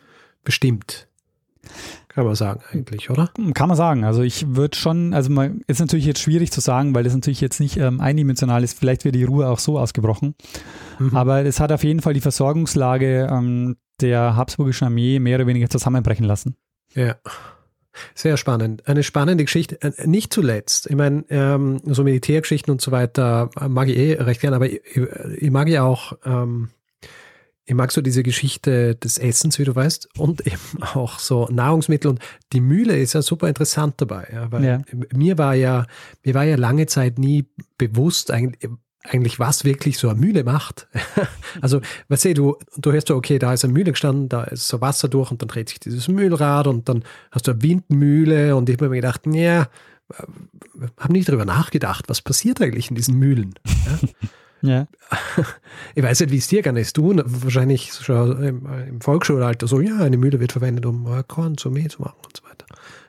bestimmt. 0.45 1.07
Kann 2.21 2.27
man 2.27 2.35
sagen, 2.35 2.61
eigentlich, 2.71 3.09
oder? 3.09 3.31
Kann 3.55 3.69
man 3.69 3.79
sagen. 3.79 4.05
Also 4.05 4.21
ich 4.21 4.55
würde 4.55 4.77
schon, 4.77 5.15
also 5.15 5.31
man 5.31 5.63
ist 5.67 5.81
natürlich 5.81 6.05
jetzt 6.05 6.21
schwierig 6.21 6.53
zu 6.53 6.61
sagen, 6.61 6.95
weil 6.95 7.03
das 7.03 7.15
natürlich 7.15 7.41
jetzt 7.41 7.61
nicht 7.61 7.79
ähm, 7.79 7.99
eindimensional 7.99 8.63
ist. 8.63 8.79
Vielleicht 8.79 9.07
wird 9.07 9.15
die 9.15 9.25
Ruhe 9.25 9.49
auch 9.49 9.59
so 9.59 9.79
ausgebrochen. 9.79 10.35
Mhm. 10.99 11.17
Aber 11.17 11.47
es 11.47 11.61
hat 11.61 11.73
auf 11.73 11.83
jeden 11.83 12.03
Fall 12.03 12.13
die 12.13 12.21
Versorgungslage 12.21 13.27
ähm, 13.33 13.79
der 14.03 14.37
Habsburgischen 14.37 14.85
Armee 14.85 15.19
mehr 15.19 15.37
oder 15.39 15.47
weniger 15.47 15.71
zusammenbrechen 15.71 16.27
lassen. 16.27 16.57
Ja. 16.95 17.17
Sehr 18.15 18.37
spannend. 18.37 18.87
Eine 18.87 19.03
spannende 19.03 19.45
Geschichte. 19.45 19.81
Äh, 19.81 20.07
nicht 20.07 20.31
zuletzt, 20.31 20.91
ich 20.91 20.97
meine, 20.97 21.25
ähm, 21.31 21.81
so 21.87 22.05
Militärgeschichten 22.05 22.71
und 22.71 22.83
so 22.83 22.91
weiter 22.91 23.49
mag 23.67 23.89
ich 23.89 23.97
eh 23.97 24.13
recht 24.21 24.43
gern, 24.43 24.53
aber 24.53 24.69
ich, 24.69 24.83
ich 25.39 25.51
mag 25.51 25.71
ja 25.71 25.85
auch, 25.85 26.19
ähm, 26.27 26.69
ich 27.71 27.77
mag 27.77 27.93
so 27.93 28.01
diese 28.01 28.25
Geschichte 28.25 28.97
des 28.97 29.17
Essens, 29.17 29.61
wie 29.61 29.65
du 29.65 29.77
weißt, 29.77 30.19
und 30.19 30.45
eben 30.45 30.59
auch 30.81 31.21
so 31.21 31.47
Nahrungsmittel. 31.53 32.11
Und 32.11 32.21
die 32.53 32.61
Mühle 32.61 32.99
ist 32.99 33.13
ja 33.13 33.23
super 33.23 33.49
interessant 33.49 33.95
dabei, 33.99 34.27
ja, 34.33 34.51
weil 34.51 34.65
ja. 34.65 34.83
mir 35.15 35.39
war 35.39 35.55
ja, 35.55 35.87
mir 36.25 36.35
war 36.35 36.43
ja 36.43 36.57
lange 36.57 36.87
Zeit 36.87 37.21
nie 37.21 37.47
bewusst 37.79 38.33
eigentlich, 38.33 38.69
eigentlich, 39.05 39.39
was 39.39 39.65
wirklich 39.65 39.99
so 39.99 40.09
eine 40.09 40.19
Mühle 40.19 40.43
macht. 40.43 40.89
also, 41.61 41.81
weißt 42.09 42.25
du, 42.25 42.35
du, 42.35 42.57
du 42.77 42.91
hörst 42.91 43.07
so, 43.07 43.15
okay, 43.15 43.39
da 43.39 43.53
ist 43.53 43.63
eine 43.63 43.73
Mühle 43.73 43.93
gestanden, 43.93 44.29
da 44.29 44.43
ist 44.43 44.67
so 44.67 44.81
Wasser 44.81 45.07
durch 45.07 45.31
und 45.31 45.41
dann 45.41 45.49
dreht 45.49 45.69
sich 45.69 45.79
dieses 45.79 46.09
Mühlrad 46.09 46.67
und 46.67 46.89
dann 46.89 47.05
hast 47.31 47.47
du 47.47 47.53
eine 47.53 47.63
Windmühle 47.63 48.57
und 48.57 48.69
ich 48.69 48.79
habe 48.79 48.89
mir 48.89 48.97
gedacht, 48.97 49.21
ja, 49.27 49.69
habe 50.99 51.13
nicht 51.13 51.29
darüber 51.29 51.45
nachgedacht, 51.45 52.07
was 52.09 52.21
passiert 52.21 52.61
eigentlich 52.61 52.91
in 52.91 52.97
diesen 52.97 53.17
Mühlen. 53.17 53.55
Ja? 53.65 54.09
Ja. 54.63 54.87
Ich 55.95 56.03
weiß 56.03 56.21
nicht, 56.21 56.31
wie 56.31 56.39
es 56.39 56.47
dir 56.47 56.59
gegangen 56.59 56.77
ist. 56.77 56.97
Du 56.97 57.15
wahrscheinlich 57.17 57.93
schon 57.93 58.43
im, 58.43 59.01
Volksschulalter 59.01 59.67
so, 59.67 59.81
ja, 59.81 59.99
eine 59.99 60.17
Mühle 60.17 60.39
wird 60.39 60.53
verwendet, 60.53 60.87
um 60.87 61.09
Korn 61.27 61.57
zu 61.57 61.71
Mehl 61.71 61.91
zu 61.91 62.03
machen 62.03 62.19
und 62.25 62.37
so 62.37 62.45
weiter. 62.45 62.67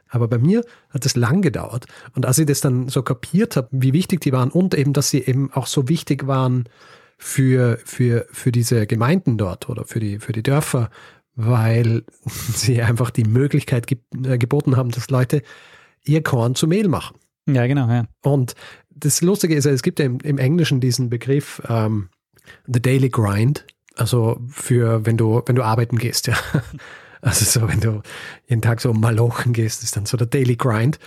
Aber 0.10 0.28
bei 0.28 0.38
mir 0.38 0.64
hat 0.90 1.06
es 1.06 1.16
lang 1.16 1.42
gedauert. 1.42 1.86
Und 2.16 2.26
als 2.26 2.38
ich 2.38 2.46
das 2.46 2.62
dann 2.62 2.90
so 2.90 3.02
kapiert 3.02 3.56
habe, 3.56 3.70
wie 3.72 3.94
wichtig 3.94 4.22
die 4.22 4.34
waren 4.34 4.50
und 4.50 4.74
eben, 4.74 4.94
dass 4.94 5.10
sie 5.10 5.22
eben 5.22 5.52
auch 5.54 5.68
so 5.68 5.88
wichtig 5.88 6.28
waren 6.28 6.66
für, 7.18 7.80
für, 7.86 8.28
für 8.32 8.52
diese 8.52 8.88
Gemeinden 8.88 9.38
dort 9.38 9.70
oder 9.70 9.86
für 9.86 10.00
die, 10.00 10.20
für 10.20 10.34
die 10.34 10.44
Dörfer, 10.44 10.90
weil 11.36 12.04
sie 12.26 12.82
einfach 12.82 13.10
die 13.10 13.24
Möglichkeit 13.24 13.90
äh, 13.92 14.38
geboten 14.38 14.76
haben, 14.76 14.92
dass 14.92 15.10
Leute 15.10 15.44
ihr 16.04 16.24
Korn 16.24 16.56
zu 16.56 16.68
Mehl 16.68 16.88
machen. 16.88 17.18
Ja, 17.48 17.68
genau, 17.68 17.88
ja. 17.88 18.06
Und 18.24 18.56
das 18.90 19.22
Lustige 19.22 19.56
ist, 19.56 19.66
es 19.66 19.84
gibt 19.84 20.00
ja 20.00 20.06
im, 20.06 20.20
im 20.20 20.38
Englischen 20.38 20.80
diesen 20.80 21.10
Begriff 21.10 21.62
ähm, 21.68 22.10
The 22.68 22.82
Daily 22.82 23.10
Grind, 23.10 23.66
also 23.96 24.40
für 24.50 25.06
wenn 25.06 25.18
du, 25.18 25.42
wenn 25.46 25.56
du 25.56 25.64
arbeiten 25.64 25.98
gehst, 25.98 26.28
ja. 26.28 26.36
Also 27.24 27.46
so, 27.46 27.70
wenn 27.70 27.80
du 27.80 28.02
jeden 28.48 28.64
Tag 28.64 28.82
so 28.82 28.94
malochen 28.94 29.54
gehst, 29.54 29.84
ist 29.84 29.96
dann 29.96 30.08
so 30.08 30.18
der 30.18 30.26
Daily 30.26 30.56
Grind. 30.56 30.98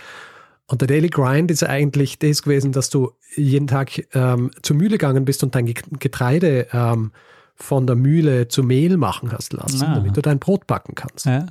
Und 0.67 0.79
der 0.79 0.87
Daily 0.87 1.09
Grind 1.09 1.51
ist 1.51 1.63
eigentlich 1.63 2.19
das 2.19 2.41
gewesen, 2.41 2.71
dass 2.71 2.89
du 2.89 3.11
jeden 3.35 3.67
Tag 3.67 4.07
ähm, 4.15 4.49
zur 4.61 4.77
Mühle 4.77 4.91
gegangen 4.91 5.25
bist 5.25 5.43
und 5.43 5.53
dein 5.55 5.65
Getreide 5.65 6.67
ähm, 6.71 7.11
von 7.55 7.85
der 7.85 7.97
Mühle 7.97 8.47
zu 8.47 8.63
Mehl 8.63 8.97
machen 8.97 9.31
hast 9.31 9.53
lassen, 9.53 9.83
ah. 9.83 9.95
damit 9.95 10.15
du 10.15 10.21
dein 10.21 10.39
Brot 10.39 10.67
backen 10.67 10.95
kannst. 10.95 11.25
Ja. 11.25 11.47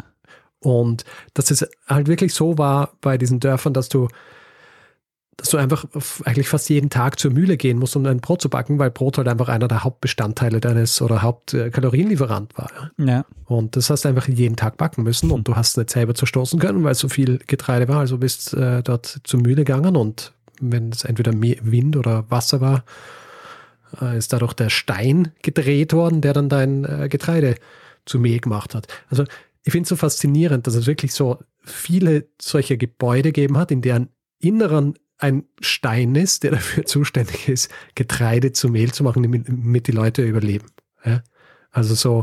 Und 0.60 1.04
dass 1.34 1.50
es 1.50 1.68
halt 1.86 2.08
wirklich 2.08 2.32
so 2.32 2.56
war 2.56 2.92
bei 3.02 3.18
diesen 3.18 3.40
Dörfern, 3.40 3.74
dass 3.74 3.90
du 3.90 4.08
dass 5.36 5.50
du 5.50 5.56
einfach 5.56 5.84
eigentlich 6.24 6.48
fast 6.48 6.68
jeden 6.68 6.90
Tag 6.90 7.18
zur 7.18 7.30
Mühle 7.30 7.56
gehen 7.56 7.78
musst, 7.78 7.96
um 7.96 8.06
ein 8.06 8.20
Brot 8.20 8.42
zu 8.42 8.48
backen, 8.48 8.78
weil 8.78 8.90
Brot 8.90 9.18
halt 9.18 9.28
einfach 9.28 9.48
einer 9.48 9.68
der 9.68 9.84
Hauptbestandteile 9.84 10.60
deines 10.60 11.00
oder 11.02 11.22
Hauptkalorienlieferant 11.22 12.56
war. 12.56 12.70
Ja. 12.98 13.24
Und 13.46 13.76
das 13.76 13.90
hast 13.90 14.04
du 14.04 14.08
einfach 14.08 14.28
jeden 14.28 14.56
Tag 14.56 14.76
backen 14.76 15.02
müssen 15.02 15.30
und 15.30 15.48
du 15.48 15.56
hast 15.56 15.76
nicht 15.76 15.90
selber 15.90 16.14
zerstoßen 16.14 16.58
können, 16.58 16.84
weil 16.84 16.94
so 16.94 17.08
viel 17.08 17.38
Getreide 17.46 17.88
war. 17.88 17.98
Also 17.98 18.18
bist 18.18 18.54
äh, 18.54 18.82
dort 18.82 19.20
zur 19.24 19.40
Mühle 19.40 19.64
gegangen 19.64 19.96
und 19.96 20.32
wenn 20.60 20.90
es 20.90 21.04
entweder 21.04 21.32
Wind 21.32 21.96
oder 21.96 22.30
Wasser 22.30 22.60
war, 22.60 22.84
äh, 24.00 24.16
ist 24.16 24.32
dadurch 24.32 24.52
der 24.54 24.70
Stein 24.70 25.32
gedreht 25.42 25.92
worden, 25.92 26.20
der 26.20 26.32
dann 26.32 26.48
dein 26.48 26.84
äh, 26.84 27.08
Getreide 27.08 27.56
zu 28.04 28.18
Mehl 28.18 28.40
gemacht 28.40 28.74
hat. 28.74 28.86
Also 29.08 29.24
ich 29.64 29.72
finde 29.72 29.84
es 29.84 29.88
so 29.88 29.96
faszinierend, 29.96 30.66
dass 30.66 30.74
es 30.74 30.86
wirklich 30.86 31.14
so 31.14 31.38
viele 31.62 32.28
solche 32.40 32.76
Gebäude 32.76 33.32
gegeben 33.32 33.56
hat, 33.56 33.70
in 33.70 33.80
deren 33.80 34.08
Inneren 34.38 34.94
ein 35.18 35.44
Stein 35.60 36.14
ist, 36.14 36.42
der 36.42 36.52
dafür 36.52 36.84
zuständig 36.86 37.48
ist, 37.48 37.70
Getreide 37.94 38.52
zu 38.52 38.68
Mehl 38.68 38.92
zu 38.92 39.04
machen, 39.04 39.22
damit, 39.22 39.48
damit 39.48 39.86
die 39.86 39.92
Leute 39.92 40.22
überleben. 40.22 40.66
Ja? 41.04 41.22
Also 41.70 41.94
so. 41.94 42.22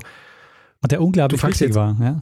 Und 0.82 0.92
der 0.92 1.02
unglaublich 1.02 1.44
wichtig 1.44 1.68
jetzt, 1.68 1.76
war, 1.76 1.98
ja. 2.00 2.22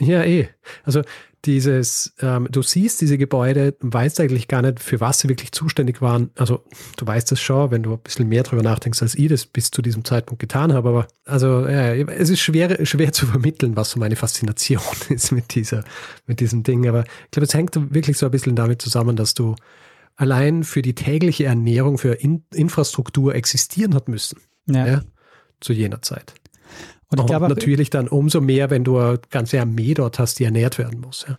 Ja, 0.00 0.22
eh. 0.22 0.48
Also 0.84 1.02
dieses, 1.44 2.14
ähm, 2.20 2.48
du 2.50 2.62
siehst 2.62 3.00
diese 3.00 3.16
Gebäude, 3.16 3.76
weißt 3.80 4.20
eigentlich 4.20 4.48
gar 4.48 4.62
nicht, 4.62 4.80
für 4.80 5.00
was 5.00 5.20
sie 5.20 5.28
wirklich 5.28 5.52
zuständig 5.52 6.02
waren. 6.02 6.30
Also 6.36 6.64
du 6.96 7.06
weißt 7.06 7.30
das 7.30 7.40
schon, 7.40 7.70
wenn 7.70 7.82
du 7.82 7.92
ein 7.92 8.00
bisschen 8.00 8.28
mehr 8.28 8.42
drüber 8.42 8.62
nachdenkst, 8.62 9.00
als 9.02 9.14
ich 9.14 9.28
das 9.28 9.46
bis 9.46 9.70
zu 9.70 9.80
diesem 9.80 10.04
Zeitpunkt 10.04 10.40
getan 10.40 10.72
habe. 10.72 10.88
Aber 10.88 11.08
also 11.24 11.66
ja, 11.66 11.94
es 11.94 12.30
ist 12.30 12.40
schwer, 12.40 12.84
schwer 12.84 13.12
zu 13.12 13.26
vermitteln, 13.26 13.76
was 13.76 13.90
so 13.90 14.00
meine 14.00 14.16
Faszination 14.16 14.82
ist 15.10 15.30
mit 15.32 15.54
dieser, 15.54 15.84
mit 16.26 16.40
diesem 16.40 16.64
Ding. 16.64 16.88
Aber 16.88 17.04
ich 17.04 17.30
glaube, 17.30 17.46
es 17.46 17.54
hängt 17.54 17.94
wirklich 17.94 18.18
so 18.18 18.26
ein 18.26 18.32
bisschen 18.32 18.56
damit 18.56 18.82
zusammen, 18.82 19.14
dass 19.14 19.34
du 19.34 19.54
allein 20.18 20.64
für 20.64 20.82
die 20.82 20.94
tägliche 20.94 21.44
Ernährung, 21.44 21.96
für 21.96 22.12
In 22.12 22.44
Infrastruktur 22.52 23.34
existieren 23.34 23.94
hat 23.94 24.08
müssen. 24.08 24.40
Ja. 24.66 24.86
ja 24.86 25.00
zu 25.60 25.72
jener 25.72 26.02
Zeit. 26.02 26.34
Und 27.10 27.20
ich 27.20 27.26
glaube 27.26 27.48
natürlich 27.48 27.88
dann 27.88 28.06
umso 28.06 28.40
mehr, 28.42 28.68
wenn 28.68 28.84
du 28.84 28.98
eine 28.98 29.18
ganze 29.30 29.58
Armee 29.60 29.94
dort 29.94 30.18
hast, 30.18 30.38
die 30.38 30.44
ernährt 30.44 30.76
werden 30.76 31.00
muss. 31.00 31.24
Ja. 31.26 31.36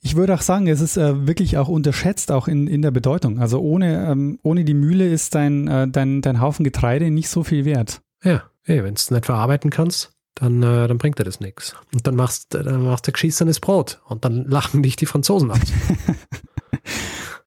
Ich 0.00 0.14
würde 0.14 0.34
auch 0.34 0.42
sagen, 0.42 0.68
es 0.68 0.80
ist 0.80 0.96
äh, 0.96 1.26
wirklich 1.26 1.56
auch 1.56 1.68
unterschätzt, 1.68 2.30
auch 2.30 2.46
in, 2.46 2.68
in 2.68 2.82
der 2.82 2.90
Bedeutung. 2.90 3.40
Also 3.40 3.60
ohne, 3.60 4.06
ähm, 4.06 4.38
ohne 4.42 4.64
die 4.64 4.74
Mühle 4.74 5.08
ist 5.08 5.34
dein, 5.34 5.66
äh, 5.66 5.88
dein, 5.88 6.20
dein 6.20 6.40
Haufen 6.40 6.62
Getreide 6.62 7.10
nicht 7.10 7.28
so 7.28 7.42
viel 7.42 7.64
wert. 7.64 8.02
Ja, 8.22 8.44
hey, 8.62 8.84
wenn 8.84 8.94
du 8.94 8.98
es 8.98 9.10
nicht 9.10 9.26
verarbeiten 9.26 9.70
kannst, 9.70 10.12
dann, 10.34 10.62
äh, 10.62 10.86
dann 10.86 10.98
bringt 10.98 11.18
dir 11.18 11.24
das 11.24 11.40
nichts. 11.40 11.74
Und 11.92 12.06
dann 12.06 12.14
machst, 12.14 12.54
dann 12.54 12.84
machst 12.84 13.08
du 13.08 13.12
geschissenes 13.12 13.60
Brot 13.60 14.00
und 14.06 14.24
dann 14.24 14.44
lachen 14.48 14.82
dich 14.82 14.94
die 14.96 15.06
Franzosen 15.06 15.50
aus. 15.50 15.58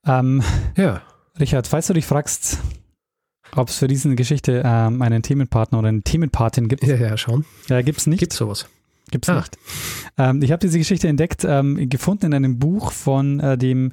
Ähm, 0.07 0.41
ja. 0.75 1.01
Richard, 1.39 1.67
falls 1.67 1.87
du 1.87 1.93
dich 1.93 2.05
fragst, 2.05 2.59
ob 3.55 3.69
es 3.69 3.77
für 3.77 3.87
diese 3.87 4.13
Geschichte 4.15 4.61
ähm, 4.65 5.01
einen 5.01 5.21
Themenpartner 5.21 5.79
oder 5.79 5.89
eine 5.89 6.01
Themenpatin 6.01 6.67
gibt. 6.67 6.83
Ja, 6.83 6.95
ja, 6.95 7.17
schon. 7.17 7.45
Ja, 7.69 7.81
gibt 7.81 7.99
es 7.99 8.07
nicht. 8.07 8.19
Gibt 8.19 8.33
sowas. 8.33 8.67
Gibt 9.11 9.25
es 9.25 9.29
ah. 9.29 9.37
nicht. 9.37 9.57
Ähm, 10.17 10.41
ich 10.41 10.51
habe 10.51 10.59
diese 10.59 10.77
Geschichte 10.77 11.07
entdeckt, 11.07 11.45
ähm, 11.45 11.89
gefunden 11.89 12.27
in 12.27 12.33
einem 12.33 12.59
Buch 12.59 12.91
von 12.91 13.39
äh, 13.39 13.57
dem 13.57 13.91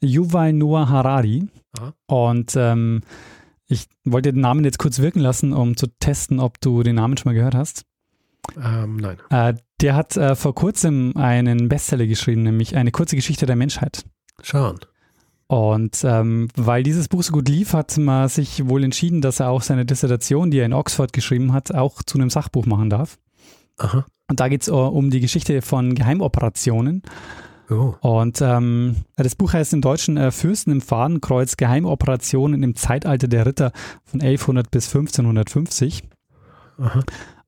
Yuval 0.00 0.52
Noah 0.52 0.88
Harari. 0.88 1.48
Aha. 1.78 1.94
Und 2.06 2.54
ähm, 2.56 3.02
ich 3.66 3.86
wollte 4.04 4.32
den 4.32 4.40
Namen 4.40 4.64
jetzt 4.64 4.78
kurz 4.78 4.98
wirken 5.00 5.20
lassen, 5.20 5.52
um 5.52 5.76
zu 5.76 5.86
testen, 5.98 6.40
ob 6.40 6.60
du 6.60 6.82
den 6.82 6.96
Namen 6.96 7.16
schon 7.16 7.30
mal 7.30 7.34
gehört 7.34 7.54
hast. 7.54 7.84
Ähm, 8.56 8.96
nein. 8.96 9.18
Äh, 9.30 9.54
der 9.80 9.96
hat 9.96 10.16
äh, 10.16 10.34
vor 10.34 10.54
kurzem 10.54 11.16
einen 11.16 11.68
Bestseller 11.68 12.06
geschrieben, 12.06 12.42
nämlich 12.42 12.76
eine 12.76 12.90
kurze 12.90 13.16
Geschichte 13.16 13.46
der 13.46 13.56
Menschheit. 13.56 14.04
Schauen. 14.42 14.80
Und 15.46 16.02
ähm, 16.04 16.48
weil 16.56 16.82
dieses 16.82 17.08
Buch 17.08 17.22
so 17.22 17.32
gut 17.32 17.48
lief, 17.48 17.74
hat 17.74 17.96
man 17.98 18.28
sich 18.28 18.66
wohl 18.66 18.82
entschieden, 18.82 19.20
dass 19.20 19.40
er 19.40 19.50
auch 19.50 19.62
seine 19.62 19.84
Dissertation, 19.84 20.50
die 20.50 20.58
er 20.58 20.66
in 20.66 20.72
Oxford 20.72 21.12
geschrieben 21.12 21.52
hat, 21.52 21.74
auch 21.74 22.02
zu 22.02 22.18
einem 22.18 22.30
Sachbuch 22.30 22.66
machen 22.66 22.90
darf. 22.90 23.18
Aha. 23.78 24.06
Und 24.28 24.40
da 24.40 24.48
geht 24.48 24.62
es 24.62 24.68
uh, 24.68 24.76
um 24.76 25.10
die 25.10 25.20
Geschichte 25.20 25.60
von 25.60 25.94
Geheimoperationen. 25.94 27.02
Oh. 27.70 27.94
Und 28.00 28.40
ähm, 28.42 28.96
das 29.16 29.34
Buch 29.34 29.52
heißt 29.52 29.72
im 29.74 29.80
Deutschen 29.80 30.16
äh, 30.16 30.30
Fürsten 30.30 30.70
im 30.70 30.80
Fadenkreuz 30.80 31.56
Geheimoperationen 31.56 32.62
im 32.62 32.76
Zeitalter 32.76 33.28
der 33.28 33.46
Ritter 33.46 33.72
von 34.04 34.20
1100 34.20 34.70
bis 34.70 34.86
1550. 34.88 36.04
Aha. 36.78 37.00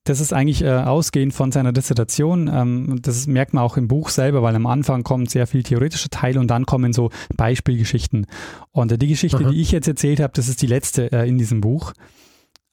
Das 0.07 0.21
ist 0.21 0.33
eigentlich 0.33 0.63
äh, 0.63 0.71
ausgehend 0.71 1.35
von 1.35 1.51
seiner 1.51 1.73
Dissertation. 1.73 2.49
Ähm, 2.53 3.01
das 3.03 3.27
merkt 3.27 3.55
man 3.55 3.65
auch 3.65 3.77
im 3.77 3.89
Buch 3.89 4.09
selber, 4.09 4.41
weil 4.41 4.55
am 4.55 4.67
Anfang 4.67 5.03
kommt 5.03 5.31
sehr 5.31 5.49
viel 5.49 5.65
theoretische 5.65 6.09
Teile 6.09 6.39
und 6.39 6.47
dann 6.47 6.65
kommen 6.65 6.93
so 6.93 7.11
Beispielgeschichten. 7.37 8.27
Und 8.71 8.93
äh, 8.93 8.99
die 8.99 9.09
Geschichte, 9.09 9.39
Aha. 9.39 9.51
die 9.51 9.61
ich 9.61 9.73
jetzt 9.73 9.89
erzählt 9.89 10.21
habe, 10.21 10.33
das 10.35 10.47
ist 10.47 10.63
die 10.63 10.69
letzte 10.69 11.11
äh, 11.11 11.29
in 11.29 11.39
diesem 11.39 11.61
Buch. 11.61 11.93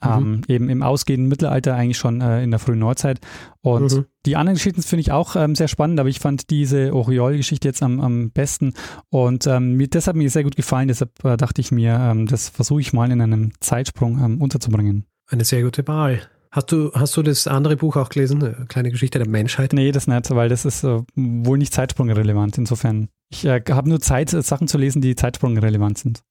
Ähm, 0.04 0.20
mhm. 0.20 0.42
Eben 0.48 0.70
im 0.70 0.84
ausgehenden 0.84 1.28
Mittelalter, 1.28 1.76
eigentlich 1.76 1.98
schon 1.98 2.22
äh, 2.22 2.44
in 2.44 2.52
der 2.52 2.60
frühen 2.60 2.80
Neuzeit. 2.80 3.20
Und 3.62 3.92
mhm. 3.92 4.06
die 4.28 4.36
anderen 4.36 4.56
Geschichten 4.56 4.84
finde 4.84 5.02
ich 5.02 5.12
auch 5.12 5.36
ähm, 5.36 5.56
sehr 5.56 5.68
spannend, 5.68 6.00
aber 6.00 6.10
ich 6.10 6.20
fand 6.20 6.52
diese 6.52 6.94
Oriol-Geschichte 6.94 7.68
jetzt 7.68 7.82
am, 7.82 8.00
am 8.00 8.30
besten. 8.30 8.74
Und 9.10 9.48
ähm, 9.48 9.76
mir, 9.78 9.88
das 9.88 10.06
hat 10.06 10.16
mir 10.16 10.30
sehr 10.30 10.44
gut 10.44 10.56
gefallen, 10.56 10.88
deshalb 10.88 11.24
äh, 11.24 11.36
dachte 11.38 11.62
ich 11.62 11.72
mir, 11.72 11.96
ähm, 11.96 12.28
das 12.28 12.50
versuche 12.50 12.82
ich 12.82 12.94
mal 12.94 13.10
in 13.12 13.22
einem 13.22 13.54
Zeitsprung 13.60 14.24
ähm, 14.24 14.42
unterzubringen. 14.42 15.06
Eine 15.26 15.46
sehr 15.46 15.64
gute 15.64 15.88
Wahl. 15.88 16.22
Hast 16.54 16.72
du, 16.72 16.92
hast 16.94 17.18
du 17.18 17.24
das 17.24 17.48
andere 17.48 17.76
Buch 17.76 17.96
auch 17.96 18.10
gelesen, 18.10 18.44
eine 18.44 18.68
kleine 18.68 18.92
Geschichte 18.92 19.18
der 19.18 19.28
Menschheit? 19.28 19.74
Nee, 19.74 19.92
das 19.92 20.06
nicht, 20.06 20.30
weil 20.30 20.50
das 20.50 20.66
ist 20.66 20.84
äh, 20.84 21.02
wohl 21.16 21.58
nicht 21.58 21.74
zeitsprungrelevant. 21.74 22.60
Insofern, 22.60 23.10
ich 23.30 23.44
äh, 23.44 23.64
habe 23.72 23.90
nur 23.90 24.00
Zeit, 24.00 24.32
äh, 24.34 24.42
Sachen 24.44 24.68
zu 24.68 24.78
lesen, 24.78 25.02
die 25.02 25.16
zeitsprungrelevant 25.16 25.98
sind. 25.98 26.22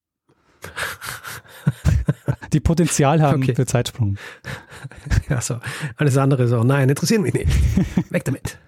die 2.52 2.60
Potenzial 2.60 3.20
haben 3.20 3.42
okay. 3.42 3.56
für 3.56 3.66
Zeitsprung. 3.66 4.16
Ja, 5.28 5.40
so. 5.40 5.58
Alles 5.96 6.16
andere 6.16 6.48
so, 6.48 6.64
nein, 6.64 6.88
interessiert 6.88 7.20
mich 7.20 7.34
nicht. 7.34 7.48
Weg 8.10 8.24
damit. 8.24 8.58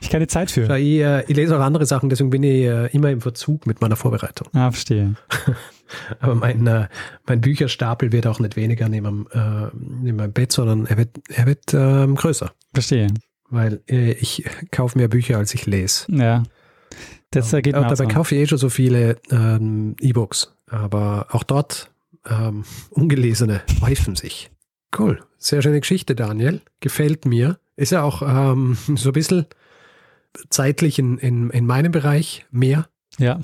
Ich 0.00 0.10
keine 0.10 0.26
Zeit 0.26 0.50
für. 0.50 0.62
Ich, 0.78 1.00
äh, 1.00 1.24
ich 1.26 1.36
lese 1.36 1.56
auch 1.56 1.62
andere 1.62 1.86
Sachen, 1.86 2.08
deswegen 2.08 2.30
bin 2.30 2.42
ich 2.42 2.64
äh, 2.64 2.86
immer 2.88 3.10
im 3.10 3.20
Verzug 3.20 3.66
mit 3.66 3.80
meiner 3.80 3.96
Vorbereitung. 3.96 4.48
Ah, 4.52 4.70
verstehe. 4.70 5.14
Aber 6.20 6.34
mein, 6.34 6.66
äh, 6.66 6.88
mein 7.26 7.40
Bücherstapel 7.40 8.12
wird 8.12 8.26
auch 8.26 8.38
nicht 8.38 8.56
weniger 8.56 8.88
neben, 8.88 9.26
äh, 9.32 9.68
neben 9.74 10.16
meinem 10.16 10.32
Bett, 10.32 10.52
sondern 10.52 10.86
er 10.86 10.96
wird, 10.96 11.10
er 11.28 11.46
wird 11.46 11.74
ähm, 11.74 12.14
größer. 12.14 12.52
Verstehe. 12.72 13.08
Weil 13.48 13.80
äh, 13.88 14.12
ich 14.12 14.44
kaufe 14.70 14.96
mehr 14.98 15.08
Bücher, 15.08 15.38
als 15.38 15.54
ich 15.54 15.66
lese. 15.66 16.04
Ja. 16.08 16.44
Das 17.30 17.50
geht 17.50 17.66
ähm, 17.68 17.86
Dabei 17.88 18.06
kaufe 18.06 18.34
ich 18.34 18.42
eh 18.42 18.46
schon 18.46 18.58
so 18.58 18.70
viele 18.70 19.16
ähm, 19.30 19.96
E-Books. 20.00 20.52
Aber 20.66 21.26
auch 21.30 21.42
dort 21.42 21.90
ähm, 22.28 22.64
ungelesene 22.90 23.62
häufen 23.80 24.16
sich. 24.16 24.50
Cool. 24.96 25.22
Sehr 25.38 25.62
schöne 25.62 25.80
Geschichte, 25.80 26.14
Daniel. 26.14 26.60
Gefällt 26.80 27.24
mir. 27.24 27.58
Ist 27.80 27.92
ja 27.92 28.02
auch 28.02 28.20
ähm, 28.20 28.76
so 28.94 29.08
ein 29.08 29.12
bisschen 29.14 29.46
zeitlich 30.50 30.98
in, 30.98 31.16
in, 31.16 31.48
in 31.48 31.64
meinem 31.64 31.92
Bereich 31.92 32.44
mehr. 32.50 32.90
Ja. 33.16 33.40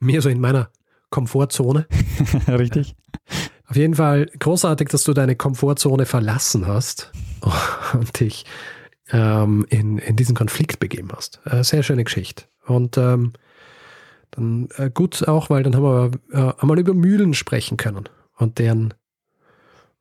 Mehr 0.00 0.20
so 0.20 0.28
in 0.28 0.40
meiner 0.40 0.70
Komfortzone. 1.10 1.86
Richtig. 2.48 2.96
Auf 3.68 3.76
jeden 3.76 3.94
Fall 3.94 4.26
großartig, 4.40 4.88
dass 4.88 5.04
du 5.04 5.12
deine 5.12 5.36
Komfortzone 5.36 6.06
verlassen 6.06 6.66
hast 6.66 7.12
und 7.92 8.18
dich 8.18 8.46
ähm, 9.12 9.64
in, 9.70 9.98
in 9.98 10.16
diesen 10.16 10.34
Konflikt 10.34 10.80
begeben 10.80 11.10
hast. 11.14 11.40
Äh, 11.44 11.62
sehr 11.62 11.84
schöne 11.84 12.02
Geschichte. 12.02 12.46
Und 12.66 12.98
ähm, 12.98 13.32
dann 14.32 14.70
äh, 14.76 14.90
gut 14.90 15.28
auch, 15.28 15.50
weil 15.50 15.62
dann 15.62 15.76
haben 15.76 15.84
wir 15.84 16.10
äh, 16.32 16.52
einmal 16.60 16.80
über 16.80 16.94
Mühlen 16.94 17.32
sprechen 17.32 17.76
können 17.76 18.08
und 18.34 18.58
deren, 18.58 18.92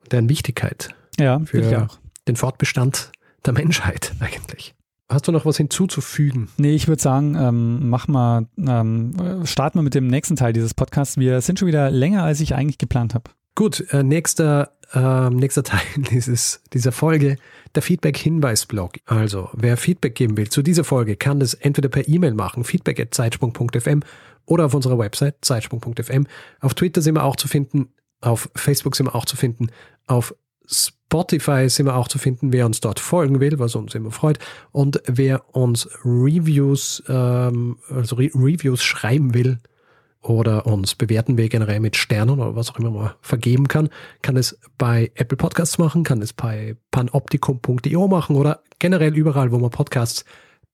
deren 0.09 0.29
Wichtigkeit 0.29 0.95
Ja, 1.19 1.39
für 1.41 1.87
den 2.27 2.35
Fortbestand 2.35 3.11
der 3.47 3.53
Menschheit 3.53 4.13
eigentlich. 4.19 4.75
Hast 5.09 5.27
du 5.27 5.31
noch 5.31 5.45
was 5.45 5.55
hinzuzufügen? 5.55 6.49
Nee, 6.57 6.75
ich 6.75 6.89
würde 6.89 7.01
sagen, 7.01 7.35
ähm, 7.35 7.89
mach 7.89 8.09
mal, 8.09 8.47
ähm, 8.57 9.45
starten 9.45 9.79
wir 9.79 9.83
mit 9.83 9.95
dem 9.95 10.07
nächsten 10.07 10.35
Teil 10.35 10.51
dieses 10.51 10.73
Podcasts. 10.73 11.17
Wir 11.17 11.39
sind 11.39 11.59
schon 11.59 11.69
wieder 11.69 11.89
länger, 11.89 12.23
als 12.23 12.41
ich 12.41 12.55
eigentlich 12.55 12.77
geplant 12.77 13.15
habe. 13.15 13.31
Gut, 13.55 13.85
äh, 13.91 14.03
nächster, 14.03 14.73
äh, 14.93 15.29
nächster 15.29 15.63
Teil 15.63 15.81
dieses, 16.11 16.61
dieser 16.73 16.91
Folge, 16.91 17.37
der 17.73 17.83
Feedback-Hinweis-Blog. 17.83 18.97
Also, 19.05 19.49
wer 19.53 19.77
Feedback 19.77 20.13
geben 20.13 20.35
will 20.35 20.49
zu 20.49 20.61
dieser 20.61 20.83
Folge, 20.83 21.15
kann 21.15 21.39
das 21.39 21.53
entweder 21.53 21.87
per 21.87 22.07
E-Mail 22.07 22.33
machen, 22.33 22.65
feedback.zeitsprung.fm 22.65 24.01
oder 24.45 24.65
auf 24.65 24.73
unserer 24.73 24.99
Website, 24.99 25.37
zeitsprung.fm. 25.41 26.27
Auf 26.59 26.73
Twitter 26.73 27.01
sind 27.01 27.15
wir 27.15 27.23
auch 27.23 27.37
zu 27.37 27.47
finden, 27.47 27.93
auf 28.19 28.49
Facebook 28.55 28.95
sind 28.95 29.05
wir 29.05 29.15
auch 29.15 29.25
zu 29.25 29.37
finden, 29.37 29.67
auf 30.05 30.35
Spotify 30.67 31.69
sind 31.69 31.85
wir 31.85 31.95
auch 31.95 32.07
zu 32.07 32.19
finden, 32.19 32.51
wer 32.51 32.65
uns 32.65 32.81
dort 32.81 32.99
folgen 32.99 33.39
will, 33.39 33.59
was 33.59 33.75
uns 33.75 33.95
immer 33.95 34.11
freut. 34.11 34.39
Und 34.71 35.01
wer 35.07 35.55
uns 35.55 35.87
Reviews, 36.03 37.01
ähm, 37.07 37.77
also 37.89 38.17
Re 38.17 38.29
Reviews 38.35 38.83
schreiben 38.83 39.33
will, 39.33 39.59
oder 40.21 40.65
uns 40.65 40.95
bewerten 40.95 41.37
will 41.37 41.49
generell 41.49 41.79
mit 41.79 41.95
Sternen 41.95 42.39
oder 42.39 42.55
was 42.55 42.69
auch 42.69 42.79
immer 42.79 42.91
man 42.91 43.11
vergeben 43.21 43.67
kann, 43.67 43.89
kann 44.21 44.35
es 44.35 44.59
bei 44.77 45.11
Apple 45.15 45.37
Podcasts 45.37 45.77
machen, 45.77 46.03
kann 46.03 46.21
es 46.21 46.33
bei 46.33 46.75
panoptikum.io 46.91 48.07
machen 48.07 48.35
oder 48.35 48.61
generell 48.79 49.15
überall, 49.15 49.51
wo 49.51 49.57
man 49.57 49.69
Podcasts 49.69 50.25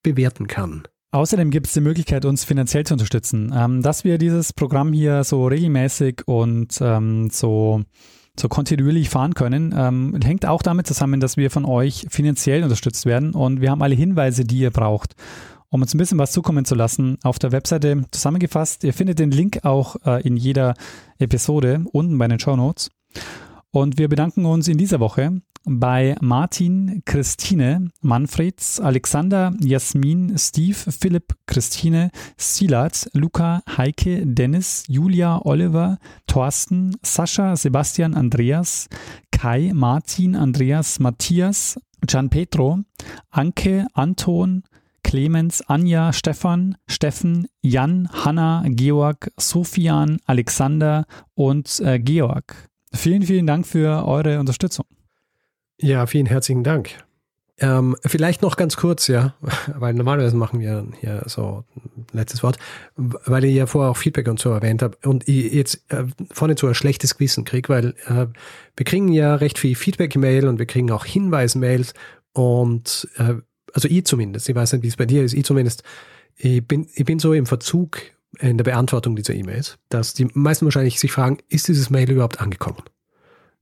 bewerten 0.01 0.47
kann. 0.47 0.83
Außerdem 1.11 1.51
gibt 1.51 1.67
es 1.67 1.73
die 1.73 1.81
Möglichkeit, 1.81 2.25
uns 2.25 2.43
finanziell 2.43 2.85
zu 2.85 2.95
unterstützen. 2.95 3.53
Ähm, 3.55 3.83
dass 3.83 4.03
wir 4.03 4.17
dieses 4.17 4.51
Programm 4.51 4.93
hier 4.93 5.23
so 5.23 5.45
regelmäßig 5.45 6.23
und 6.25 6.79
ähm, 6.81 7.29
so, 7.29 7.83
so 8.39 8.49
kontinuierlich 8.49 9.09
fahren 9.09 9.33
können, 9.33 9.73
ähm, 9.77 10.19
hängt 10.23 10.45
auch 10.45 10.61
damit 10.61 10.87
zusammen, 10.87 11.19
dass 11.19 11.37
wir 11.37 11.51
von 11.51 11.65
euch 11.65 12.07
finanziell 12.09 12.63
unterstützt 12.63 13.05
werden 13.05 13.33
und 13.33 13.61
wir 13.61 13.69
haben 13.69 13.83
alle 13.83 13.95
Hinweise, 13.95 14.43
die 14.43 14.59
ihr 14.59 14.71
braucht, 14.71 15.15
um 15.69 15.81
uns 15.81 15.93
ein 15.93 15.97
bisschen 15.97 16.17
was 16.17 16.31
zukommen 16.31 16.65
zu 16.65 16.75
lassen, 16.75 17.17
auf 17.23 17.39
der 17.39 17.51
Webseite 17.51 18.05
zusammengefasst. 18.11 18.83
Ihr 18.83 18.93
findet 18.93 19.19
den 19.19 19.31
Link 19.31 19.63
auch 19.63 19.95
äh, 20.05 20.21
in 20.25 20.37
jeder 20.37 20.73
Episode 21.19 21.83
unten 21.91 22.17
bei 22.17 22.27
den 22.27 22.39
Show 22.39 22.55
Notes. 22.55 22.89
Und 23.73 23.97
wir 23.97 24.07
bedanken 24.07 24.45
uns 24.45 24.67
in 24.67 24.77
dieser 24.77 24.99
Woche 24.99 25.41
bei 25.65 26.15
Martin, 26.21 27.01
Christine, 27.05 27.89
Manfreds, 28.01 28.79
Alexander, 28.79 29.51
Jasmin, 29.61 30.37
Steve, 30.37 30.75
Philipp, 30.75 31.33
Christine, 31.47 32.11
Silat, 32.37 33.09
Luca, 33.13 33.63
Heike, 33.75 34.27
Dennis, 34.27 34.83
Julia, 34.87 35.41
Oliver, 35.43 35.97
Thorsten, 36.27 36.95
Sascha, 37.01 37.55
Sebastian, 37.55 38.13
Andreas, 38.13 38.89
Kai, 39.31 39.71
Martin, 39.73 40.35
Andreas, 40.35 40.99
Matthias, 40.99 41.79
Gian 42.05 42.29
Petro, 42.29 42.77
Anke, 43.31 43.87
Anton, 43.95 44.65
Clemens, 45.01 45.63
Anja, 45.63 46.13
Stefan, 46.13 46.77
Steffen, 46.85 47.47
Jan, 47.63 48.07
Hanna, 48.11 48.65
Georg, 48.67 49.31
Sofian, 49.39 50.19
Alexander 50.27 51.07
und 51.33 51.79
äh, 51.79 51.97
Georg. 51.97 52.69
Vielen, 52.93 53.23
vielen 53.23 53.47
Dank 53.47 53.65
für 53.65 54.05
eure 54.05 54.39
Unterstützung. 54.39 54.85
Ja, 55.79 56.05
vielen 56.05 56.27
herzlichen 56.27 56.63
Dank. 56.63 56.91
Ähm, 57.59 57.95
vielleicht 58.03 58.41
noch 58.41 58.57
ganz 58.57 58.77
kurz, 58.77 59.07
ja, 59.07 59.35
weil 59.75 59.93
normalerweise 59.93 60.35
machen 60.35 60.59
wir 60.59 60.87
hier 60.99 61.23
so 61.27 61.63
letztes 62.11 62.41
Wort, 62.43 62.57
weil 62.95 63.43
ich 63.45 63.55
ja 63.55 63.67
vorher 63.67 63.91
auch 63.91 63.97
Feedback 63.97 64.27
und 64.27 64.39
so 64.39 64.49
erwähnt 64.49 64.81
habe 64.81 64.97
und 65.03 65.27
ich 65.27 65.53
jetzt 65.53 65.83
äh, 65.89 66.05
vorne 66.31 66.55
so 66.57 66.67
ein 66.67 66.75
schlechtes 66.75 67.15
Gewissen 67.17 67.45
kriege, 67.45 67.69
weil 67.69 67.95
äh, 68.05 68.27
wir 68.75 68.85
kriegen 68.85 69.09
ja 69.09 69.35
recht 69.35 69.59
viel 69.59 69.75
Feedback-Mail 69.75 70.47
und 70.47 70.57
wir 70.57 70.65
kriegen 70.65 70.89
auch 70.91 71.05
Hinweis-Mails 71.05 71.93
und 72.33 73.07
äh, 73.17 73.35
also 73.73 73.87
ich 73.87 74.05
zumindest, 74.05 74.49
ich 74.49 74.55
weiß 74.55 74.73
nicht, 74.73 74.83
wie 74.83 74.87
es 74.87 74.97
bei 74.97 75.05
dir 75.05 75.23
ist, 75.23 75.33
ich 75.33 75.45
zumindest, 75.45 75.83
ich 76.35 76.65
bin, 76.67 76.87
ich 76.93 77.05
bin 77.05 77.19
so 77.19 77.33
im 77.33 77.45
Verzug 77.45 78.01
in 78.39 78.57
der 78.57 78.63
Beantwortung 78.63 79.15
dieser 79.15 79.33
E-Mails, 79.33 79.77
dass 79.89 80.13
die 80.13 80.25
meisten 80.33 80.65
wahrscheinlich 80.65 80.99
sich 80.99 81.11
fragen, 81.11 81.37
ist 81.49 81.67
dieses 81.67 81.89
Mail 81.89 82.09
überhaupt 82.11 82.39
angekommen? 82.41 82.83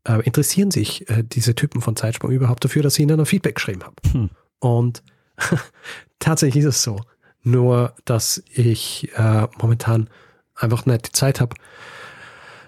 Äh, 0.03 0.21
interessieren 0.23 0.71
sich 0.71 1.09
äh, 1.09 1.23
diese 1.23 1.55
Typen 1.55 1.81
von 1.81 1.95
Zeitsprung 1.95 2.31
überhaupt 2.31 2.63
dafür, 2.63 2.81
dass 2.81 2.95
ich 2.95 3.01
ihnen 3.01 3.19
ein 3.19 3.25
Feedback 3.25 3.55
geschrieben 3.55 3.83
habe? 3.83 3.95
Hm. 4.11 4.29
Und 4.59 5.03
tatsächlich 6.19 6.63
ist 6.63 6.75
es 6.75 6.83
so. 6.83 7.01
Nur, 7.43 7.95
dass 8.05 8.43
ich 8.53 9.09
äh, 9.15 9.47
momentan 9.59 10.09
einfach 10.55 10.85
nicht 10.85 11.07
die 11.07 11.11
Zeit 11.11 11.41
habe, 11.41 11.55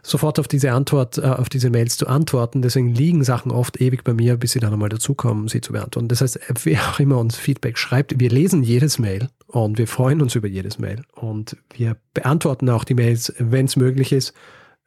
sofort 0.03 0.37
auf 0.37 0.47
diese 0.47 0.73
Antwort, 0.73 1.17
äh, 1.17 1.21
auf 1.21 1.49
diese 1.49 1.69
Mails 1.69 1.97
zu 1.97 2.07
antworten. 2.07 2.61
Deswegen 2.61 2.93
liegen 2.93 3.23
Sachen 3.23 3.51
oft 3.51 3.81
ewig 3.81 4.03
bei 4.03 4.13
mir, 4.13 4.37
bis 4.37 4.51
sie 4.51 4.59
dann 4.59 4.73
einmal 4.73 4.89
dazukommen, 4.89 5.47
sie 5.47 5.61
zu 5.61 5.71
beantworten. 5.71 6.09
Das 6.09 6.21
heißt, 6.21 6.39
wer 6.63 6.79
auch 6.89 6.99
immer 6.99 7.17
uns 7.17 7.37
Feedback 7.37 7.77
schreibt, 7.77 8.19
wir 8.19 8.29
lesen 8.29 8.61
jedes 8.61 8.99
Mail 8.99 9.29
und 9.47 9.77
wir 9.77 9.87
freuen 9.87 10.21
uns 10.21 10.35
über 10.35 10.47
jedes 10.47 10.77
Mail 10.77 11.03
und 11.15 11.57
wir 11.73 11.95
beantworten 12.13 12.69
auch 12.69 12.83
die 12.83 12.95
Mails, 12.95 13.33
wenn 13.39 13.65
es 13.65 13.77
möglich 13.77 14.11
ist. 14.11 14.33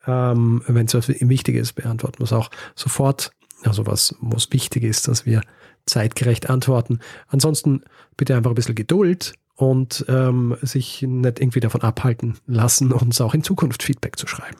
Ähm, 0.07 0.63
wenn 0.69 0.87
es 0.87 0.95
was 0.95 1.09
wichtig 1.09 1.57
ist, 1.57 1.73
beantworten 1.73 2.21
wir 2.21 2.25
es 2.25 2.33
auch 2.33 2.51
sofort. 2.77 3.33
Also 3.65 3.87
was, 3.87 4.15
was 4.21 4.53
wichtig 4.53 4.85
ist, 4.85 5.09
dass 5.09 5.25
wir 5.25 5.41
zeitgerecht 5.87 6.51
antworten. 6.51 7.01
Ansonsten 7.29 7.83
bitte 8.17 8.37
einfach 8.37 8.51
ein 8.51 8.55
bisschen 8.55 8.75
Geduld 8.75 9.33
und 9.57 10.05
ähm, 10.09 10.57
sich 10.63 11.03
nicht 11.03 11.41
irgendwie 11.41 11.61
davon 11.61 11.83
abhalten 11.83 12.39
lassen, 12.47 12.93
uns 12.93 13.21
auch 13.21 13.35
in 13.35 13.43
Zukunft 13.43 13.83
Feedback 13.83 14.19
zu 14.19 14.27
schreiben. 14.27 14.57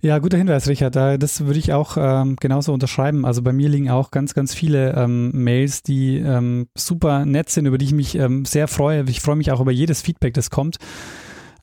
Ja, 0.00 0.18
guter 0.18 0.36
Hinweis, 0.36 0.66
Richard. 0.68 0.96
Das 0.96 1.44
würde 1.44 1.58
ich 1.58 1.72
auch 1.72 1.96
ähm, 1.96 2.36
genauso 2.36 2.72
unterschreiben. 2.72 3.24
Also 3.24 3.40
bei 3.42 3.52
mir 3.52 3.68
liegen 3.68 3.88
auch 3.88 4.10
ganz, 4.10 4.34
ganz 4.34 4.52
viele 4.52 4.94
ähm, 4.94 5.30
Mails, 5.32 5.82
die 5.84 6.16
ähm, 6.18 6.66
super 6.76 7.24
nett 7.24 7.50
sind, 7.50 7.66
über 7.66 7.78
die 7.78 7.84
ich 7.86 7.92
mich 7.92 8.16
ähm, 8.16 8.44
sehr 8.44 8.66
freue. 8.66 9.04
Ich 9.08 9.20
freue 9.20 9.36
mich 9.36 9.52
auch 9.52 9.60
über 9.60 9.70
jedes 9.70 10.02
Feedback, 10.02 10.34
das 10.34 10.50
kommt. 10.50 10.78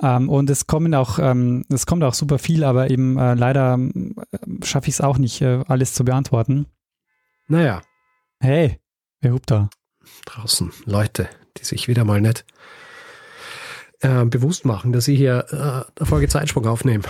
Ähm, 0.01 0.29
und 0.29 0.49
es 0.49 0.67
kommen 0.67 0.95
auch, 0.95 1.19
ähm, 1.19 1.65
es 1.69 1.85
kommt 1.85 2.03
auch 2.05 2.13
super 2.13 2.39
viel, 2.39 2.63
aber 2.63 2.89
eben 2.89 3.17
äh, 3.17 3.33
leider 3.33 3.77
äh, 3.77 4.65
schaffe 4.65 4.87
ich 4.87 4.95
es 4.95 5.01
auch 5.01 5.17
nicht, 5.17 5.41
äh, 5.41 5.63
alles 5.67 5.93
zu 5.93 6.05
beantworten. 6.05 6.65
Naja, 7.49 7.81
Hey, 8.41 8.79
wer 9.19 9.33
hupt 9.33 9.51
da? 9.51 9.69
draußen 10.25 10.71
Leute, 10.85 11.27
die 11.57 11.65
sich 11.65 11.87
wieder 11.87 12.05
mal 12.05 12.21
nicht 12.21 12.45
äh, 14.01 14.25
bewusst 14.25 14.65
machen, 14.65 14.91
dass 14.91 15.05
sie 15.05 15.15
hier 15.15 15.45
äh, 15.51 15.55
eine 15.99 16.05
Folge 16.05 16.27
Zeitsprung 16.27 16.65
aufnehmen. 16.67 17.03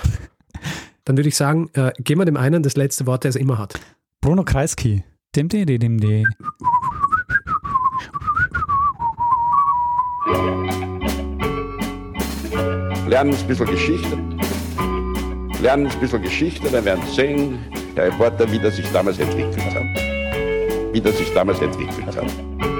Dann 1.06 1.18
würde 1.18 1.30
ich 1.30 1.36
sagen, 1.36 1.70
äh, 1.74 1.92
geben 1.98 2.22
wir 2.22 2.26
dem 2.26 2.38
einen 2.38 2.64
das 2.64 2.76
letzte 2.76 3.06
Wort, 3.06 3.24
der 3.24 3.30
es 3.30 3.36
immer 3.36 3.58
hat. 3.58 3.80
Bruno 4.22 4.44
Kreisky. 4.44 5.04
Dem, 5.36 5.48
dem, 5.48 5.66
dem, 5.66 5.80
dem, 5.80 5.98
dem. 6.00 6.28
Lernen 13.08 13.34
ein 13.34 13.48
bisschen 13.48 13.66
Geschichte. 13.66 14.18
Lernen 15.62 15.88
ein 15.88 16.00
bisschen 16.00 16.22
Geschichte, 16.22 16.70
dann 16.70 16.86
werden 16.86 17.04
Sie 17.08 17.16
sehen, 17.16 17.60
der 17.96 18.06
Reporter, 18.06 18.52
wie 18.52 18.60
das 18.60 18.76
sich 18.76 18.86
damals 18.92 19.20
entwickelt 19.20 19.66
hat. 19.74 20.94
Wie 20.94 21.02
das 21.02 21.18
sich 21.18 21.34
damals 21.34 21.60
entwickelt 21.60 22.06
hat. 22.06 22.79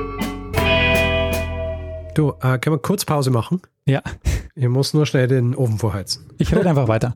Du, 2.16 2.32
äh, 2.42 2.58
können 2.60 2.76
wir 2.76 2.80
kurz 2.80 3.06
Pause 3.06 3.32
machen? 3.32 3.62
Ja, 3.86 4.02
Ich 4.56 4.68
muss 4.68 4.94
nur 4.94 5.06
schnell 5.06 5.28
den 5.28 5.56
Ofen 5.56 5.78
vorheizen. 5.80 6.26
ich 6.38 6.54
rede 6.54 6.70
einfach 6.70 6.88
weiter. 6.88 7.16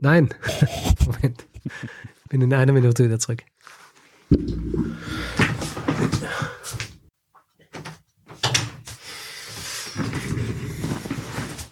Nein. 0.00 0.30
Moment. 1.06 1.46
Bin 2.28 2.40
in 2.42 2.52
einer 2.52 2.72
Minute 2.72 3.04
wieder 3.04 3.18
zurück. 3.18 3.42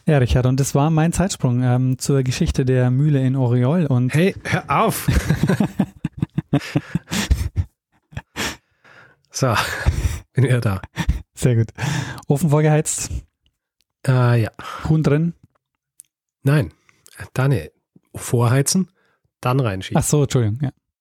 Ja, 0.04 0.18
Richard, 0.18 0.46
und 0.46 0.58
das 0.58 0.74
war 0.74 0.90
mein 0.90 1.12
Zeitsprung 1.12 1.62
ähm, 1.62 1.98
zur 1.98 2.22
Geschichte 2.24 2.64
der 2.64 2.90
Mühle 2.90 3.24
in 3.24 3.36
Oriol. 3.36 3.86
Und 3.86 4.12
Hey, 4.12 4.34
hör 4.44 4.64
auf! 4.68 5.06
so, 9.30 9.54
bin 10.32 10.44
wieder 10.44 10.60
da. 10.60 10.82
Sehr 11.42 11.56
gut. 11.56 11.68
Ofen 12.28 12.50
vorgeheizt, 12.50 13.10
Äh, 14.06 14.42
ja. 14.42 14.50
Huhn 14.88 15.02
drin. 15.02 15.34
Nein. 16.42 16.72
Dann 17.34 17.52
äh, 17.52 17.70
vorheizen, 18.14 18.90
dann 19.40 19.60
reinschieben. 19.60 20.00
Ach 20.00 20.04
so, 20.06 20.22
Entschuldigung. 20.22 20.58
Ja. 20.62 20.70